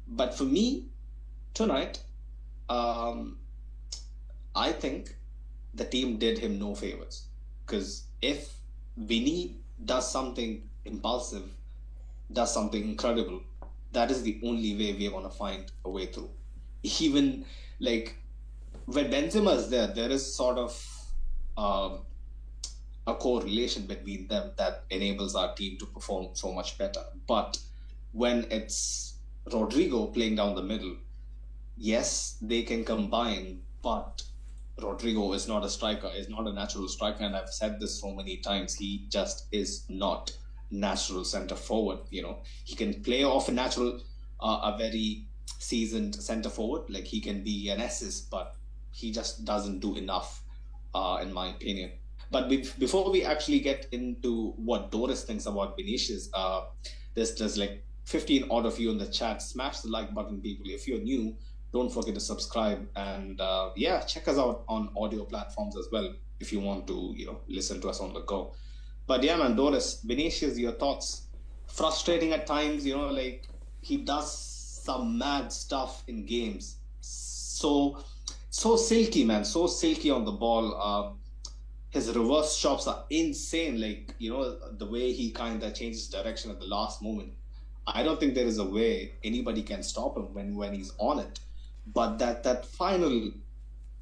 [0.09, 0.87] But for me,
[1.55, 2.01] tonight,
[2.69, 3.39] um,
[4.55, 5.17] I think
[5.75, 7.27] the team did him no favors.
[7.65, 8.55] Because if
[8.97, 11.45] Vinny does something impulsive,
[12.33, 13.41] does something incredible,
[13.93, 16.31] that is the only way we're to find a way through.
[16.83, 17.45] Even
[17.81, 18.17] like
[18.87, 21.07] when Benzema is there, there is sort of
[21.57, 22.01] um,
[23.07, 27.05] a correlation between them that enables our team to perform so much better.
[27.27, 27.59] But
[28.13, 29.15] when it's
[29.47, 30.97] Rodrygo playing down the middle,
[31.77, 34.23] yes, they can combine, but
[34.81, 38.13] Rodrygo is not a striker, is not a natural striker, and I've said this so
[38.13, 38.75] many times.
[38.75, 40.37] He just is not
[40.71, 42.01] natural center forward.
[42.11, 44.01] You know, he can play off a natural,
[44.41, 45.27] uh, a very
[45.59, 46.91] seasoned center forward.
[46.91, 48.57] Like he can be an assist, but
[48.91, 50.43] he just doesn't do enough,
[50.95, 51.93] uh, in my opinion.
[52.31, 56.67] But be- before we actually get into what Doris thinks about Vinicius, uh,
[57.15, 59.43] there's there's like 15 odd of you in the chat.
[59.43, 60.67] Smash the like button, people.
[60.69, 61.37] If you're new,
[61.73, 66.15] don't forget to subscribe and uh, yeah, check us out on audio platforms as well
[66.39, 68.55] if you want to you know listen to us on the go.
[69.07, 71.23] But yeah, man, Doris, Vinicius, your thoughts?
[71.69, 73.47] Frustrating at times, you know, like
[73.81, 74.31] he does
[74.85, 76.79] some mad stuff in games.
[77.01, 77.99] So
[78.51, 80.75] so silky, man, so silky on the ball.
[80.81, 81.13] Uh,
[81.97, 83.81] his reverse chops are insane.
[83.81, 84.45] Like you know
[84.83, 87.33] the way he kind of changes direction at the last moment.
[87.87, 91.19] I don't think there is a way anybody can stop him when when he's on
[91.21, 91.41] it.
[91.99, 93.33] But that that final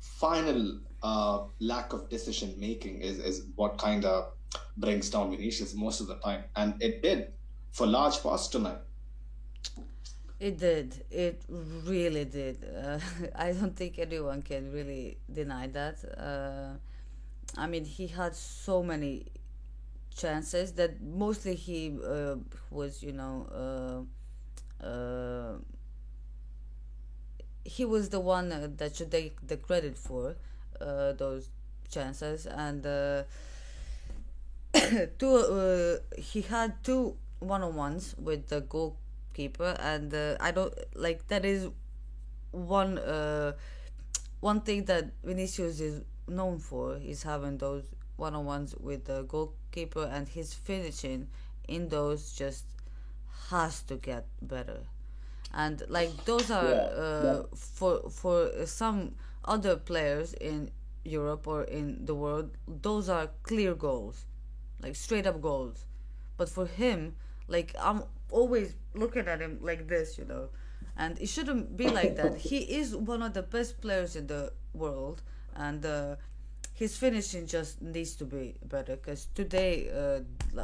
[0.00, 4.32] final uh, lack of decision making is is what kind of
[4.76, 7.32] brings down Vinicius most of the time, and it did
[7.72, 8.78] for large parts tonight.
[10.40, 11.04] It did.
[11.10, 11.42] It
[11.86, 12.56] really did.
[12.64, 12.98] Uh,
[13.36, 15.96] I don't think anyone can really deny that.
[16.18, 16.78] Uh,
[17.56, 19.26] I mean, he had so many
[20.16, 22.36] chances that mostly he uh,
[22.70, 24.06] was, you know,
[24.82, 25.56] uh, uh,
[27.64, 30.36] he was the one that should take the credit for
[30.80, 31.48] uh, those
[31.90, 33.22] chances, and uh,
[35.18, 35.34] two.
[35.36, 41.68] Uh, he had two one-on-ones with the goalkeeper, and I don't like that is
[42.50, 42.98] one
[44.40, 47.84] one thing that Vinicius is known for is having those
[48.16, 51.28] one-on-ones with the goalkeeper, and his finishing
[51.68, 52.64] in those just
[53.50, 54.80] has to get better.
[55.52, 59.14] And like those are uh, for for some
[59.44, 60.70] other players in
[61.04, 64.24] Europe or in the world those are clear goals
[64.82, 65.84] like straight up goals.
[66.36, 67.14] But for him
[67.46, 70.48] like I'm always looking at him like this you know?
[70.96, 72.36] And it shouldn't be like that.
[72.36, 75.22] He is one of the best players in the world
[75.56, 76.16] and uh,
[76.74, 80.20] his finishing just needs to be better because today uh,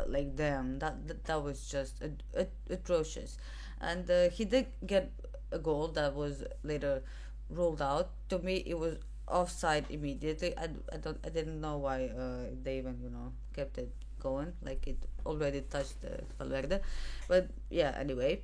[0.08, 3.38] like damn that, that that was just at- at- atrocious.
[3.80, 5.10] And uh, he did get
[5.52, 7.02] a goal that was later
[7.48, 8.10] ruled out.
[8.30, 8.96] To me it was
[9.28, 10.56] offside immediately.
[10.58, 14.52] I, I don't i didn't know why uh, they even you know kept it going
[14.62, 16.80] like it already touched uh, Valverde.
[17.28, 18.40] But yeah anyway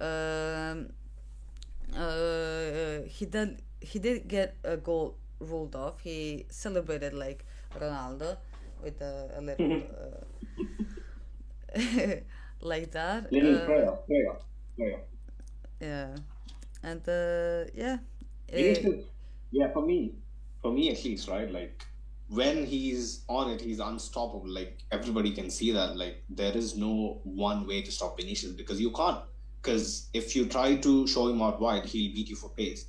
[0.00, 0.88] um
[1.96, 6.00] uh, he did he did get a goal ruled off.
[6.00, 7.44] He celebrated like
[7.78, 8.36] Ronaldo
[8.82, 9.82] with a, a little
[11.76, 11.76] uh,
[12.60, 13.32] like that.
[13.32, 14.36] Little Uh, prayer, prayer,
[14.76, 15.00] prayer.
[15.80, 16.16] yeah,
[16.82, 17.98] and uh, yeah,
[18.52, 19.04] uh, Vinicius,
[19.50, 20.14] yeah, for me,
[20.62, 21.50] for me at least, right?
[21.50, 21.82] Like
[22.28, 24.48] when he's on it, he's unstoppable.
[24.48, 25.96] Like everybody can see that.
[25.96, 29.20] Like there is no one way to stop Vinicius because you can't.
[29.62, 32.86] Because if you try to show him out wide, he'll beat you for pace.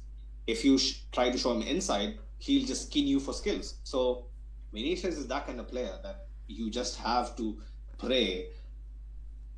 [0.47, 3.75] If you sh- try to show him inside, he'll just skin you for skills.
[3.83, 4.25] So
[4.73, 7.57] Vinicius is that kind of player that you just have to
[7.97, 8.47] pray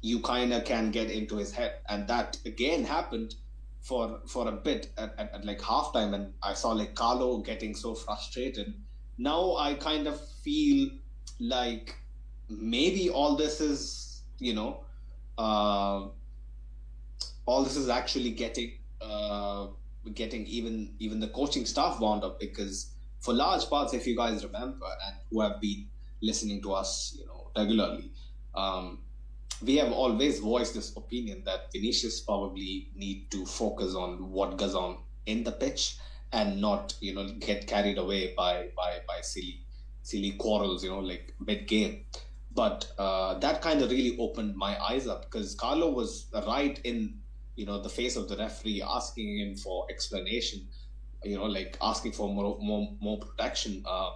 [0.02, 3.36] you kind of can get into his head and that again happened
[3.80, 7.74] for for a bit at, at, at like halftime and i saw like carlo getting
[7.74, 8.74] so frustrated
[9.18, 10.90] now i kind of feel
[11.40, 11.96] like
[12.50, 14.82] maybe all this is you know
[15.38, 16.08] uh,
[17.46, 19.68] all this is actually getting uh,
[20.14, 24.44] getting even even the coaching staff wound up because for large parts if you guys
[24.44, 25.88] remember and who have been
[26.22, 28.12] listening to us you know regularly
[28.56, 29.00] um,
[29.62, 34.76] we have always voiced this opinion that Vinicius probably need to focus on what goes
[34.76, 35.98] on in the pitch
[36.34, 39.62] and not you know get carried away by by by silly
[40.02, 42.06] silly quarrels you know like mid game
[42.56, 47.20] but uh, that kind of really opened my eyes up because Carlo was right in
[47.56, 50.68] you know the face of the referee asking him for explanation
[51.24, 54.12] you know like asking for more more, more protection uh,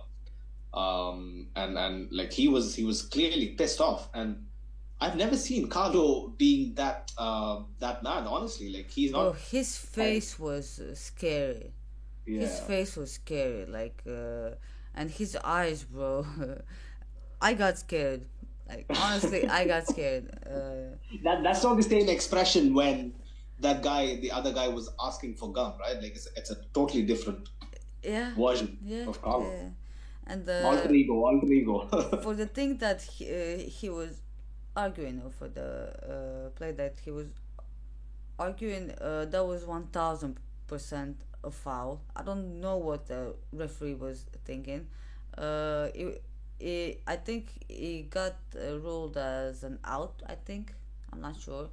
[0.78, 4.48] um, and and like he was he was clearly pissed off and
[5.00, 8.26] I've never seen Carlo being that uh, that mad.
[8.26, 11.72] Honestly, like he's not oh, his face was uh, scary.
[12.26, 12.42] yeah.
[12.42, 14.56] His face was scary, like, uh,
[14.96, 16.26] and his eyes, bro.
[17.42, 18.26] I got scared.
[18.68, 20.30] Like honestly, I got scared.
[20.46, 23.14] Uh, That that's not the same expression when
[23.60, 25.96] that guy, the other guy, was asking for gum, right?
[26.02, 27.50] Like it's, it's a totally different
[28.04, 29.50] yeah, version yeah, of Carlo.
[29.52, 29.70] yeah.
[30.30, 31.88] And uh, Alter ego, alter ego.
[32.22, 34.22] for the thing that he, uh, he was
[34.76, 37.28] arguing for the uh, play that he was
[38.38, 44.88] arguing uh, that was 1000% a foul i don't know what the referee was thinking
[45.38, 46.22] uh, it,
[46.60, 50.74] it, i think he got uh, ruled as an out i think
[51.12, 51.70] i'm not sure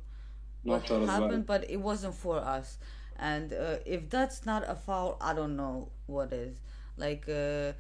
[0.65, 1.21] what sure as well.
[1.23, 2.79] happened but it wasn't for us
[3.17, 6.59] and uh, if that's not a foul, I don't know what is.
[6.97, 7.73] Like uh,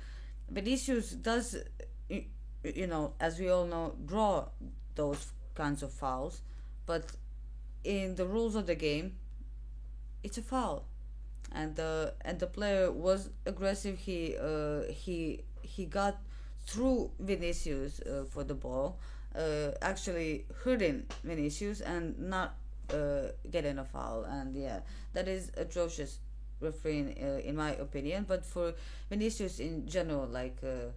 [0.48, 1.56] Vinicius does,
[2.08, 4.46] you know, as we all know, draw
[4.94, 6.40] those kinds of fouls,
[6.86, 7.12] but
[7.82, 9.16] in the rules of the game,
[10.22, 10.86] it's a foul
[11.52, 13.98] and the and the player was aggressive.
[13.98, 16.18] He uh, he he got
[16.66, 18.98] through Vinicius uh, for the ball,
[19.34, 22.56] uh, actually hurting Vinicius and not
[22.92, 24.24] uh, getting a foul.
[24.24, 24.80] And yeah,
[25.12, 26.18] that is atrocious
[26.60, 28.24] refereeing uh, in my opinion.
[28.28, 28.74] But for
[29.10, 30.92] Vinicius in general, like uh,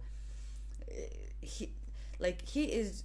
[1.40, 1.70] he
[2.18, 3.04] like he is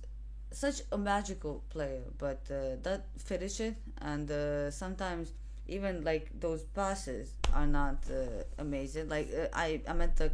[0.51, 5.31] such a magical player, but uh, that finishing and uh, sometimes
[5.67, 9.09] even like those passes are not uh, amazing.
[9.09, 10.31] Like uh, I I meant the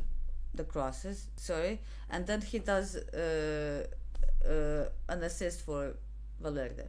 [0.54, 1.80] the crosses, sorry,
[2.10, 3.86] and then he does uh,
[4.46, 5.94] uh, an assist for
[6.42, 6.88] Valverde,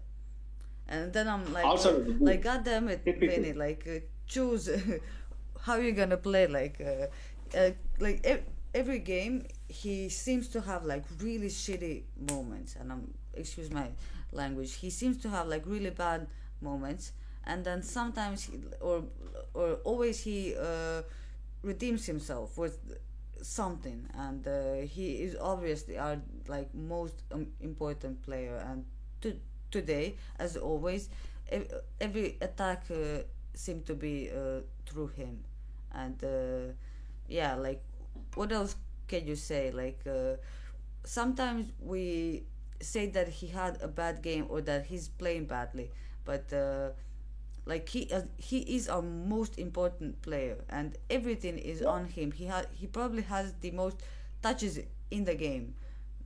[0.90, 2.22] and then I'm like Outside of the boot.
[2.22, 4.68] like God damn it, Vinny, like uh, choose
[5.62, 7.06] how you're gonna play like uh,
[7.56, 12.76] uh, like ev- every game he seems to have like really shitty moments.
[12.76, 13.88] And i'm excuse my
[14.32, 14.74] language.
[14.74, 16.26] He seems to have like really bad
[16.60, 17.12] moments.
[17.44, 19.04] And then sometimes he, or
[19.54, 21.02] or always he uh,
[21.62, 22.78] redeems himself with
[23.42, 24.08] something.
[24.14, 26.18] And uh, he is obviously our
[26.48, 28.56] like most um, important player.
[28.68, 28.84] And
[29.22, 29.36] to,
[29.70, 31.08] today as always
[32.00, 33.22] every attack uh,
[33.54, 35.42] seemed to be uh, through him.
[35.94, 36.72] And uh,
[37.28, 37.82] yeah like
[38.34, 38.76] what else
[39.08, 39.70] can you say?
[39.70, 40.36] Like uh,
[41.04, 42.44] sometimes we
[42.80, 45.90] say that he had a bad game or that he's playing badly
[46.24, 46.90] but uh,
[47.66, 52.32] like he uh, he is our most important player and everything is on him.
[52.32, 54.00] He had he probably has the most
[54.42, 55.74] touches in the game.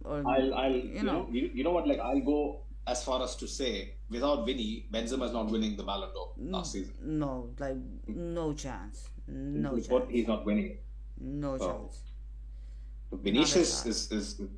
[0.04, 1.12] Or I'll, I'll, you you know.
[1.12, 1.86] know, you, you know what?
[1.88, 5.82] Like, I'll go as far as to say, without Vinny, Benzema is not winning the
[5.82, 6.94] Ballon d'Or last season.
[7.00, 7.76] no like
[8.06, 10.84] no chance no He's chance He's not winning it.
[11.18, 12.00] no So, chance
[13.12, 14.48] Vinicius is, is, is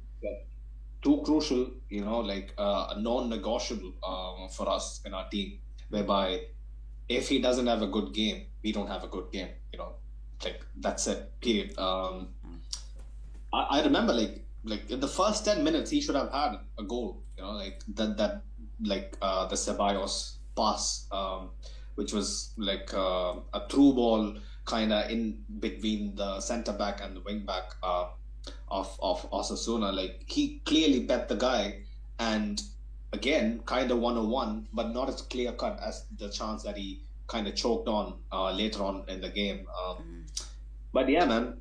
[1.03, 5.59] too crucial, you know, like uh, a non-negotiable um, for us in our team.
[5.91, 6.41] Whereby,
[7.09, 9.49] if he doesn't have a good game, we don't have a good game.
[9.73, 9.93] You know,
[10.43, 11.31] like that's it.
[11.41, 11.79] Period.
[11.79, 12.29] Um,
[13.53, 16.83] I, I remember like like in the first ten minutes, he should have had a
[16.83, 17.23] goal.
[17.37, 18.43] You know, like that that
[18.81, 21.51] like uh, the Ceballos pass, um,
[21.95, 27.17] which was like uh, a through ball, kind of in between the centre back and
[27.17, 28.09] the wing back uh,
[28.69, 29.95] of of Osasuna.
[29.95, 31.83] Like he clearly bet the guy,
[32.19, 32.63] and
[33.13, 36.77] again, kind of one on one, but not as clear cut as the chance that
[36.77, 39.67] he kind of choked on uh, later on in the game.
[39.85, 40.27] Um,
[40.93, 41.59] but yeah, man,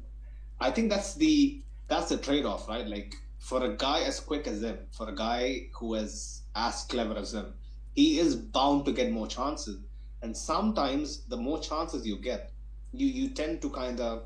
[0.59, 2.87] I think that's the that's the trade off, right?
[2.87, 3.15] Like
[3.45, 7.35] for a guy as quick as him, for a guy who is as clever as
[7.35, 7.53] him,
[7.93, 9.77] he is bound to get more chances.
[10.23, 12.51] And sometimes the more chances you get,
[12.91, 14.23] you you tend to kind of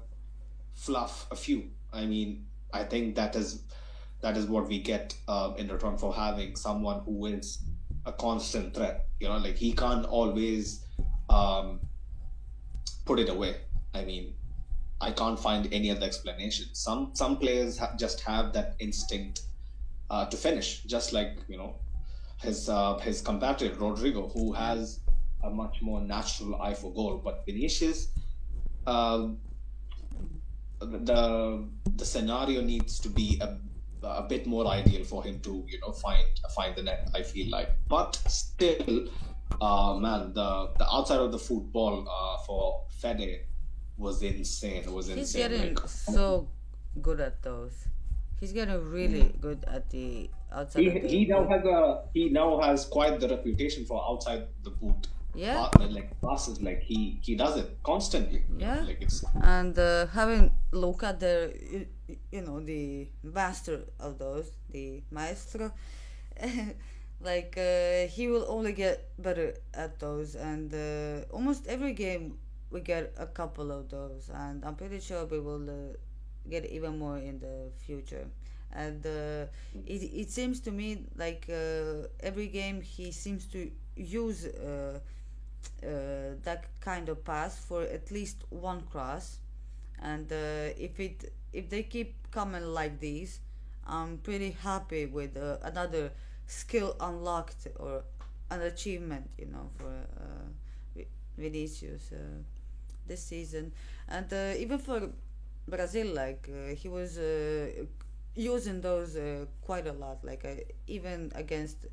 [0.73, 1.69] fluff a few.
[1.91, 3.63] I mean, I think that is
[4.21, 7.57] that is what we get uh, in return for having someone who is
[8.05, 9.07] a constant threat.
[9.19, 10.85] You know, like he can't always
[11.29, 11.81] um,
[13.03, 13.57] put it away.
[13.93, 14.33] I mean,
[15.01, 16.67] I can't find any other explanation.
[16.73, 19.41] Some some players ha- just have that instinct
[20.09, 21.75] uh, to finish, just like you know
[22.41, 24.99] his uh, his compatriot Rodrygo, who has
[25.43, 27.21] a much more natural eye for goal.
[27.23, 28.07] But Vinicius,
[28.85, 29.29] uh,
[30.81, 33.57] the the scenario needs to be a,
[34.05, 36.25] a bit more ideal for him to you know find
[36.55, 37.09] find the net.
[37.15, 39.07] I feel like, but still,
[39.61, 43.45] uh, man, the the outside of the football uh, for Fede
[43.99, 44.83] was insane.
[44.83, 45.51] It was he's insane.
[45.51, 46.47] getting Like, so
[47.01, 47.89] good at those
[48.39, 52.59] he's getting really good at the outside he, the he now has a he now
[52.61, 55.07] has quite the reputation for outside the boot.
[55.35, 55.69] Yeah.
[55.71, 58.43] Pa- like passes, like he he does it constantly.
[58.57, 58.81] Yeah.
[58.81, 61.53] like it's and uh, having Luka at the
[62.31, 65.71] you know, the master of those, the maestro,
[67.21, 72.39] like uh, he will only get better at those, and uh, almost every game
[72.71, 75.97] we get a couple of those, and I'm pretty sure we will uh,
[76.49, 78.27] get even more in the future.
[78.71, 79.45] And uh,
[79.85, 84.99] it, it seems to me like uh, every game he seems to use uh,
[85.83, 85.87] uh,
[86.43, 89.39] that kind of pass for at least one cross
[90.01, 93.39] and if it if they keep coming like this,
[93.87, 96.11] i'm pretty happy with another
[96.47, 98.03] skill unlocked or
[98.51, 100.45] an achievement you know for uh,
[100.95, 101.07] Vi-
[101.37, 102.17] vinicius uh,
[103.09, 103.73] this season
[104.07, 105.09] and uh, even for
[105.67, 107.67] brazil like uh, he was uh,
[108.35, 109.17] using those
[109.61, 111.87] quite a lot like even against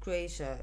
[0.00, 0.58] croatia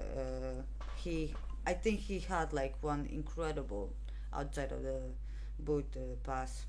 [0.96, 1.34] he
[1.66, 3.92] i think he had like one incredible
[4.32, 5.00] outside of the
[5.60, 6.66] boot pass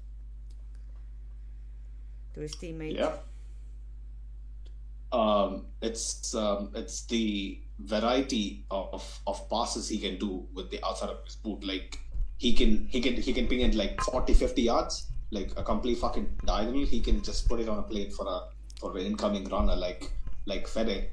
[2.34, 2.96] to his teammate.
[2.96, 3.16] Yeah.
[5.12, 11.10] Um, it's um, it's the variety of, of passes he can do with the outside
[11.10, 11.64] of his boot.
[11.64, 11.98] Like
[12.44, 15.96] he can he can he can ping it like 40, 50 yards, like a complete
[15.96, 16.84] fucking diagonal.
[16.84, 18.40] He can just put it on a plate for a
[18.78, 20.10] for an incoming runner like
[20.44, 21.08] like Fede.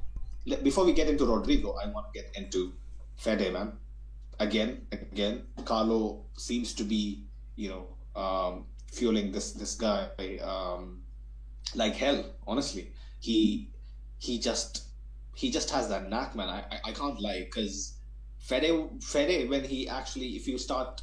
[0.62, 2.74] Before we get into Rodrygo I want to get into
[3.16, 3.72] Fede, man.
[4.40, 7.24] Again, again, Carlo seems to be,
[7.56, 10.10] you know, um, fueling this this guy
[10.44, 11.02] um,
[11.76, 12.26] like hell.
[12.46, 13.70] Honestly, he
[14.20, 14.84] he just
[15.34, 16.50] he just has that knack, man.
[16.50, 17.94] I I, I can't lie because
[18.40, 21.02] Fede Fede when he actually if you start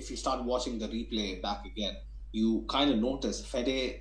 [0.00, 1.94] if you start watching the replay back again,
[2.32, 4.00] you kind of notice Fede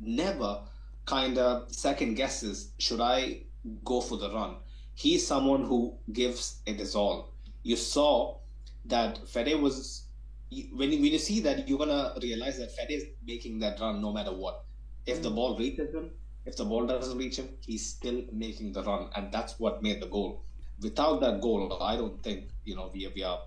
[0.00, 0.62] never
[1.06, 3.42] kind of second guesses should I
[3.84, 4.56] go for the run.
[4.94, 7.32] He's someone who gives it his all.
[7.62, 8.38] You saw
[8.86, 10.04] that Fede was
[10.50, 14.02] when you, when you see that you're gonna realize that Fede is making that run
[14.02, 14.64] no matter what.
[15.06, 15.36] If the mm.
[15.36, 16.10] ball reaches him,
[16.46, 20.00] if the ball doesn't reach him, he's still making the run, and that's what made
[20.02, 20.42] the goal.
[20.80, 23.40] Without that goal, I don't think you know we we are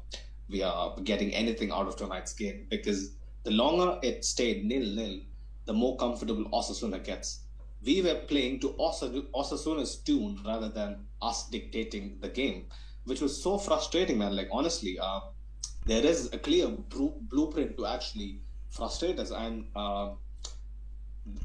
[0.51, 5.19] we are getting anything out of tonight's game because the longer it stayed nil nil,
[5.65, 7.41] the more comfortable Osasuna gets
[7.83, 12.65] we were playing to Osasuna's tune rather than us dictating the game,
[13.05, 14.35] which was so frustrating, man.
[14.35, 15.21] Like honestly, uh,
[15.85, 18.39] there is a clear blueprint to actually
[18.69, 20.11] frustrate us, and uh,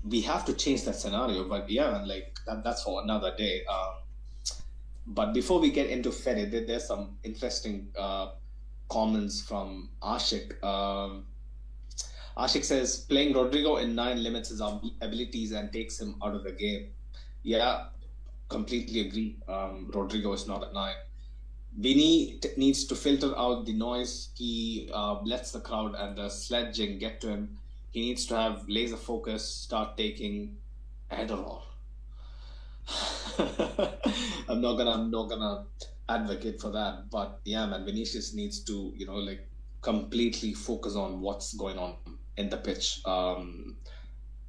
[0.05, 1.49] we have to change that scenario.
[1.49, 3.63] But yeah, man, like that, that's for another day.
[3.69, 3.95] Uh,
[5.07, 8.33] but before we get into Fede, there, there's some interesting uh,
[8.89, 10.63] comments from Ashik.
[10.63, 11.25] Um,
[12.37, 16.53] Ashik says playing Rodrygo in nine limits his abilities and takes him out of the
[16.53, 16.89] game.
[17.43, 17.87] Yeah,
[18.49, 19.37] completely agree.
[19.49, 20.95] Um, Rodrygo is not a nine.
[21.79, 24.31] Vinny t- needs to filter out the noise.
[24.37, 27.59] He uh, lets the crowd and the sledging get to him.
[27.91, 30.57] He needs to have laser focus, start taking
[31.11, 31.63] Adderall.
[34.49, 35.65] I'm not gonna I'm not gonna
[36.09, 39.49] advocate for that, but yeah, man, Vinicius needs to you know like
[39.83, 41.97] completely focus on what's going on
[42.37, 43.01] in the pitch.
[43.05, 43.77] Um,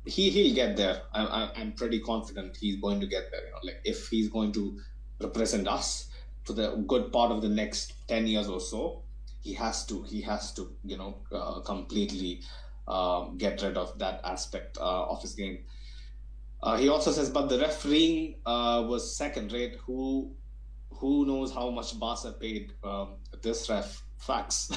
[0.05, 1.01] he he'll get there.
[1.13, 3.45] I'm I'm pretty confident he's going to get there.
[3.45, 4.79] You know, like if he's going to
[5.21, 6.09] represent us
[6.43, 9.03] for the good part of the next ten years or so,
[9.41, 12.41] he has to he has to you know uh, completely
[12.87, 15.59] uh, get rid of that aspect uh, of his game.
[16.63, 19.75] Uh, he also says, but the refereeing uh, was second rate.
[19.85, 20.31] Who
[20.97, 24.03] who knows how much Barca paid um, this ref?
[24.17, 24.71] Facts.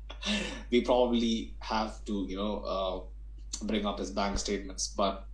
[0.70, 4.88] we probably have to, you know, uh, bring up his bank statements.
[4.88, 5.26] But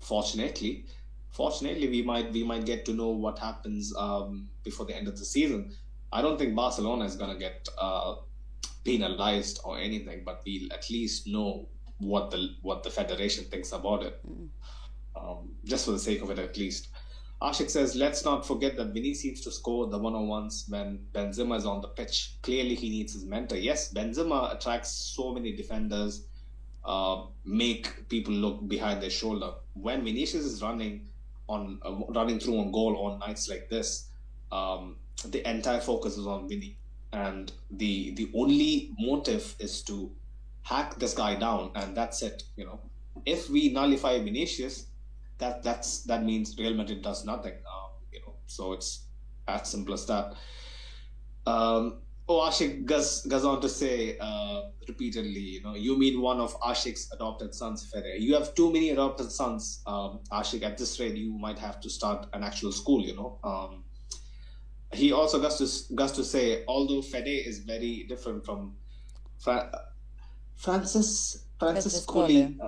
[0.00, 0.86] fortunately,
[1.30, 5.18] fortunately, we might we might get to know what happens um, before the end of
[5.18, 5.74] the season.
[6.12, 8.16] I don't think Barcelona is gonna get uh,
[8.84, 11.68] penalized or anything, but we'll at least know
[11.98, 14.48] what the what the federation thinks about it, mm.
[15.14, 16.88] um, just for the sake of it, at least.
[17.42, 21.64] Ashik says, let's not forget that Vinny seems to score the one-on-ones when Benzema is
[21.64, 22.36] on the pitch.
[22.42, 23.56] Clearly, he needs his mentor.
[23.56, 26.26] Yes, Benzema attracts so many defenders,
[26.84, 29.52] uh, make people look behind their shoulder.
[29.72, 31.08] When Vinicius is running
[31.48, 34.10] on uh, running through on goal on nights like this,
[34.52, 36.76] um, the entire focus is on Vinny,
[37.14, 40.12] and the the only motive is to
[40.62, 42.42] hack this guy down, and that's it.
[42.56, 42.80] You know,
[43.24, 44.86] if we nullify Vinicius,
[45.40, 47.54] that that's that means Real Madrid does nothing.
[47.54, 49.06] Um, you know, so it's
[49.48, 50.34] as simple as that.
[51.46, 56.38] Um, oh, Ashik goes, goes on to say uh, repeatedly, you know, you mean one
[56.40, 58.14] of Ashik's adopted sons, Ferre.
[58.16, 60.62] You have too many adopted sons, um, Ashik.
[60.62, 63.38] At this rate, you might have to start an actual school, you know.
[63.42, 63.84] Um,
[64.92, 68.74] he also goes to, goes to say, although Fede is very different from
[69.38, 69.70] Fra-
[70.56, 72.58] Francis, Francis Coley.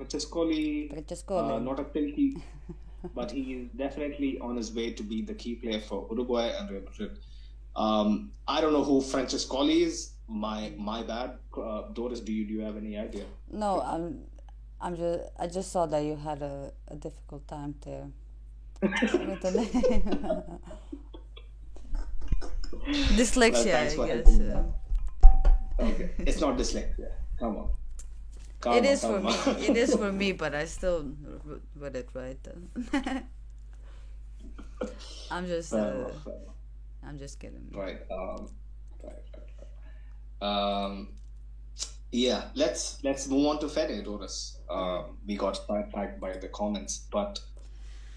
[0.00, 1.56] Francescoli, Francescoli.
[1.56, 2.36] Uh, not a filthy,
[3.14, 6.70] but he is definitely on his way to be the key player for Uruguay and
[6.70, 7.18] Real Madrid.
[7.76, 10.12] Um, I don't know who Francescoli is.
[10.28, 11.38] My my bad.
[11.56, 13.24] Uh, Doris, do you do you have any idea?
[13.50, 14.20] No, I'm
[14.80, 18.06] I'm just I just saw that you had a, a difficult time there
[18.82, 20.58] with the name.
[23.18, 24.40] dyslexia, well, I guess.
[25.80, 27.10] Okay, it's not dyslexia.
[27.38, 27.70] Come on.
[28.66, 29.32] It is for me.
[29.66, 31.12] It is for me, but I still
[31.76, 32.38] read it right.
[35.30, 35.72] I'm just.
[35.72, 36.10] Uh,
[37.06, 37.70] I'm just kidding.
[37.72, 38.00] Right.
[38.10, 38.48] Um,
[39.02, 39.12] right.
[39.34, 39.50] Right.
[40.42, 40.84] Right.
[40.84, 41.08] Um,
[42.12, 42.44] yeah.
[42.54, 44.58] Let's let's move on to Fede, Doris.
[44.68, 47.40] Um, we got sidetracked by the comments, but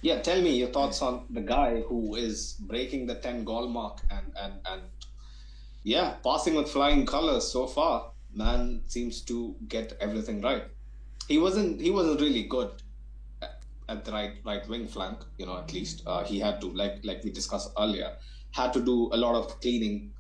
[0.01, 4.01] yeah, tell me your thoughts on the guy who is breaking the ten goal mark
[4.11, 4.81] and and and
[5.83, 8.12] yeah, passing with flying colors so far.
[8.33, 10.63] Man seems to get everything right.
[11.27, 12.71] He wasn't he wasn't really good
[13.89, 15.19] at the right right wing flank.
[15.37, 18.15] You know, at least uh, he had to like like we discussed earlier,
[18.51, 20.11] had to do a lot of cleaning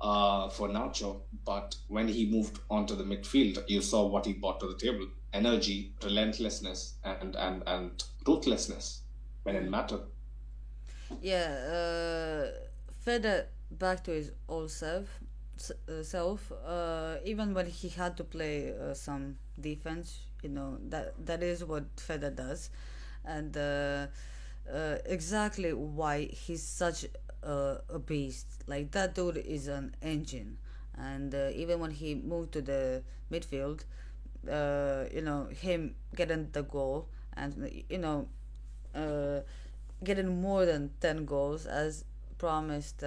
[0.00, 1.20] uh, for Nacho.
[1.44, 5.06] But when he moved onto the midfield, you saw what he brought to the table:
[5.32, 9.02] energy, relentlessness, and and and ruthlessness
[9.42, 10.02] when it mattered.
[11.20, 12.50] Yeah, uh,
[13.04, 15.06] Fede back to his old self.
[15.88, 21.14] Uh, self, uh, even when he had to play uh, some defense, you know that
[21.24, 22.70] that is what Feder does,
[23.24, 24.06] and uh,
[24.70, 27.06] uh, exactly why he's such
[27.42, 28.46] a, beast.
[28.66, 30.58] Like that dude is an engine,
[30.98, 33.84] and uh, even when he moved to the midfield,
[34.44, 38.26] you know him getting the goal and you know
[40.02, 42.04] getting more than 10 goals as
[42.38, 43.02] promised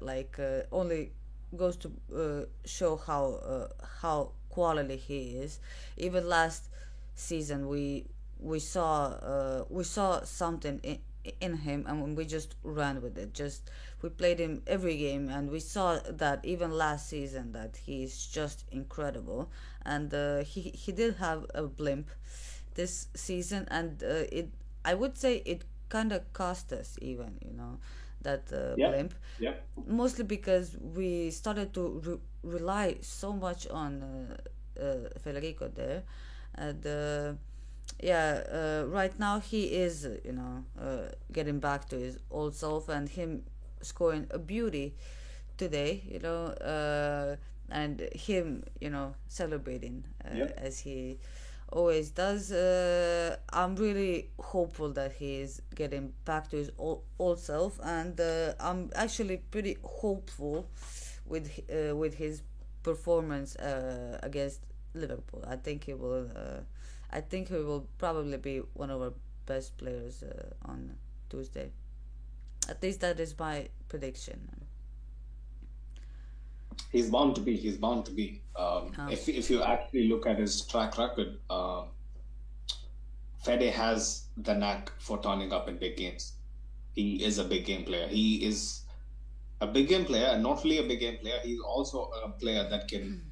[0.00, 0.38] like
[0.70, 1.10] only
[1.56, 3.24] goes to uh, show how
[3.54, 3.68] uh,
[4.02, 5.58] how quality he is.
[5.96, 6.68] Even last
[7.14, 8.06] season we
[8.38, 10.98] we saw uh, we saw something in,
[11.40, 13.32] in him and we just ran with it.
[13.34, 13.70] Just
[14.02, 18.64] we played him every game and we saw that even last season that he's just
[18.70, 19.50] incredible.
[19.84, 22.08] And uh, he he did have a blimp
[22.74, 24.50] this season and uh, it
[24.84, 27.78] i would say it kind of cost us even you know
[28.26, 29.54] that uh, Yeah, blimp yeah.
[29.86, 32.20] mostly because we started to re-
[32.58, 36.02] rely so much on uh, uh, Federico there
[36.54, 37.32] and uh,
[38.00, 42.88] yeah uh, right now he is you know uh, getting back to his old self
[42.88, 43.42] and him
[43.82, 44.94] scoring a beauty
[45.58, 47.36] today you know uh,
[47.70, 50.52] and him you know celebrating uh, Yep.
[50.56, 51.18] as he
[51.72, 57.80] always does uh, i'm really hopeful that he is getting back to his old, self
[57.82, 60.66] and uh, i'm actually pretty hopeful
[61.26, 62.42] with uh, with his
[62.82, 64.60] performance uh, against
[64.94, 65.44] liverpool.
[65.46, 66.60] I think he will uh,
[67.10, 69.12] i think he will probably be one of our
[69.46, 70.96] best players uh, on
[71.28, 71.70] tuesday.
[72.68, 74.65] At least that is my prediction
[76.92, 77.56] He's bound to be.
[77.56, 78.42] He's bound to be.
[78.56, 79.08] Um, Huh.
[79.10, 81.88] if if you actually look at his track record, um,
[83.44, 86.32] Fede has the knack for turning up in big games.
[86.94, 88.08] He is a big game player.
[88.08, 88.82] He is
[89.60, 92.68] a big game player, and not only a big game player, he's also a player
[92.68, 93.22] that can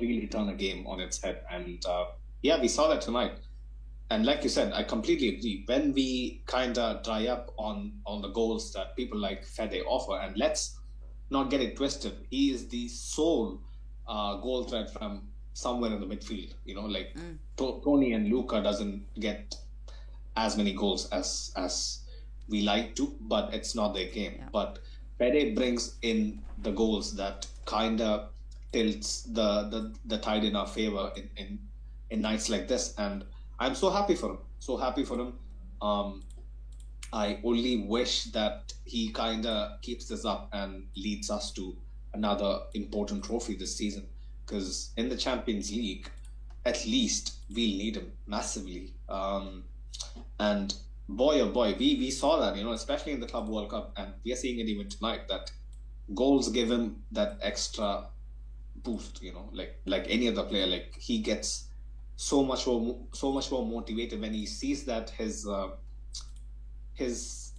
[0.00, 1.42] really turn a game on its head.
[1.50, 2.06] And uh,
[2.42, 3.32] yeah, we saw that tonight.
[4.10, 5.62] And like you said, I completely agree.
[5.66, 10.18] When we kind of dry up on on the goals that people like Fede offer,
[10.18, 10.79] and let's
[11.30, 13.60] not get it twisted, he is the sole
[14.08, 16.52] uh, goal threat from somewhere in the midfield.
[16.64, 17.14] You know, like
[17.58, 19.54] to- Toni and Luka doesn't get
[20.36, 22.00] as many goals as as
[22.48, 24.34] we like to, but it's not their game.
[24.38, 24.48] Yeah.
[24.52, 24.78] But
[25.18, 28.30] Fede brings in the goals that kind of
[28.72, 31.58] tilts the, the the tide in our favor in, in
[32.10, 33.24] in nights like this, and
[33.58, 34.38] I'm so happy for him.
[34.58, 35.34] So happy for him.
[35.80, 36.22] Um,
[37.12, 41.76] I only wish that he kind of keeps this up and leads us to
[42.12, 44.06] another important trophy this season.
[44.44, 46.08] Because in the Champions League,
[46.64, 48.94] at least we'll need him massively.
[49.08, 49.64] Um,
[50.38, 50.74] and
[51.08, 53.92] boy, oh boy, we, we saw that, you know, especially in the Club World Cup,
[53.96, 55.50] and we are seeing it even tonight that
[56.14, 58.06] goals give him that extra
[58.76, 60.66] boost, you know, like like any other player.
[60.66, 61.68] Like he gets
[62.16, 65.68] so much more so much more motivated when he sees that his uh,
[67.00, 67.52] his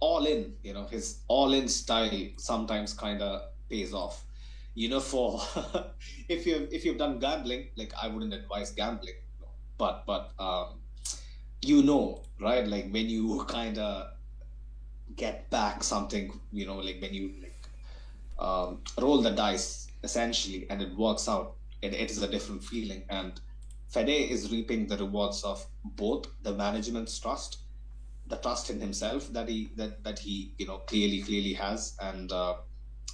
[0.00, 4.24] all in, you know, his all in style sometimes kind of pays off.
[4.74, 5.40] You know, for
[6.28, 9.18] if you if you've done gambling, like I wouldn't advise gambling,
[9.76, 10.80] but but um,
[11.62, 12.66] you know, right?
[12.66, 14.12] Like when you kind of
[15.16, 17.68] get back something, you know, like when you like
[18.38, 23.02] um, roll the dice essentially and it works out, it, it is a different feeling.
[23.08, 23.40] And
[23.88, 27.58] Fede is reaping the rewards of both the management's trust
[28.28, 31.96] the trust in himself that he that that he you know clearly clearly has.
[32.00, 32.56] And uh,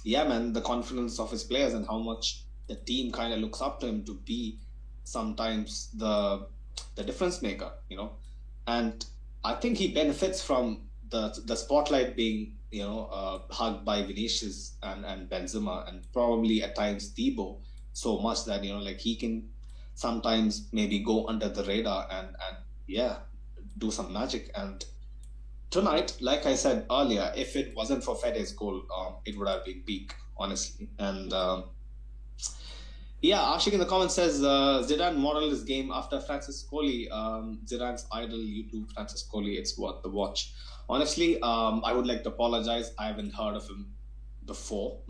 [0.03, 3.61] yeah man the confidence of his players and how much the team kind of looks
[3.61, 4.59] up to him to be
[5.03, 6.47] sometimes the
[6.95, 8.11] the difference maker you know.
[8.67, 9.05] And
[9.43, 14.75] i think he benefits from the the spotlight being you know uh, hugged by Vinicius
[14.81, 17.59] and and Benzema and probably at times Debo
[17.93, 19.47] so much that you know like he can
[19.93, 23.17] sometimes maybe go under the radar and and yeah
[23.77, 24.51] do some magic.
[24.55, 24.83] And
[25.75, 29.65] tonight, like I said earlier, if it wasn't for Fede's goal, um, it would have
[29.65, 30.87] been peak, honestly.
[30.97, 31.65] And um,
[33.21, 37.11] yeah, Ashik in the comments says uh, Zidane modeled his game after Francescoli.
[37.11, 39.57] Um, Zidane's idol, you do Francescoli.
[39.59, 40.53] It's worth the watch.
[40.87, 42.93] Honestly, um, I would like to apologize.
[42.97, 43.93] I haven't heard of him
[44.45, 44.99] before.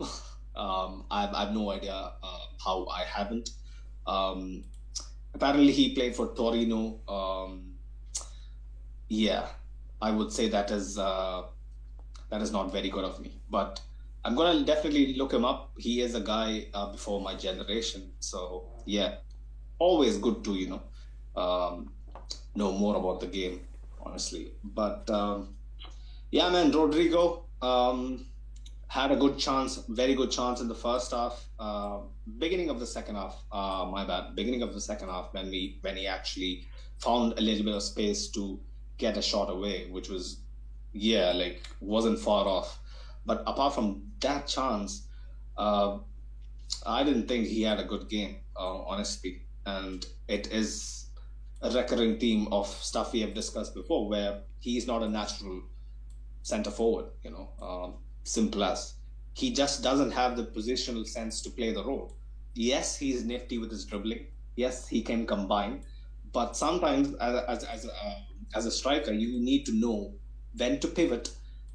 [0.56, 3.50] Um, I, I have no idea uh, how I haven't.
[4.06, 4.64] Um,
[5.34, 6.98] apparently, he played for Torino.
[7.06, 7.74] Um,
[9.08, 9.48] yeah,
[10.00, 11.44] I would say that is uh,
[12.30, 13.40] that is not very good of me.
[13.50, 13.80] But
[14.24, 15.72] I'm gonna definitely look him up.
[15.78, 19.16] He is a guy uh, before my generation, so yeah,
[19.78, 20.82] always good to you know
[21.40, 21.92] um,
[22.54, 23.60] know more about the game,
[24.04, 24.52] honestly.
[24.64, 25.54] But um,
[26.30, 28.26] yeah, man, Rodrygo um,
[28.88, 31.46] had a good chance, very good chance in the first half.
[31.58, 32.00] Uh,
[32.38, 34.34] beginning of the second half, uh, my bad.
[34.34, 36.66] Beginning of the second half, when we when he actually
[36.98, 38.58] found a little bit of space to
[38.98, 40.40] get a shot away, which was
[40.92, 42.78] yeah, like wasn't far off.
[43.24, 45.08] But apart from that chance,
[45.56, 45.98] uh,
[46.84, 49.42] I didn't think he had a good game, uh, honestly.
[49.66, 51.06] And it is
[51.60, 55.62] a recurring theme of stuff we have discussed before, where he's not a natural
[56.42, 57.06] center forward.
[57.24, 58.94] You know, um, simple as
[59.34, 62.16] he just doesn't have the positional sense to play the role.
[62.54, 64.26] Yes, he's nifty with his dribbling.
[64.54, 65.82] Yes, he can combine,
[66.32, 68.20] but sometimes as as as a, uh,
[68.54, 70.12] as a striker, you need to know
[70.56, 71.30] when to pivot,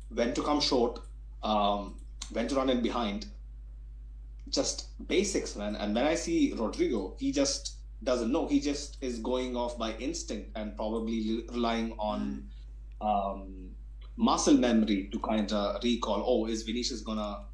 [0.09, 0.99] when to come short,
[1.43, 1.95] um,
[2.31, 3.27] when to run in behind.
[4.49, 5.75] Just basics, man.
[5.75, 8.47] And when I see Rodrygo, he just doesn't know.
[8.47, 12.49] He just is going off by instinct and probably relying on
[12.99, 13.69] um,
[14.17, 16.23] muscle memory to kind of recall.
[16.25, 17.45] Oh, is Vinicius gonna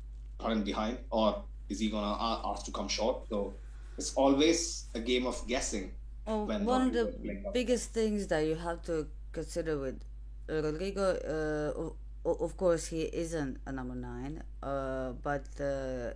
[0.44, 3.28] run behind, or is he gonna ask to come short?
[3.30, 3.54] So
[3.98, 5.92] it's always a game of guessing.
[6.28, 7.14] Oh, one of the
[7.54, 10.02] biggest things that you have to consider with
[10.50, 16.12] Rodrygo, uh, of course, he isn't a number nine, uh, but uh,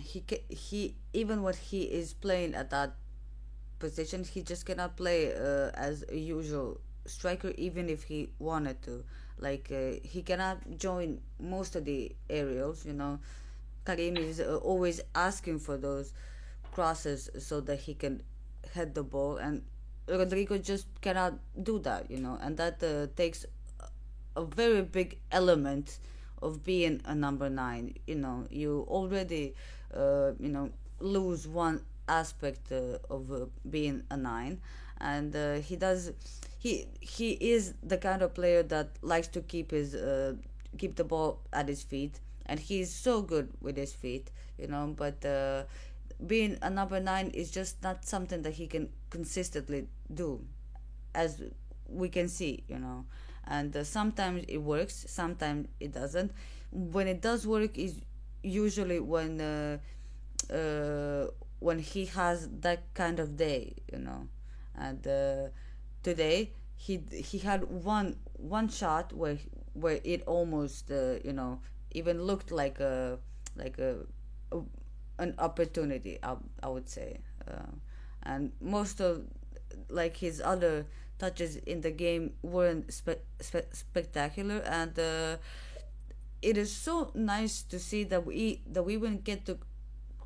[0.00, 2.94] he he even when he is playing at that
[3.78, 9.04] position, he just cannot play uh, as a usual striker, even if he wanted to.
[9.38, 12.86] Like uh, he cannot join most of the aerials.
[12.86, 13.20] You know,
[13.84, 16.12] Karim is uh, always asking for those
[16.72, 18.22] crosses so that he can
[18.78, 19.62] head the ball, and
[20.08, 21.34] Rodrygo just cannot
[21.70, 22.10] do that.
[22.10, 22.82] You know, and that
[23.16, 23.46] takes
[24.36, 25.98] a very big element
[26.42, 27.94] of being a number nine.
[28.06, 29.54] You know, you already,
[29.94, 34.60] uh, you know, lose one aspect uh, of uh, being a nine,
[35.00, 36.12] and uh, he does.
[36.58, 40.34] He he is the kind of player that likes to keep his uh,
[40.76, 44.30] keep the ball at his feet, and he's so good with his feet.
[44.58, 45.64] You know, but uh,
[46.26, 50.44] being a number nine is just not something that he can consistently do,
[51.14, 51.42] as
[51.88, 52.64] we can see.
[52.68, 53.04] You know
[53.48, 56.32] and uh, sometimes it works sometimes it doesn't
[56.70, 57.94] when it does work is
[58.42, 59.78] usually when uh,
[60.52, 61.26] uh,
[61.58, 64.28] when he has that kind of day you know
[64.76, 65.48] and uh,
[66.02, 69.38] today he he had one one shot where
[69.72, 71.58] where it almost uh, you know
[71.92, 73.18] even looked like a
[73.56, 73.96] like a,
[74.52, 74.60] a
[75.18, 77.18] an opportunity I, I would say
[77.48, 77.72] uh,
[78.22, 79.22] and most of
[79.88, 80.86] like his other
[81.18, 85.36] touches in the game weren't spe- spe- spectacular, and uh,
[86.42, 89.58] it is so nice to see that we that we wouldn't get to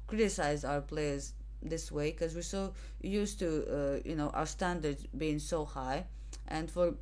[0.07, 1.33] criticize our players
[1.63, 6.05] this way because we're so used to uh, you know our standards being so high,
[6.49, 6.95] and for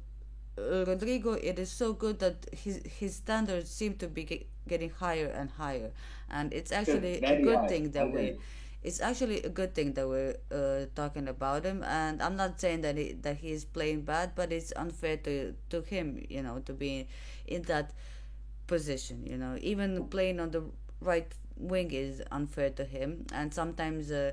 [0.60, 4.90] uh, Rodrygo, it is so good that his his standards seem to be get, getting
[4.90, 5.90] higher and higher,
[6.30, 7.68] and it's actually a good high.
[7.68, 8.36] thing that we
[8.82, 11.82] it's actually a good thing that we're uh, talking about him.
[11.84, 15.82] And i'm not saying that he, that he's playing bad but it's unfair to to
[15.82, 17.06] him you know to be
[17.46, 17.92] in that
[18.66, 19.56] position you know.
[19.60, 20.62] Even playing on the
[21.00, 23.26] right wing is unfair to him.
[23.32, 24.32] And sometimes uh,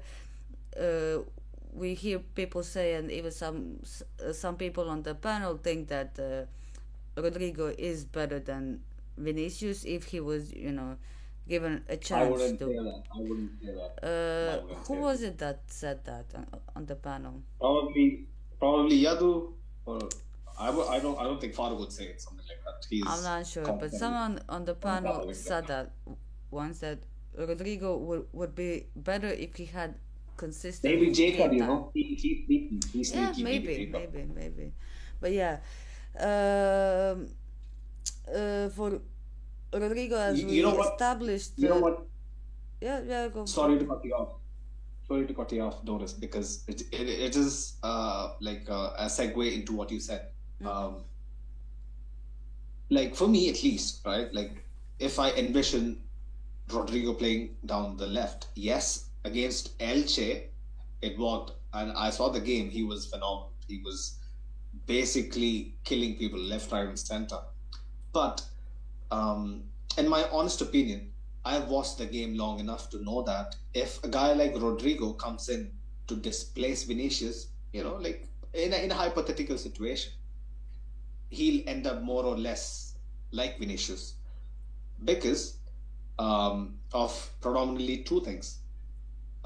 [0.80, 1.20] uh,
[1.78, 3.80] we hear people say and even some
[4.32, 8.82] some people on the panel think that uh, Rodrygo is better than
[9.18, 10.98] Vinicius if he was you know
[11.48, 12.66] given a chance I wouldn't to.
[12.68, 13.04] Say that.
[13.16, 13.94] I wouldn't say that.
[14.04, 17.42] Uh, who was it that said that on, on the panel?
[17.60, 18.26] Probably,
[18.60, 19.54] probably Yadu.
[19.86, 20.00] Or
[20.60, 21.18] I, w- I don't.
[21.20, 22.86] I don't think Farouk would say something like that.
[22.90, 25.92] He's I'm not sure, but someone on the panel said that.
[26.06, 26.16] that
[26.52, 27.00] once that
[27.38, 29.96] Rodrygo would would be better if he had
[30.38, 30.94] consistent.
[30.94, 34.74] Maybe Jacob, you know, he, he, he, he's yeah, maybe, maybe, maybe,
[35.20, 35.58] but yeah.
[36.18, 37.28] Um,
[38.34, 39.02] uh, for
[39.74, 41.54] Rodrygo, as you, we know established.
[41.58, 42.06] You know what?
[42.82, 43.46] Yeah, yeah, go.
[43.46, 44.36] Sorry to cut you off.
[45.08, 49.06] Sorry to cut you off, Doris, because it, it, it is uh, like uh, a
[49.06, 50.28] segue into what you said.
[50.62, 50.68] Mm-hmm.
[50.68, 51.04] Um,
[52.90, 54.34] like for me, at least, right?
[54.34, 54.64] Like
[55.00, 56.02] if I envision
[56.70, 60.48] Rodrygo playing down the left, yes, against Elche,
[61.02, 62.70] it worked, and I saw the game.
[62.70, 63.52] He was phenomenal.
[63.68, 64.18] He was
[64.86, 67.40] basically killing people left, right, and center.
[68.14, 68.42] But
[69.12, 69.64] um,
[69.98, 71.12] in my honest opinion,
[71.46, 75.50] I've watched the game long enough to know that if a guy like Rodrygo comes
[75.50, 75.72] in
[76.08, 80.14] to displace Vinicius, you know, like in a, in a hypothetical situation,
[81.30, 82.96] he'll end up more or less
[83.32, 84.16] like Vinicius
[85.04, 85.58] because
[86.20, 88.60] um, of predominantly two things.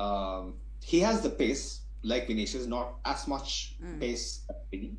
[0.01, 0.55] Um,
[0.91, 3.99] he has the pace, like Vinicius, not as much Mm.
[3.99, 4.27] pace,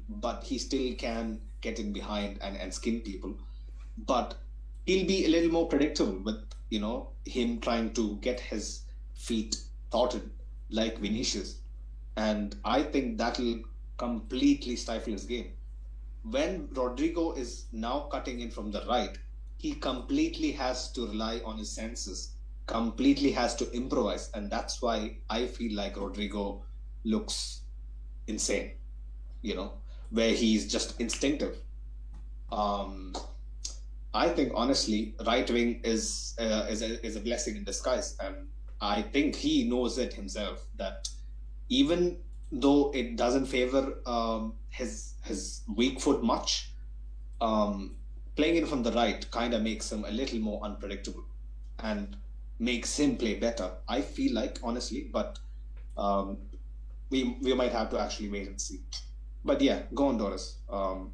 [0.08, 3.34] but he still can get in behind and, and skin people.
[4.12, 4.36] But
[4.86, 8.84] he'll be a little more predictable with, you know, him trying to get his
[9.14, 9.56] feet
[9.90, 10.30] thwarted
[10.70, 11.58] like Vinicius.
[12.16, 13.60] And I think that'll
[13.96, 15.52] completely stifle his game.
[16.24, 19.18] When Rodrygo is now cutting in from the right,
[19.58, 22.34] he completely has to rely on his senses,
[22.72, 24.30] completely has to improvise.
[24.34, 26.62] And that's why I feel like Rodrygo
[27.04, 27.60] looks
[28.26, 28.72] insane,
[29.42, 29.72] you know,
[30.10, 31.56] where he's just instinctive.
[32.50, 33.12] Um,
[34.14, 38.48] I think honestly, right wing is uh, is a, is a blessing in disguise, and
[38.80, 41.08] I think he knows it himself that
[41.68, 42.18] even
[42.50, 46.72] though it doesn't favor um, his his weak foot much,
[47.40, 47.96] um,
[48.36, 51.24] playing it from the right kind of makes him a little more unpredictable
[51.78, 52.16] and
[52.62, 53.68] makes him play better.
[53.89, 55.39] I feel like honestly, but
[55.98, 56.39] um,
[57.10, 58.80] we we might have to actually wait and see.
[59.44, 60.59] But yeah, go on, Doris.
[60.70, 61.12] Um,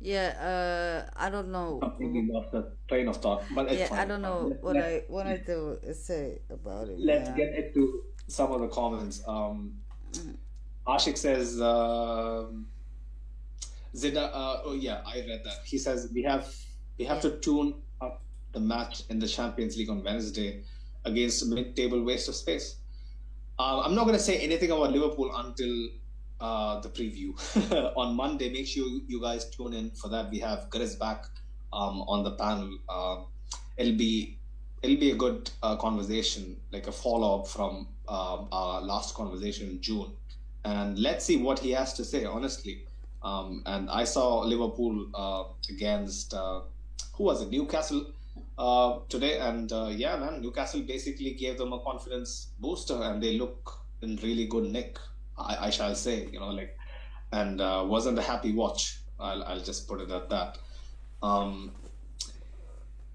[0.00, 1.78] Yeah, uh, I don't know.
[1.80, 3.98] completely lost the train of thought, but it's Yeah, fine.
[4.00, 6.98] I don't know Let's- what let's- I wanted to say about it.
[7.00, 7.36] let's yeah.
[7.36, 9.22] get into some of the comments.
[9.26, 9.80] Um,
[10.86, 12.66] Ashik says, um,
[13.96, 15.58] Zida, uh, oh yeah, I read that.
[15.64, 16.52] He says we have
[16.98, 17.78] we have to tune up
[18.54, 20.62] the match in the Champions League on Wednesday
[21.04, 22.76] against mid-table waste of space.
[23.58, 25.88] Uh, I'm not going to say anything about Liverpool until
[26.40, 27.34] uh, the preview
[27.96, 28.50] on Monday.
[28.50, 30.30] Make sure you guys tune in for that.
[30.30, 31.26] We have Chris back
[31.72, 32.78] um, on the panel.
[32.88, 33.26] Um
[33.76, 34.38] it'll be
[34.82, 39.70] it'll be a good uh, conversation, like a follow up from um, our last conversation
[39.70, 40.12] in June.
[40.64, 42.84] And let's see what he has to say, honestly.
[43.22, 46.60] Um, and I saw Liverpool uh, against uh,
[47.14, 48.06] who was it, Newcastle
[48.58, 53.38] uh, today, and uh, yeah, man, Newcastle basically gave them a confidence booster, and they
[53.38, 54.98] look in really good nick.
[55.36, 56.76] I, I shall say, you know, like,
[57.32, 59.00] and uh, wasn't a happy watch.
[59.18, 60.58] I'll, I'll just put it at that.
[61.22, 61.72] Um,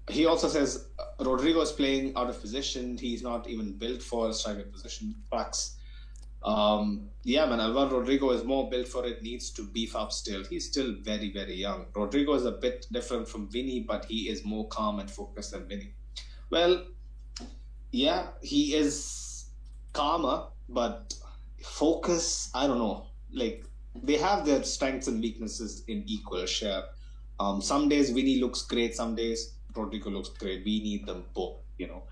[0.08, 2.98] he also says uh, Rodrygo is playing out of position.
[2.98, 5.14] He's not even built for a striker position.
[5.30, 5.76] Facts.
[6.42, 10.42] Um, yeah, man, Alvaro Rodrigo is more built for it, needs to beef up still.
[10.44, 11.86] He's still very, very young.
[11.92, 15.68] Rodrygo is a bit different from Vinny, but he is more calm and focused than
[15.68, 15.92] Vinny.
[16.48, 16.86] Well,
[17.92, 19.46] yeah, he is
[19.92, 21.14] calmer, but
[21.62, 23.06] focus, I don't know.
[23.32, 23.66] Like,
[24.02, 26.84] they have their strengths and weaknesses in equal share.
[27.38, 30.64] Um, some days Vinny looks great, some days Rodrygo looks great.
[30.64, 32.02] We need them both, you know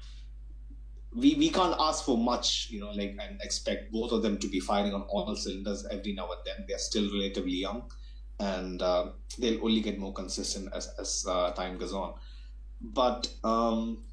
[1.19, 4.49] we we can't ask for much, you know, like and expect both of them to
[4.49, 6.65] be firing on all cylinders every now and then.
[6.69, 7.91] They're still relatively young,
[8.39, 12.15] and uh, they'll only get more consistent as as uh, time goes on.
[12.81, 14.05] But um,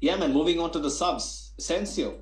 [0.00, 0.32] yeah, man.
[0.32, 2.14] Moving on to the subs, Sensio,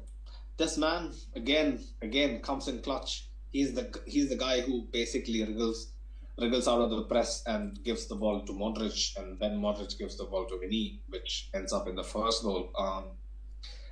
[0.56, 3.28] this man again again comes in clutch.
[3.51, 5.93] He's the he's the guy who basically wriggles
[6.39, 10.18] wriggles out of the press and gives the ball to Modric, and then Modric gives
[10.18, 12.70] the ball to Vinny, which ends up in the first goal.
[12.78, 13.05] Um,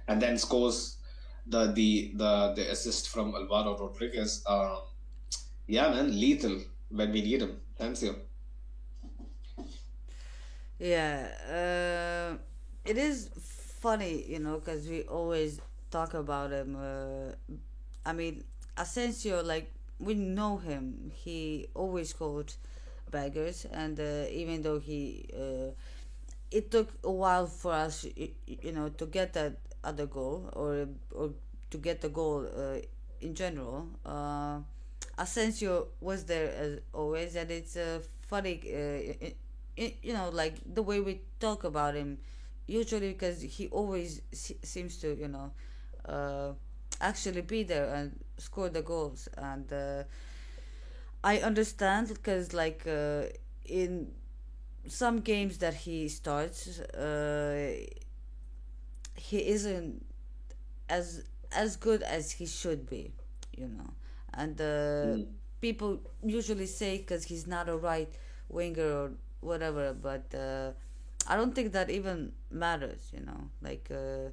[0.09, 0.97] and then scores
[1.47, 4.43] the the the, the assist from Alvaro Rodriguez.
[4.47, 4.79] Um,
[5.67, 6.61] yeah, man, lethal
[6.91, 7.61] when we need him.
[7.79, 8.17] Thanks you.
[10.79, 12.37] Yeah, uh,
[12.85, 13.31] it is
[13.81, 15.61] funny, you know, because we always
[15.91, 16.77] talk about him.
[16.77, 17.33] Uh,
[18.05, 18.45] I mean,
[18.77, 21.11] Asensio, like, we know him.
[21.15, 22.55] He always called
[23.11, 25.29] beggars, and uh, even though he.
[25.35, 25.71] Uh,
[26.51, 31.31] it took a while for us, you know, to get that other goal or or
[31.71, 32.79] to get the goal uh,
[33.21, 33.89] in general.
[34.05, 34.61] Uh,
[35.19, 39.35] Asensio was there as always, and it's uh, funny, uh, i
[39.79, 42.19] i you know, like the way we talk about him,
[42.67, 45.53] usually because he always se- seems to, you know,
[46.09, 46.53] uh,
[47.01, 49.29] actually be there and score the goals.
[49.37, 50.05] And uh,
[51.23, 53.25] I understand because, like, uh,
[53.65, 54.13] in
[54.89, 57.77] some games that he starts, uh,
[59.17, 60.05] he isn't
[60.89, 63.13] as as good as he should be,
[63.57, 63.91] you know.
[64.35, 64.65] And uh,
[65.05, 65.27] Mm.
[65.61, 68.13] people usually say because he's not a right
[68.49, 69.11] winger or
[69.41, 70.73] whatever, but uh,
[71.27, 73.41] I don't think that even matters, you know.
[73.63, 74.31] Like uh,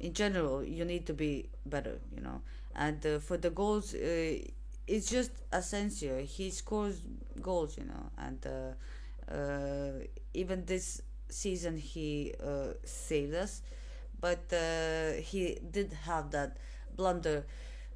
[0.00, 2.42] in general, you need to be better, you know.
[2.74, 4.38] And uh, for the goals, uh,
[4.86, 6.22] it's just Asensio.
[6.24, 7.00] He scores
[7.40, 9.92] goals, you know, and uh, uh,
[10.34, 13.62] even this season he uh, saved us,
[14.24, 16.56] but uh, he did have that
[16.96, 17.44] blunder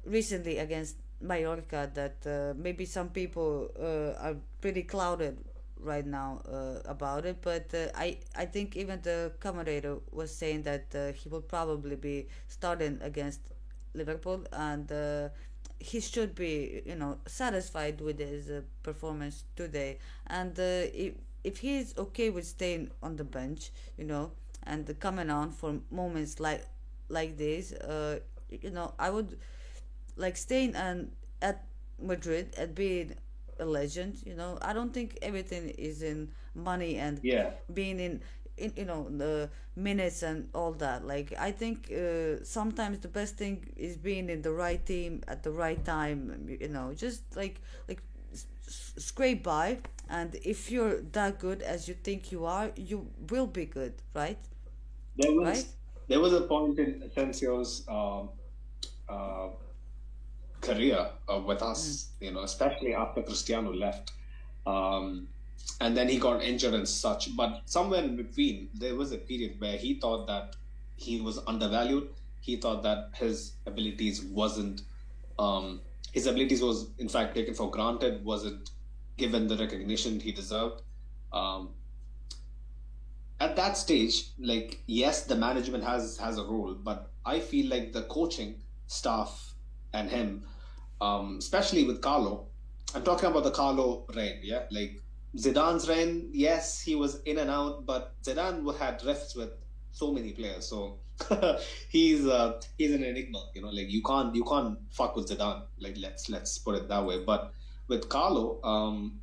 [0.05, 5.37] recently against Mallorca that uh, maybe some people uh, are pretty clouded
[5.79, 7.37] right now uh, about it.
[7.41, 11.95] But uh, I I think even the commentator was saying that uh, he will probably
[11.95, 13.41] be starting against
[13.93, 14.91] Liverpool and.
[15.81, 18.51] He should be, you know, satisfied with his
[18.83, 19.97] performance today,
[20.27, 24.31] and if if he's okay with staying on the bench, you know,
[24.63, 26.65] and coming on for moments like
[27.09, 28.19] like this, uh,
[28.49, 29.37] you know, I would
[30.15, 31.11] like staying and
[31.41, 31.65] at
[32.01, 33.15] Madrid and being
[33.59, 34.17] a legend.
[34.25, 37.51] You know, I don't think everything is in money and Yeah.
[37.73, 38.21] being in,
[38.57, 41.05] in you know the minutes and all that.
[41.05, 45.43] Like I think uh, sometimes the best thing is being in the right team at
[45.43, 46.57] the right time.
[46.59, 48.01] You know, just like like
[48.33, 49.79] s- scrape by,
[50.09, 54.39] and if you're that good as you think you are, you will be good, right?
[55.17, 55.47] There Right?
[55.51, 55.75] was
[56.07, 58.29] there was a point in Asensio's um,
[59.09, 59.49] uh,
[60.61, 64.11] career uh, with us, you know, especially after Cristiano left.
[64.65, 65.27] Um,
[65.81, 67.35] and then he got injured and such.
[67.35, 70.55] But somewhere in between, there was a period where he thought that
[70.97, 72.09] he was undervalued.
[72.41, 74.81] He thought that his abilities wasn't,
[75.37, 75.81] um,
[76.11, 78.71] his abilities was in fact taken for granted, wasn't
[79.19, 80.81] given the recognition he deserved.
[81.31, 81.69] Um,
[83.39, 87.93] at that stage, like yes, the management has has a role, but I feel like
[87.93, 89.53] the coaching staff
[89.93, 90.43] and him,
[90.99, 92.47] um, especially with Carlo,
[92.95, 95.01] I'm talking about the Carlo reign, yeah, like
[95.37, 96.29] Zidane's reign.
[96.33, 99.51] Yes, he was in and out, but Zidane had rifts with
[99.91, 100.99] so many players, so
[101.89, 103.43] he's uh, he's an enigma.
[103.53, 105.63] You know, like you can't you can't fuck with Zidane.
[105.79, 107.23] Like let's let's put it that way.
[107.23, 107.53] But
[107.89, 109.19] with Carlo, um,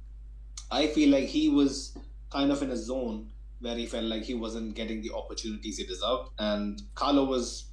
[0.71, 1.97] I feel like he was
[2.31, 3.31] kind of in a zone
[3.61, 7.71] where he felt like he wasn't getting the opportunities he deserved, and Carlo was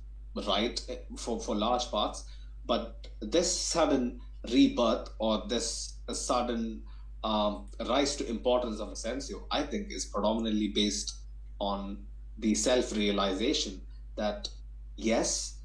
[0.47, 0.79] right
[1.17, 2.23] for for large parts.
[2.65, 4.21] But this sudden
[4.51, 6.83] rebirth or this sudden
[7.23, 11.15] um, rise to importance of Asensio, I think, is predominantly based
[11.59, 12.05] on
[12.37, 13.81] the self-realization
[14.15, 14.49] that
[14.95, 15.57] yes,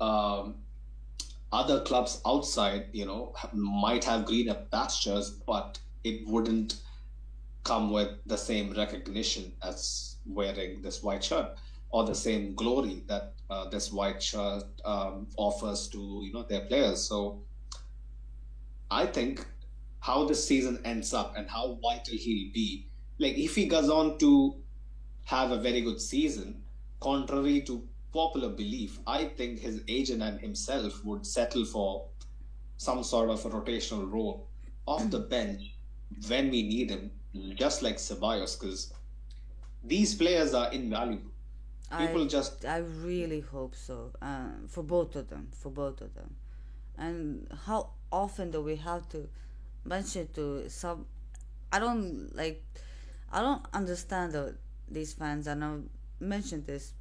[0.00, 0.56] um,
[1.56, 6.76] other clubs outside, you know, might have greener pastures, but it wouldn't
[7.64, 11.48] come with the same recognition as wearing this white shirt
[11.90, 16.60] or the same glory that uh, this white shirt um, offers to you know their
[16.60, 17.02] players.
[17.02, 17.42] So
[18.90, 19.46] I think
[20.00, 22.86] how this season ends up and how vital he'll be,
[23.18, 24.56] like if he goes on to
[25.24, 26.62] have a very good season,
[27.00, 32.06] contrary to popular belief, I think his agent and himself would settle for
[32.76, 34.48] some sort of a rotational role
[34.86, 35.74] off the bench
[36.28, 37.10] when we need him,
[37.54, 38.92] just like Ceballos, because
[39.84, 41.30] these players are invaluable.
[41.90, 44.10] I People just I really hope so.
[44.20, 46.34] Uh, for both of them, for both of them.
[46.98, 49.28] And how often do we have to
[49.84, 51.06] mention to some?
[51.70, 52.64] I don't like.
[53.32, 54.56] I don't understand the,
[54.88, 55.84] these fans, and I've
[56.18, 56.92] mentioned this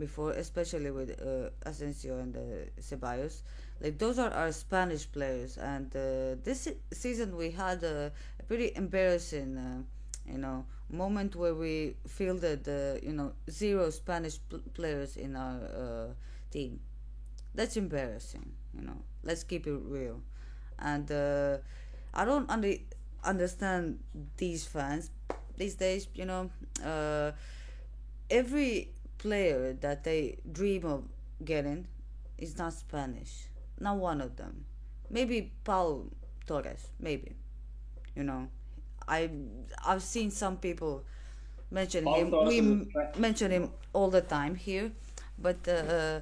[0.00, 2.40] before, especially with uh, Asensio and uh,
[2.80, 3.42] Ceballos.
[3.80, 8.72] Like those are our Spanish players, and uh, this season we had a, a pretty
[8.76, 9.82] embarrassing, uh,
[10.30, 15.60] you know, moment where we fielded, uh, you know, zero Spanish pl- players in our
[15.64, 16.06] uh,
[16.50, 16.80] team.
[17.54, 18.96] That's embarrassing, you know.
[19.24, 20.20] Let's keep it real,
[20.78, 21.58] and uh,
[22.14, 22.76] I don't under-
[23.24, 24.00] understand
[24.36, 25.10] these fans
[25.56, 26.08] these days.
[26.14, 26.50] You know,
[26.84, 27.32] uh,
[28.30, 28.90] every
[29.20, 31.04] player that they dream of
[31.44, 31.86] getting
[32.38, 33.48] is not Spanish.
[33.80, 34.64] Not one of them.
[35.10, 36.04] Maybe Pau
[36.46, 36.88] Torres.
[37.00, 37.36] Maybe.
[38.16, 38.48] You know,
[39.08, 39.30] I
[39.86, 41.04] I've seen some people
[41.70, 42.30] mention Pau him.
[42.30, 43.18] Torres We is a m- threat.
[43.18, 44.92] mention him all the time here,
[45.38, 46.20] but uh,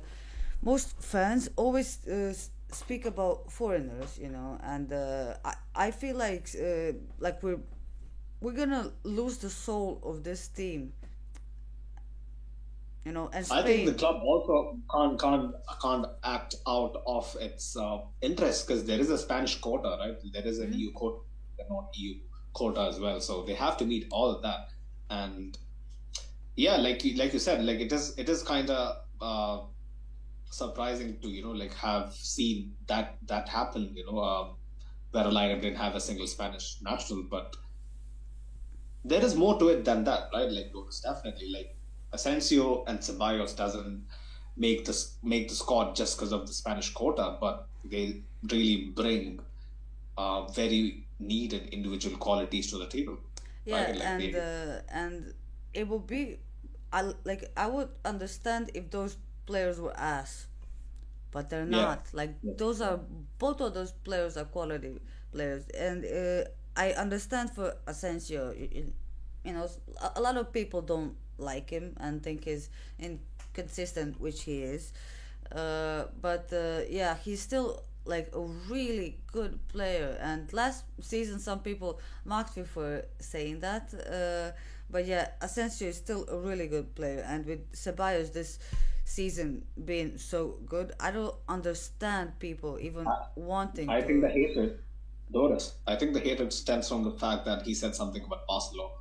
[0.62, 2.34] most fans always uh,
[2.72, 4.18] speak about foreigners.
[4.18, 7.60] You know, and uh, I I feel like uh, like we're
[8.40, 10.92] we're gonna lose the soul of this team.
[13.04, 17.76] You know, and I think the club also can't can't can't act out of its
[17.76, 20.16] uh, interest because there is a Spanish quota, right?
[20.32, 21.20] There is an EU quota,
[21.70, 22.16] not EU
[22.52, 23.20] quota as well.
[23.20, 24.68] So they have to meet all of that.
[25.10, 25.56] And
[26.56, 29.64] yeah, like you, like you said, like it is it is kind of uh,
[30.50, 33.92] surprising to you know like have seen that that happen.
[33.94, 34.56] You know, um,
[35.12, 37.56] where a Liga didn't have a single Spanish national, but
[39.04, 40.50] there is more to it than that, right?
[40.50, 40.72] Like
[41.02, 41.50] definitely.
[41.50, 41.77] Like
[42.12, 44.06] Asensio and Ceballos doesn't
[44.56, 49.40] make this make the squad just because of the Spanish quota, but they really bring
[50.16, 53.18] uh, very needed individual qualities to the table,
[53.64, 53.96] Yeah, right?
[53.96, 55.34] Like and uh, and
[55.74, 56.38] it would be,
[56.92, 59.16] I like I would understand if those
[59.46, 60.46] players were ass,
[61.30, 61.82] but they're Yeah.
[61.86, 62.08] not.
[62.12, 63.00] Like those are
[63.38, 65.00] both of those players are quality
[65.32, 68.92] players, and uh, I understand for Asensio, you,
[69.44, 69.68] you know,
[70.16, 74.92] a lot of people don't like him and think he's inconsistent, which he is.
[75.52, 80.16] Uh, but uh, yeah, he's still like a really good player.
[80.20, 83.92] And last season, some people mocked me for saying that.
[83.94, 84.56] Uh,
[84.90, 87.24] but yeah, Asensio is still a really good player.
[87.26, 88.58] And with Ceballos this
[89.04, 93.06] season being so good, I don't understand people even
[93.36, 94.06] wanting I to.
[94.06, 94.78] think the hatred,
[95.30, 98.94] Doris, I think the hatred stems from the fact that he said something about Barcelona.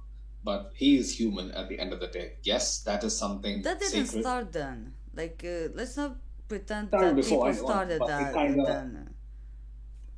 [0.44, 2.34] But he is human at the end of the day.
[2.44, 4.22] Yes, that is something That didn't sacred.
[4.22, 4.94] start then.
[5.14, 6.16] Like, uh, let's not
[6.48, 9.14] pretend Started that people know, started but that kinda- then.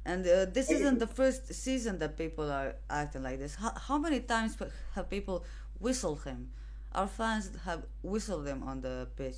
[0.05, 3.55] And uh, this isn't the first season that people are acting like this.
[3.55, 4.57] How, how many times
[4.95, 5.43] have people
[5.79, 6.49] whistled him?
[6.93, 9.35] Our fans have whistled him on the pitch.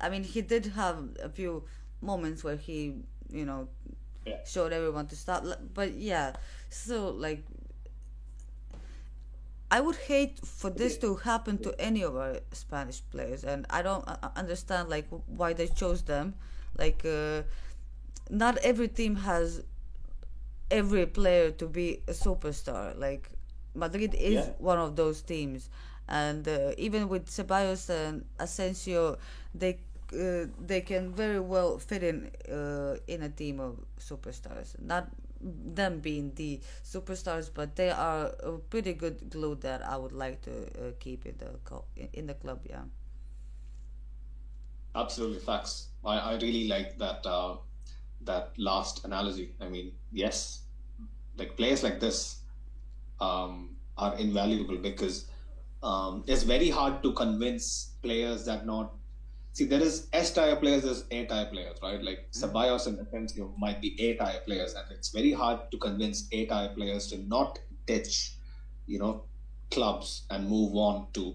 [0.00, 1.64] I mean, he did have a few
[2.00, 2.94] moments where he,
[3.30, 3.68] you know,
[4.24, 4.38] Yeah.
[4.44, 5.44] showed everyone to stop.
[5.74, 6.34] But yeah,
[6.70, 7.44] so like,
[9.70, 13.82] I would hate for this to happen to any of our Spanish players, and I
[13.82, 16.34] don't uh, understand like why they chose them.
[16.78, 17.42] Like, uh,
[18.30, 19.62] not every team has
[20.70, 22.98] every player to be a superstar.
[22.98, 23.30] Like,
[23.74, 24.52] Madrid is Yeah.
[24.58, 25.68] one of those teams,
[26.08, 29.18] and uh, even with Ceballos and Asensio,
[29.54, 29.78] they
[30.12, 34.78] uh, they can very well fit in uh, in a team of superstars.
[34.80, 35.08] Not
[35.40, 40.42] them being the superstars, but they are a pretty good glue that I would like
[40.42, 40.52] to
[40.88, 42.60] uh, keep in the co- in the club.
[42.68, 42.84] Yeah.
[44.94, 45.88] Absolutely, facts.
[46.04, 47.56] I, I really like that uh,
[48.22, 49.54] that last analogy.
[49.60, 50.62] I mean, yes,
[51.36, 52.42] like players like this
[53.20, 55.30] um, are invaluable because
[55.82, 58.95] um, it's very hard to convince players that not
[59.56, 62.02] see there is S tier players, there's A tier players, right?
[62.02, 66.28] Like Ceballos and Asensio might be A tier players, and it's very hard to convince
[66.32, 68.34] A tier players to not ditch,
[68.86, 69.24] you know,
[69.70, 71.34] clubs and move on to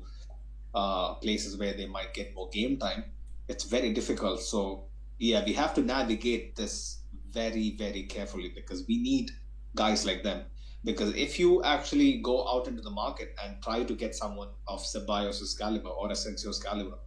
[0.76, 3.06] uh, places where they might get more game time.
[3.48, 4.42] It's very difficult.
[4.42, 4.84] So
[5.18, 7.00] yeah, we have to navigate this
[7.32, 9.32] very very carefully because we need
[9.76, 10.44] guys like them.
[10.84, 14.82] Because if you actually go out into the market and try to get someone of
[14.82, 16.98] Ceballos' caliber or Asensio's caliber,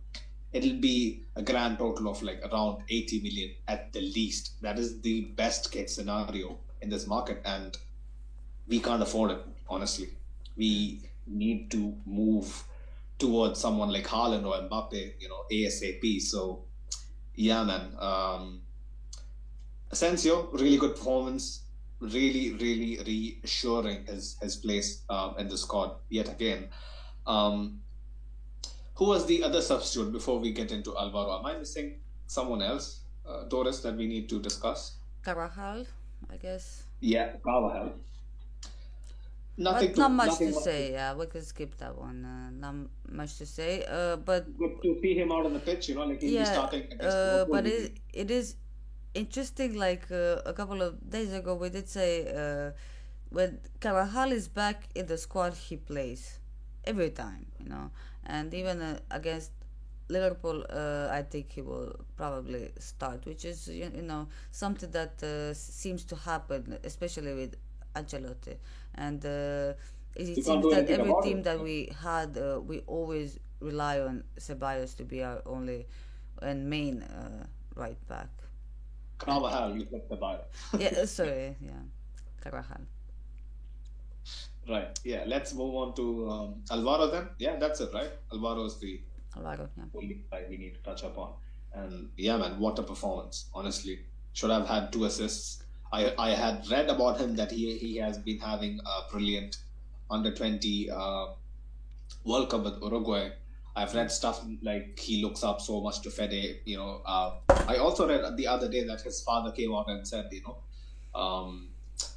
[0.54, 4.62] it'll be a grand total of like around 80 million at the least.
[4.62, 7.76] That is the best case scenario in this market, and
[8.68, 10.10] we can't afford it, honestly.
[10.56, 12.64] We need to move
[13.18, 16.20] towards someone like Haaland or Mbappe, you know, ASAP.
[16.20, 16.64] So,
[17.34, 17.92] yeah, man.
[17.98, 18.60] Um,
[19.90, 21.62] Asensio, really good performance.
[22.00, 26.68] Really, really reassuring his his place um, in the squad yet again.
[27.26, 27.80] Um,
[28.94, 31.38] who was the other substitute before we get into Alvaro?
[31.38, 31.96] Am I missing
[32.26, 34.96] someone else, uh, Doris, that we need to discuss?
[35.22, 35.86] Carvajal,
[36.30, 36.84] I guess.
[37.00, 37.92] Yeah, Carvajal.
[39.56, 40.92] Nothing but to, not much nothing to say.
[40.92, 42.24] Yeah, we could skip that one.
[42.24, 42.74] Uh, not
[43.08, 43.84] much to say.
[43.88, 46.36] Uh, but Good to see him out on the pitch, you know, like he'll be
[46.36, 48.56] yeah, starting against uh, but it it is
[49.14, 49.74] interesting.
[49.74, 52.72] Like uh, a couple of days ago, we did say uh,
[53.30, 56.40] when Carvajal is back in the squad, he plays
[56.84, 57.46] every time.
[57.60, 57.90] You know,
[58.26, 59.52] and even uh, against
[60.08, 65.22] Liverpool, uh, I think he will probably start, which is you, you know something that
[65.22, 67.56] uh, seems to happen, especially with
[67.94, 68.56] Ancelotti.
[68.94, 69.74] And uh,
[70.14, 71.44] it You seems that every team it.
[71.44, 75.86] that we had, uh, we always rely on Ceballos to be our only
[76.42, 78.28] and main uh, right back.
[79.18, 79.86] Carvajal, you
[80.20, 80.40] bio.
[80.76, 81.82] Yeah, uh, sorry, yeah,
[82.40, 82.86] Carvajal.
[84.68, 84.98] Right.
[85.04, 85.24] Yeah.
[85.26, 87.28] Let's move on to um, Alvaro then.
[87.38, 88.10] Yeah, that's it, right?
[88.32, 89.00] Alvaro is the
[89.36, 89.84] Alvaro, yeah.
[89.94, 91.32] only guy we need to touch upon.
[91.74, 93.46] And yeah, man, what a performance!
[93.52, 94.00] Honestly,
[94.32, 95.62] should have had two assists.
[95.92, 99.58] I I had read about him that he he has been having a brilliant
[100.10, 101.26] under twenty uh,
[102.24, 103.30] World Cup with Uruguay.
[103.76, 106.60] I've read stuff like he looks up so much to Fede.
[106.64, 107.32] You know, uh,
[107.66, 110.58] I also read the other day that his father came out and said, you know,
[111.20, 111.70] um,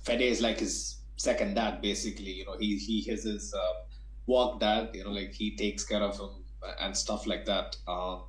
[0.03, 2.31] Fede is like his second dad, basically.
[2.31, 3.73] You know, he he is his uh,
[4.25, 4.91] work dad.
[4.93, 6.29] You know, like he takes care of him
[6.79, 7.75] and stuff like that.
[7.87, 8.19] Uh,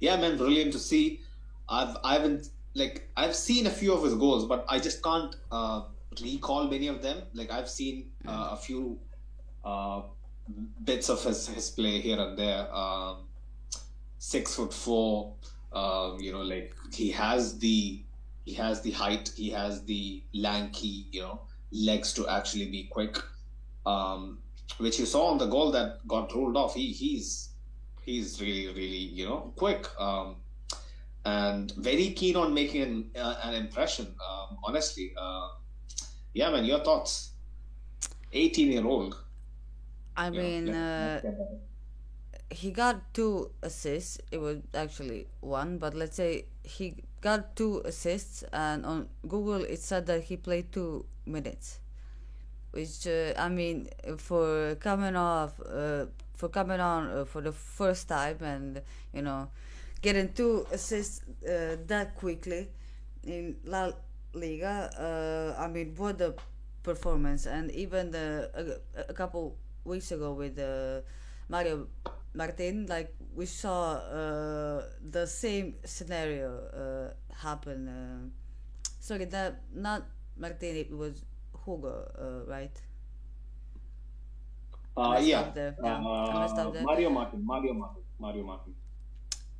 [0.00, 1.20] yeah, man, brilliant to see.
[1.68, 5.34] I've I haven't like I've seen a few of his goals, but I just can't
[5.50, 5.82] uh,
[6.22, 7.22] recall many of them.
[7.34, 8.98] Like I've seen uh, a few
[9.64, 10.02] uh,
[10.84, 12.72] bits of his, his play here and there.
[12.74, 13.26] Um,
[14.18, 15.34] six foot four.
[15.72, 18.02] Um, you know, like he has the
[18.44, 23.18] he has the height, he has the lanky, you know, legs to actually be quick.
[23.84, 24.38] Um,
[24.78, 26.74] which you saw on the goal that got ruled off.
[26.74, 27.50] He he's
[28.02, 30.36] he's really really you know quick um,
[31.24, 34.06] and very keen on making an, uh, an impression.
[34.06, 35.48] Um, honestly, uh,
[36.34, 36.64] yeah, man.
[36.64, 37.32] Your thoughts?
[38.32, 39.16] Eighteen year old.
[40.16, 41.20] I mean, uh,
[42.50, 44.18] he got two assists.
[44.30, 49.80] It was actually one, but let's say he got two assists, and on Google it
[49.80, 51.80] said that he played two minutes,
[52.72, 53.88] which uh, I mean,
[54.18, 58.82] for coming off, uh, for coming on uh, for the first time, and
[59.12, 59.48] you know,
[60.02, 62.68] getting two assists uh, that quickly
[63.24, 63.90] in La
[64.34, 64.90] Liga.
[64.98, 66.34] Uh, I mean, what a
[66.82, 67.46] performance!
[67.46, 68.50] And even the
[68.96, 71.00] a, a couple weeks ago with uh,
[71.48, 71.86] Mario
[72.34, 77.86] Martin, like we saw uh, the same scenario uh, happen.
[77.86, 78.28] Uh,
[78.98, 80.04] sorry, that not
[80.38, 81.22] Martin, it was
[81.64, 82.72] Hugo, uh, right?
[84.96, 85.50] Uh, yeah.
[85.54, 85.72] yeah.
[86.82, 87.44] Mario Martin.
[87.44, 88.02] Mario Martin.
[88.18, 88.74] Mario Martin.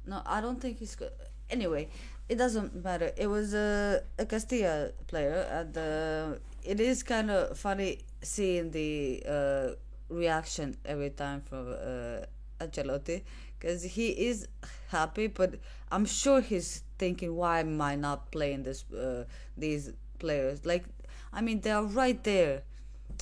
[0.07, 1.12] No, I don't think he's good.
[1.51, 1.89] Anyway,
[2.28, 3.12] it doesn't matter.
[3.16, 9.23] It was a, a Castilla player, and uh, it is kind of funny seeing the
[9.28, 9.69] uh,
[10.09, 12.24] reaction every time from uh,
[12.65, 13.23] Ancelotti
[13.58, 14.48] because he is
[14.88, 15.54] happy, but
[15.90, 19.24] I'm sure he's thinking, why am I not playing this uh,
[19.56, 20.64] these players?
[20.66, 20.84] Like,
[21.32, 22.62] I mean, they are right there,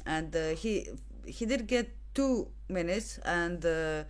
[0.07, 0.89] and uh, he
[1.27, 4.05] he did get two minutes, and uh,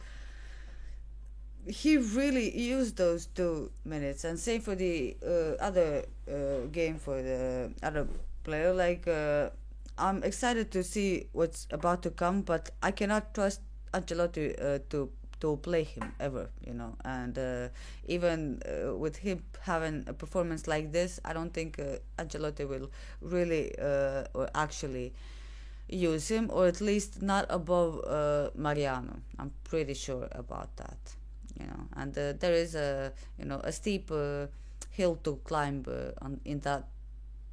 [1.66, 4.24] he really used those two minutes.
[4.24, 8.06] And same for the uh, other uh, game for the other
[8.42, 9.06] player, like.
[9.08, 9.50] Uh,
[9.96, 13.60] I'm excited to see what's about to come, but I cannot trust
[13.92, 14.56] Ancelotti
[14.88, 15.08] to
[15.44, 16.96] to play him ever, you know.
[17.04, 17.68] And uh,
[18.08, 22.90] even uh, with him having a performance like this, I don't think uh, Ancelotti will
[23.20, 25.12] really uh, or actually
[25.86, 29.16] use him, or at least not above uh, Mariano.
[29.38, 30.98] I'm pretty sure about that,
[31.60, 31.82] you know.
[31.94, 34.10] And uh, there is a you know a steep
[34.90, 35.84] hill to climb
[36.22, 36.88] on in that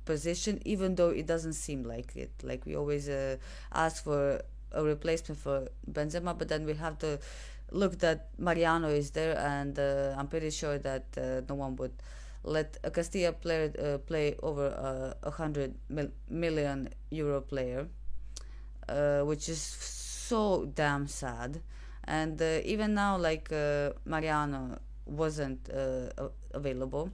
[0.06, 2.32] position, even though it doesn't seem like it.
[2.42, 3.10] Like we always
[3.74, 4.42] ask for
[4.74, 7.20] a replacement for Benzema, but then we have to
[7.72, 11.94] look that Mariano is there, and uh, I'm pretty sure that uh, no one would
[12.44, 17.88] let a Castilla player uh, play over a uh, hundred mil- million euro player,
[18.90, 21.62] uh, which is so damn sad.
[22.04, 23.52] And uh, even now, like
[24.06, 25.70] Mariano wasn't
[26.54, 27.12] available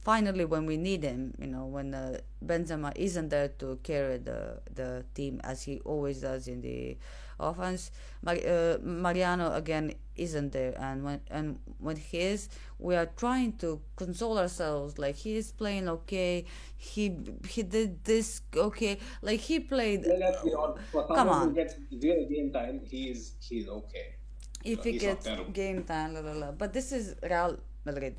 [0.00, 4.60] finally when we need him, you know, when uh, Benzema isn't there to carry the
[4.74, 6.96] the team as he always does in the
[7.40, 7.90] offense,
[8.22, 12.48] Mar- uh, Mariano again isn't there, and when and when he is,
[12.78, 16.44] we are trying to console ourselves like he is playing okay,
[16.76, 17.16] he
[17.48, 20.04] he did this okay, like he played.
[20.06, 24.14] Well, come on, gets real game time, he is he's okay.
[24.62, 26.52] If he gets game time, blah, blah, blah.
[26.52, 28.16] but this is Real Madrid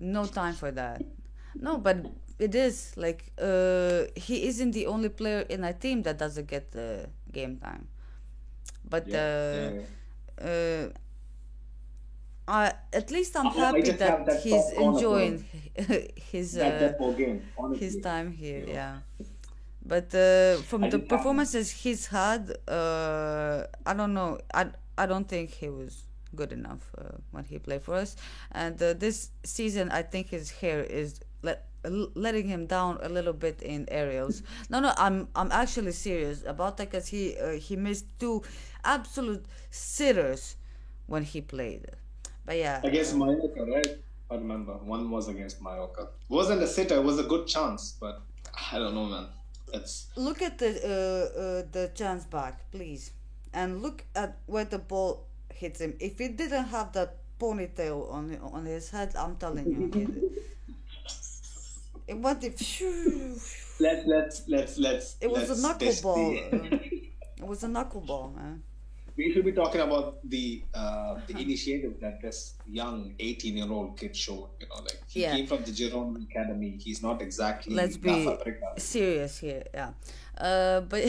[0.00, 1.02] no time for that.
[1.54, 2.06] No, but
[2.38, 6.72] it is like uh, he isn't the only player in a team that doesn't get
[6.72, 7.88] the game time.
[8.88, 9.70] But yeah, uh,
[10.42, 10.88] yeah.
[10.88, 10.88] Uh,
[12.48, 15.44] I, at least I'm happy that, that he's enjoying
[16.32, 17.42] his uh, game,
[17.78, 18.64] his time here.
[18.66, 18.98] Yeah.
[19.18, 19.26] yeah.
[19.84, 24.38] But uh, from I the performances he's had, uh, I don't know.
[24.52, 24.66] I
[24.98, 26.04] I don't think he was
[26.34, 28.16] good enough uh, when he played for us.
[28.52, 33.32] And uh, this season, I think his hair is let, letting him down a little
[33.32, 34.42] bit in aerials.
[34.70, 38.42] no, no, I'm I'm actually serious about that because he uh, he missed two
[38.84, 40.56] absolute sitters
[41.06, 41.86] when he played.
[42.44, 43.98] But yeah, against Mallorca, right?
[44.30, 46.08] I remember one was against Mallorca.
[46.28, 46.96] Wasn't a sitter.
[46.96, 48.22] It was a good chance, but
[48.72, 49.26] I don't know, man.
[49.72, 53.12] It's look at the uh, uh, the chance back, please,
[53.52, 55.94] and look at where the ball hits him.
[56.00, 60.32] If he didn't have that ponytail on on his head, I'm telling you,
[62.10, 62.56] it, went if.
[63.80, 65.16] Let's let's let's let's.
[65.20, 67.12] It was a knuckleball.
[67.38, 68.62] it was a knuckleball, man.
[69.16, 73.96] We should be talking about the uh, the initiative that this young 18 year old
[73.98, 74.48] kid showed.
[74.60, 75.36] You know, like he yeah.
[75.36, 76.78] came from the Girona Academy.
[76.78, 77.74] He's not exactly.
[77.74, 78.28] Let's be
[78.76, 79.90] serious here, yeah.
[80.36, 81.04] Uh, but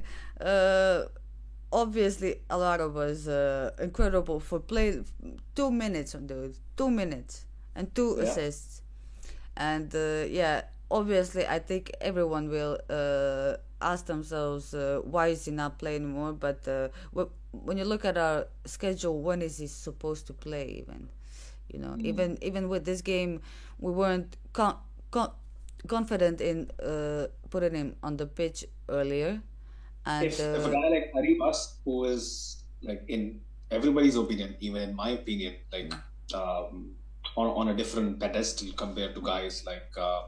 [0.40, 1.04] uh,
[1.72, 5.02] obviously Alvaro was uh, incredible for play
[5.54, 7.44] two minutes on dude two minutes
[7.76, 8.24] and two yeah.
[8.24, 8.82] assists
[9.60, 15.52] and uh, yeah obviously I think everyone will uh, ask themselves uh, why is he
[15.52, 16.88] not playing more but uh,
[17.52, 21.08] when you look at our schedule when is he supposed to play even?
[21.68, 22.02] You know mm.
[22.02, 23.40] even even with this game
[23.78, 24.78] we weren't con-
[25.10, 25.32] con-
[25.86, 29.40] confident in uh, putting him on the pitch earlier.
[30.06, 34.82] And if, if a uh, guy like Arribas, who is like in everybody's opinion, even
[34.82, 35.92] in my opinion, like
[36.34, 36.96] um,
[37.36, 40.22] on, on a different pedestal compared to guys like uh,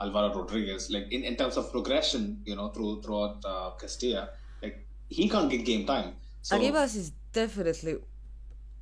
[0.00, 4.30] Alvaro Rodriguez, like in, in terms of progression, you know, through throughout uh, Castilla,
[4.62, 6.14] like he can't get game time.
[6.42, 7.96] So Arribas is definitely,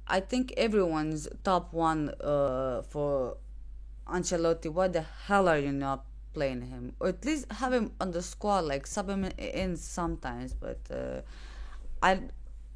[0.07, 3.37] I think everyone's top one uh, for
[4.07, 4.73] Ancelotti.
[4.73, 6.95] Why the hell are you not playing him?
[6.99, 10.55] Or at least have him on the squad, like sub him in sometimes.
[10.55, 11.21] But uh,
[12.03, 12.21] I,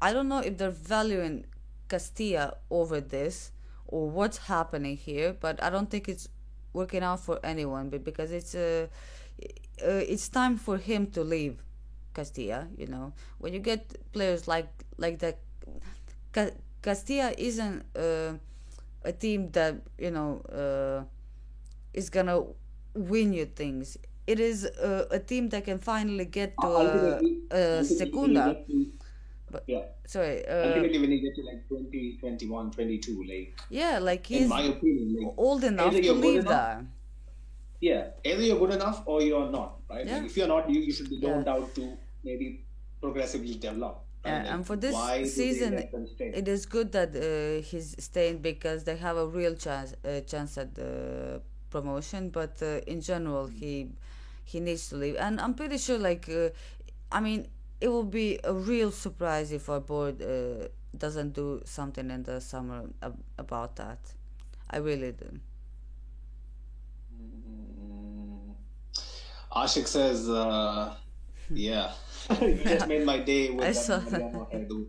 [0.01, 1.45] I don't know if they're valuing
[1.89, 3.51] Castilla over this
[3.87, 5.35] or what's happening here.
[5.39, 6.29] But I don't think it's
[6.73, 7.89] working out for anyone.
[7.89, 8.87] But because it's uh,
[9.83, 11.57] uh, it's time for him to leave
[12.13, 12.67] Castilla.
[12.77, 15.39] You know, when you get players like like that,
[16.33, 18.33] Ca- Castilla isn't uh,
[19.03, 21.03] a team that you know uh,
[21.93, 22.43] is gonna
[22.93, 23.97] win you things.
[24.27, 27.83] It is uh, a team that can finally get to a, ultimately, a
[28.13, 28.57] when you Segunda.
[29.49, 33.97] But yeah, sorry, uh, ultimately when you get to like 20, 21, 22, like yeah,
[33.99, 36.85] like in he's my opinion, like old enough to leave there.
[37.79, 40.05] Yeah, either you're good enough or you're not, right?
[40.05, 40.17] Yeah.
[40.17, 41.29] Like if you're not, you, you should be Yeah.
[41.29, 42.65] loaned out to maybe
[42.99, 44.03] progressively develop.
[44.25, 44.31] Right?
[44.31, 44.95] Yeah, Like, and for this
[45.33, 46.31] season, let them stay?
[46.33, 50.57] it is good that uh, he's staying because they have a real chance uh, chance
[50.57, 52.29] at the promotion.
[52.29, 53.91] But uh, in general, he
[54.43, 55.99] he needs to leave, and I'm pretty sure.
[55.99, 56.49] Like, uh,
[57.11, 57.47] I mean,
[57.81, 60.67] it will be a real surprise if our board uh,
[60.97, 63.99] doesn't do something in the summer ab- about that.
[64.69, 65.39] I really do.
[67.13, 68.55] Mm.
[69.51, 70.93] Ashik says, uh,
[71.49, 71.91] yeah,
[72.41, 74.21] you just made my day with saw that that.
[74.21, 74.85] Mariano hairdo.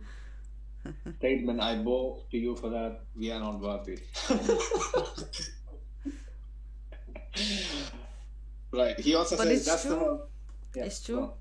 [1.19, 3.01] Statement, I bow to you for that.
[3.16, 3.98] We are not worthy.
[8.73, 8.98] right.
[8.98, 10.20] He also But says it's that's true.
[10.73, 10.78] the.
[10.81, 11.20] Yeah, It's true.
[11.23, 11.32] on.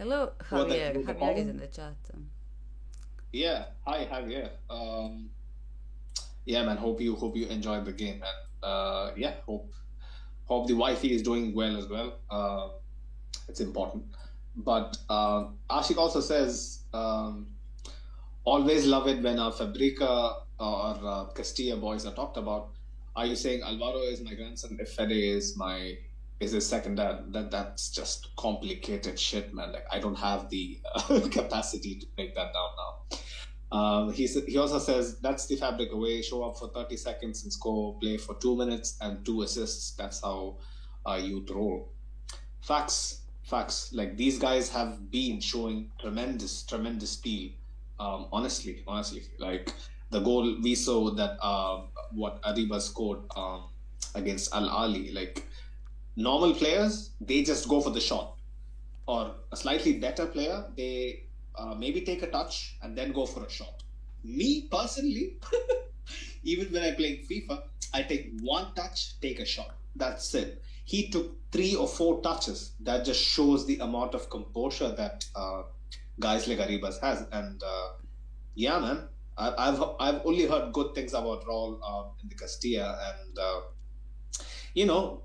[0.00, 0.94] Hello, Well, Javier.
[0.94, 1.94] the Javier is in the chat.
[3.34, 3.66] Yeah.
[3.86, 4.48] Hi, Javier.
[4.70, 5.28] Um,
[6.46, 6.78] yeah, man.
[6.78, 8.38] Hope you hope you enjoyed the game, man.
[8.62, 9.34] Uh, yeah.
[9.44, 9.70] Hope
[10.46, 12.14] hope the wifey is doing well as well.
[12.30, 12.68] Uh,
[13.46, 14.04] it's important.
[14.56, 17.48] But uh, Ashik also says, um,
[18.44, 22.70] always love it when our Fabrica or uh, Castilla boys are talked about.
[23.14, 24.78] Are you saying Alvaro is my grandson?
[24.80, 25.98] If Fede is my
[26.40, 27.32] is his second dad?
[27.32, 29.72] That that's just complicated shit, man.
[29.72, 33.18] Like I don't have the uh, capacity to break that down now.
[33.72, 36.22] Um, he he also says that's the Fabrica way.
[36.22, 37.98] Show up for thirty seconds and score.
[38.00, 39.92] Play for two minutes and two assists.
[39.92, 40.56] That's how
[41.06, 41.92] uh, youth roll.
[42.62, 43.92] Facts, facts.
[43.92, 47.56] Like these guys have been showing tremendous, tremendous speed.
[48.00, 49.74] Um, honestly, honestly, like
[50.08, 53.64] the goal we saw that uh, what Arribas scored um,
[54.14, 55.14] against Al Ahly.
[55.14, 55.46] Like
[56.16, 58.36] normal players, they just go for the shot
[59.06, 61.24] or a slightly better player, they
[61.56, 63.82] uh, maybe take a touch and then go for a shot.
[64.22, 65.38] Me personally,
[66.44, 67.62] even when I play FIFA,
[67.92, 69.74] I take one touch, take a shot.
[69.96, 70.62] That's it.
[70.84, 72.72] He took three or four touches.
[72.80, 75.62] That just shows the amount of composure that uh,
[76.20, 77.26] guys like Arribas has.
[77.32, 77.88] And uh,
[78.54, 82.98] yeah, man, I, I've I've only heard good things about Raul uh, in the Castilla,
[83.08, 83.60] and uh,
[84.74, 85.22] you know,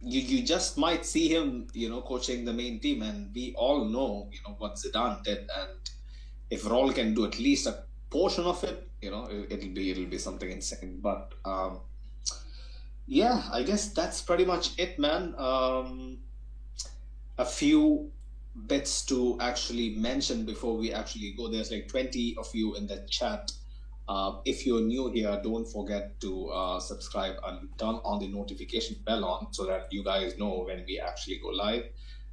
[0.00, 3.84] you you just might see him, you know, coaching the main team, and we all
[3.84, 5.70] know, you know, what Zidane did, and
[6.50, 9.90] if Raul can do at least a portion of it, you know, it, it'll be
[9.90, 11.00] it'll be something insane.
[11.02, 11.80] But um,
[13.06, 15.34] yeah, I guess that's pretty much it, man.
[15.38, 16.18] Um,
[17.38, 18.10] a few
[18.66, 21.48] bits to actually mention before we actually go.
[21.48, 23.52] There's like 20 of you in the chat.
[24.08, 28.96] Uh, if you're new here, don't forget to uh, subscribe and turn on the notification
[29.04, 31.84] bell on so that you guys know when we actually go live.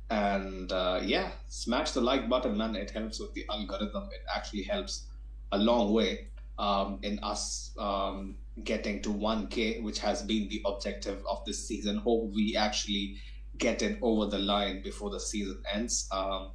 [0.09, 2.75] And uh, yeah, smash the like button, man.
[2.75, 4.09] It helps with the algorithm.
[4.11, 5.07] It actually helps
[5.51, 6.27] a long way
[6.59, 11.97] um, in us um, getting to 1K, which has been the objective of this season.
[11.97, 13.17] Hope we actually
[13.57, 16.07] get it over the line before the season ends.
[16.11, 16.51] Um,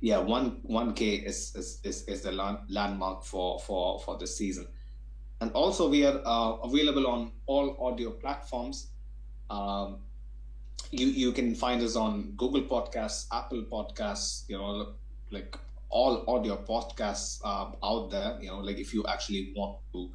[0.00, 4.66] yeah, one one K is is, is, is the landmark for for for the season,
[5.40, 8.88] and also we are uh, available on all audio platforms.
[9.50, 9.98] Um,
[10.90, 14.94] you you can find us on Google Podcasts, Apple Podcasts, you know,
[15.30, 15.58] like
[15.90, 18.38] all audio podcasts um, out there.
[18.40, 20.10] You know, like if you actually want to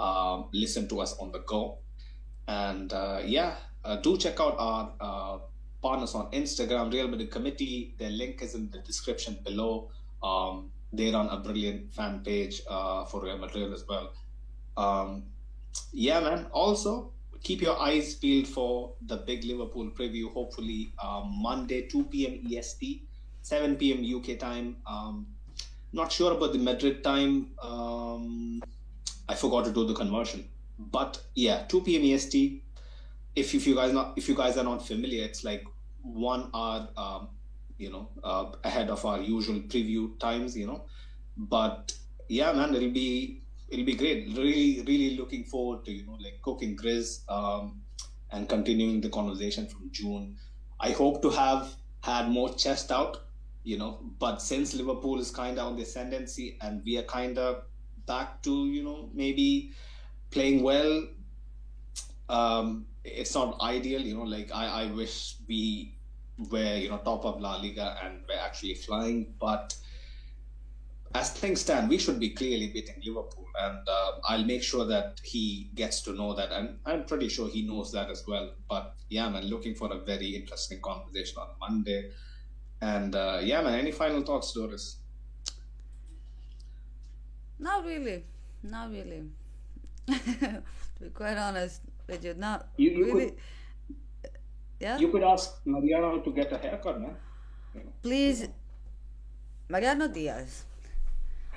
[0.00, 1.78] um, listen to us on the go,
[2.48, 5.42] and uh, yeah, uh, do check out our
[5.86, 7.94] uh, partners on Instagram, Real Madrid Committee.
[7.98, 9.90] Their link is in the description below.
[10.22, 14.12] Um, they run a brilliant fan page uh, for Real Madrid as well.
[14.76, 15.24] Um,
[15.92, 16.46] yeah, man.
[16.52, 20.32] Also, keep your eyes peeled for the big Liverpool preview.
[20.32, 22.46] Hopefully, uh, Monday, 2 p.m.
[22.52, 23.02] EST.
[23.42, 24.02] 7 p.m.
[24.20, 24.76] UK time.
[24.86, 25.26] Um,
[25.92, 27.52] not sure about the Madrid time.
[27.62, 28.62] Um,
[29.28, 30.48] I forgot to do the conversion,
[30.78, 32.02] but yeah, 2 p.m.
[32.04, 32.62] EST.
[33.36, 35.64] If, if you guys not if you guys are not familiar, it's like
[36.06, 37.28] one hour, um,
[37.78, 40.86] you know, uh, ahead of our usual preview times, you know.
[41.36, 41.92] But
[42.28, 44.28] yeah, man, it'll be it'll be great.
[44.36, 47.82] Really, really looking forward to you know like cooking Grizz um,
[48.30, 50.36] and continuing the conversation from June.
[50.80, 53.18] I hope to have had more chest out,
[53.64, 57.38] you know, but since Liverpool is kind of on the ascendancy and we are kind
[57.38, 57.64] of
[58.06, 59.72] back to you know maybe
[60.30, 61.08] playing well.
[62.28, 64.24] Um, it's not ideal, you know.
[64.24, 65.95] Like I, I wish we
[66.50, 69.74] were you know top of La Liga and we're actually flying, but
[71.14, 75.20] as things stand, we should be clearly beating Liverpool, and uh, I'll make sure that
[75.24, 78.50] he gets to know that, and I'm pretty sure he knows that as well.
[78.68, 82.10] But yeah, man, looking for a very interesting conversation on Monday,
[82.80, 84.98] and uh, yeah, man, any final thoughts, Doris?
[87.58, 88.24] Not really,
[88.62, 89.24] not really.
[90.06, 90.62] to
[91.00, 93.26] be quite honest with you, not You, you really.
[93.30, 93.38] could
[94.80, 97.16] Yeah, you could ask Mariano to get a haircut, man.
[97.74, 97.92] You know.
[98.02, 98.48] please,
[99.68, 100.64] Mariano Diaz.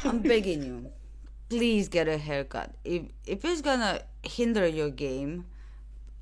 [0.04, 0.92] I'm begging you,
[1.50, 2.74] please get a haircut.
[2.84, 5.46] If if it's gonna hinder your game,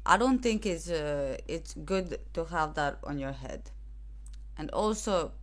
[0.06, 3.70] I don't think it's uh, it's good to have that on your head.
[4.58, 5.34] And also,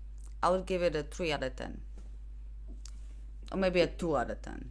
[0.43, 1.81] I would give it a three out of ten,
[3.52, 4.70] or maybe a two out of ten.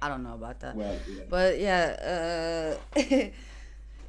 [0.00, 0.76] I don't know about that.
[0.76, 1.22] Well, yeah.
[1.28, 3.30] But yeah, uh,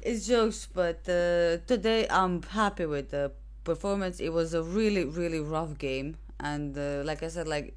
[0.02, 0.66] it's jokes.
[0.72, 3.32] But uh, today I'm happy with the
[3.64, 4.20] performance.
[4.20, 7.74] It was a really, really rough game, and uh, like I said, like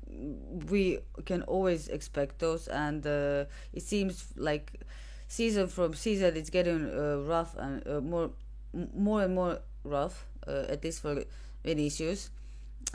[0.69, 2.67] we can always expect those.
[2.67, 4.81] And uh, it seems like
[5.27, 8.31] season from season it's getting uh, rough and uh, more,
[8.95, 10.25] more and more rough.
[10.45, 11.23] Uh, at least for
[11.63, 12.29] Vinicius,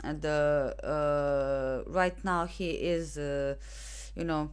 [0.03, 0.23] and
[1.87, 3.17] right now he is,
[4.15, 4.51] you know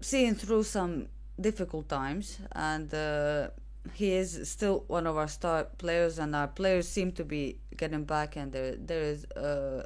[0.00, 1.06] seeing through some
[1.40, 3.48] difficult times and uh,
[3.92, 8.04] he is still one of our star players and our players seem to be getting
[8.04, 9.84] back and there there is uh,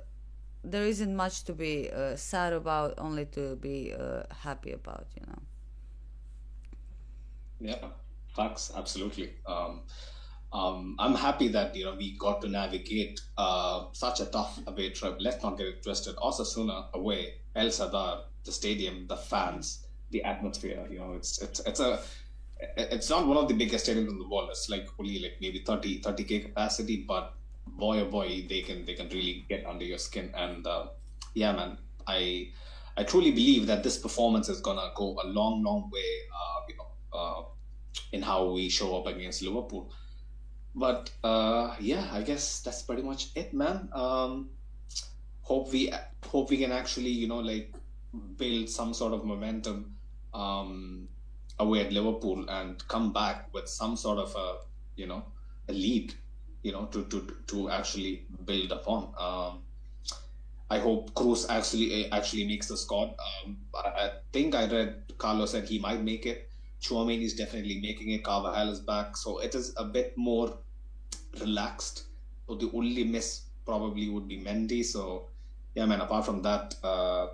[0.63, 5.27] there isn't much to be uh, sad about only to be uh, happy about you
[5.27, 5.39] know
[7.61, 7.89] Yeah,
[8.35, 9.35] facts, absolutely.
[9.47, 9.83] Um,
[10.53, 14.91] um, I'm happy that you know we got to navigate uh, such a tough away
[14.91, 15.17] trip.
[15.21, 16.17] Let's not get it twisted.
[16.17, 20.87] Osasuna away, El Sadar, the stadium, the fans, the atmosphere.
[20.91, 22.01] You know, it's it's it's a
[22.77, 24.49] it's not one of the biggest stadiums in the world.
[24.51, 27.35] It's like only like maybe 30 k capacity, but
[27.67, 30.31] boy oh boy, they can they can really get under your skin.
[30.35, 30.87] And uh,
[31.35, 32.51] yeah, man, I
[32.97, 36.11] I truly believe that this performance is gonna go a long, long way.
[36.35, 37.43] Uh, you know, uh,
[38.13, 39.93] in how we show up against Liverpool.
[40.75, 43.89] But uh, yeah, I guess that's pretty much it, man.
[43.93, 44.51] Um,
[45.43, 45.93] hope we
[46.27, 47.73] hope we can actually you know like
[48.37, 49.98] build some sort of momentum
[50.39, 51.09] um,
[51.59, 54.59] away at Liverpool and come back with some sort of a
[54.97, 55.25] you know
[55.69, 56.15] a lead
[56.63, 59.13] you know to to to actually build upon.
[59.19, 59.63] Um,
[60.71, 63.15] I hope Kroos actually actually makes the squad.
[63.27, 66.51] Um, I, I think I read Carlos said he might make it.
[66.81, 68.23] Tchouaméni is definitely making it.
[68.23, 70.59] Carvajal is back, so it is a bit more
[71.41, 72.05] relaxed.
[72.47, 74.85] So the only miss probably would be Mendy.
[74.85, 75.29] So
[75.75, 76.01] yeah, man.
[76.01, 77.29] Apart from that, uh,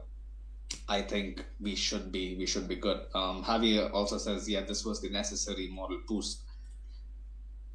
[0.89, 3.01] I think we should be we should be good.
[3.15, 6.41] Um, Javier also says, yeah, this was the necessary moral boost.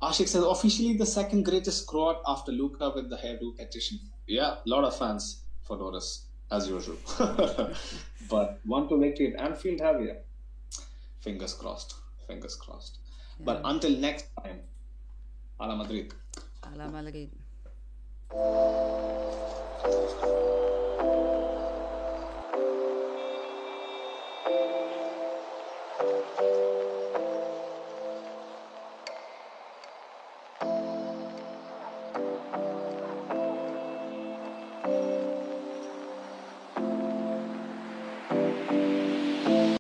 [0.02, 4.00] Ashik says officially the second greatest Croat after Luka with the hairdo petition.
[4.28, 6.98] Yeah, a lot of fans for Doris as usual.
[8.30, 10.18] but one to victory at Anfield, Javier.
[11.20, 11.96] Fingers crossed.
[12.28, 13.00] Fingers crossed.
[13.42, 14.60] But until next time,
[15.60, 16.14] Hala Madrid.
[16.64, 17.30] Hala Madrid.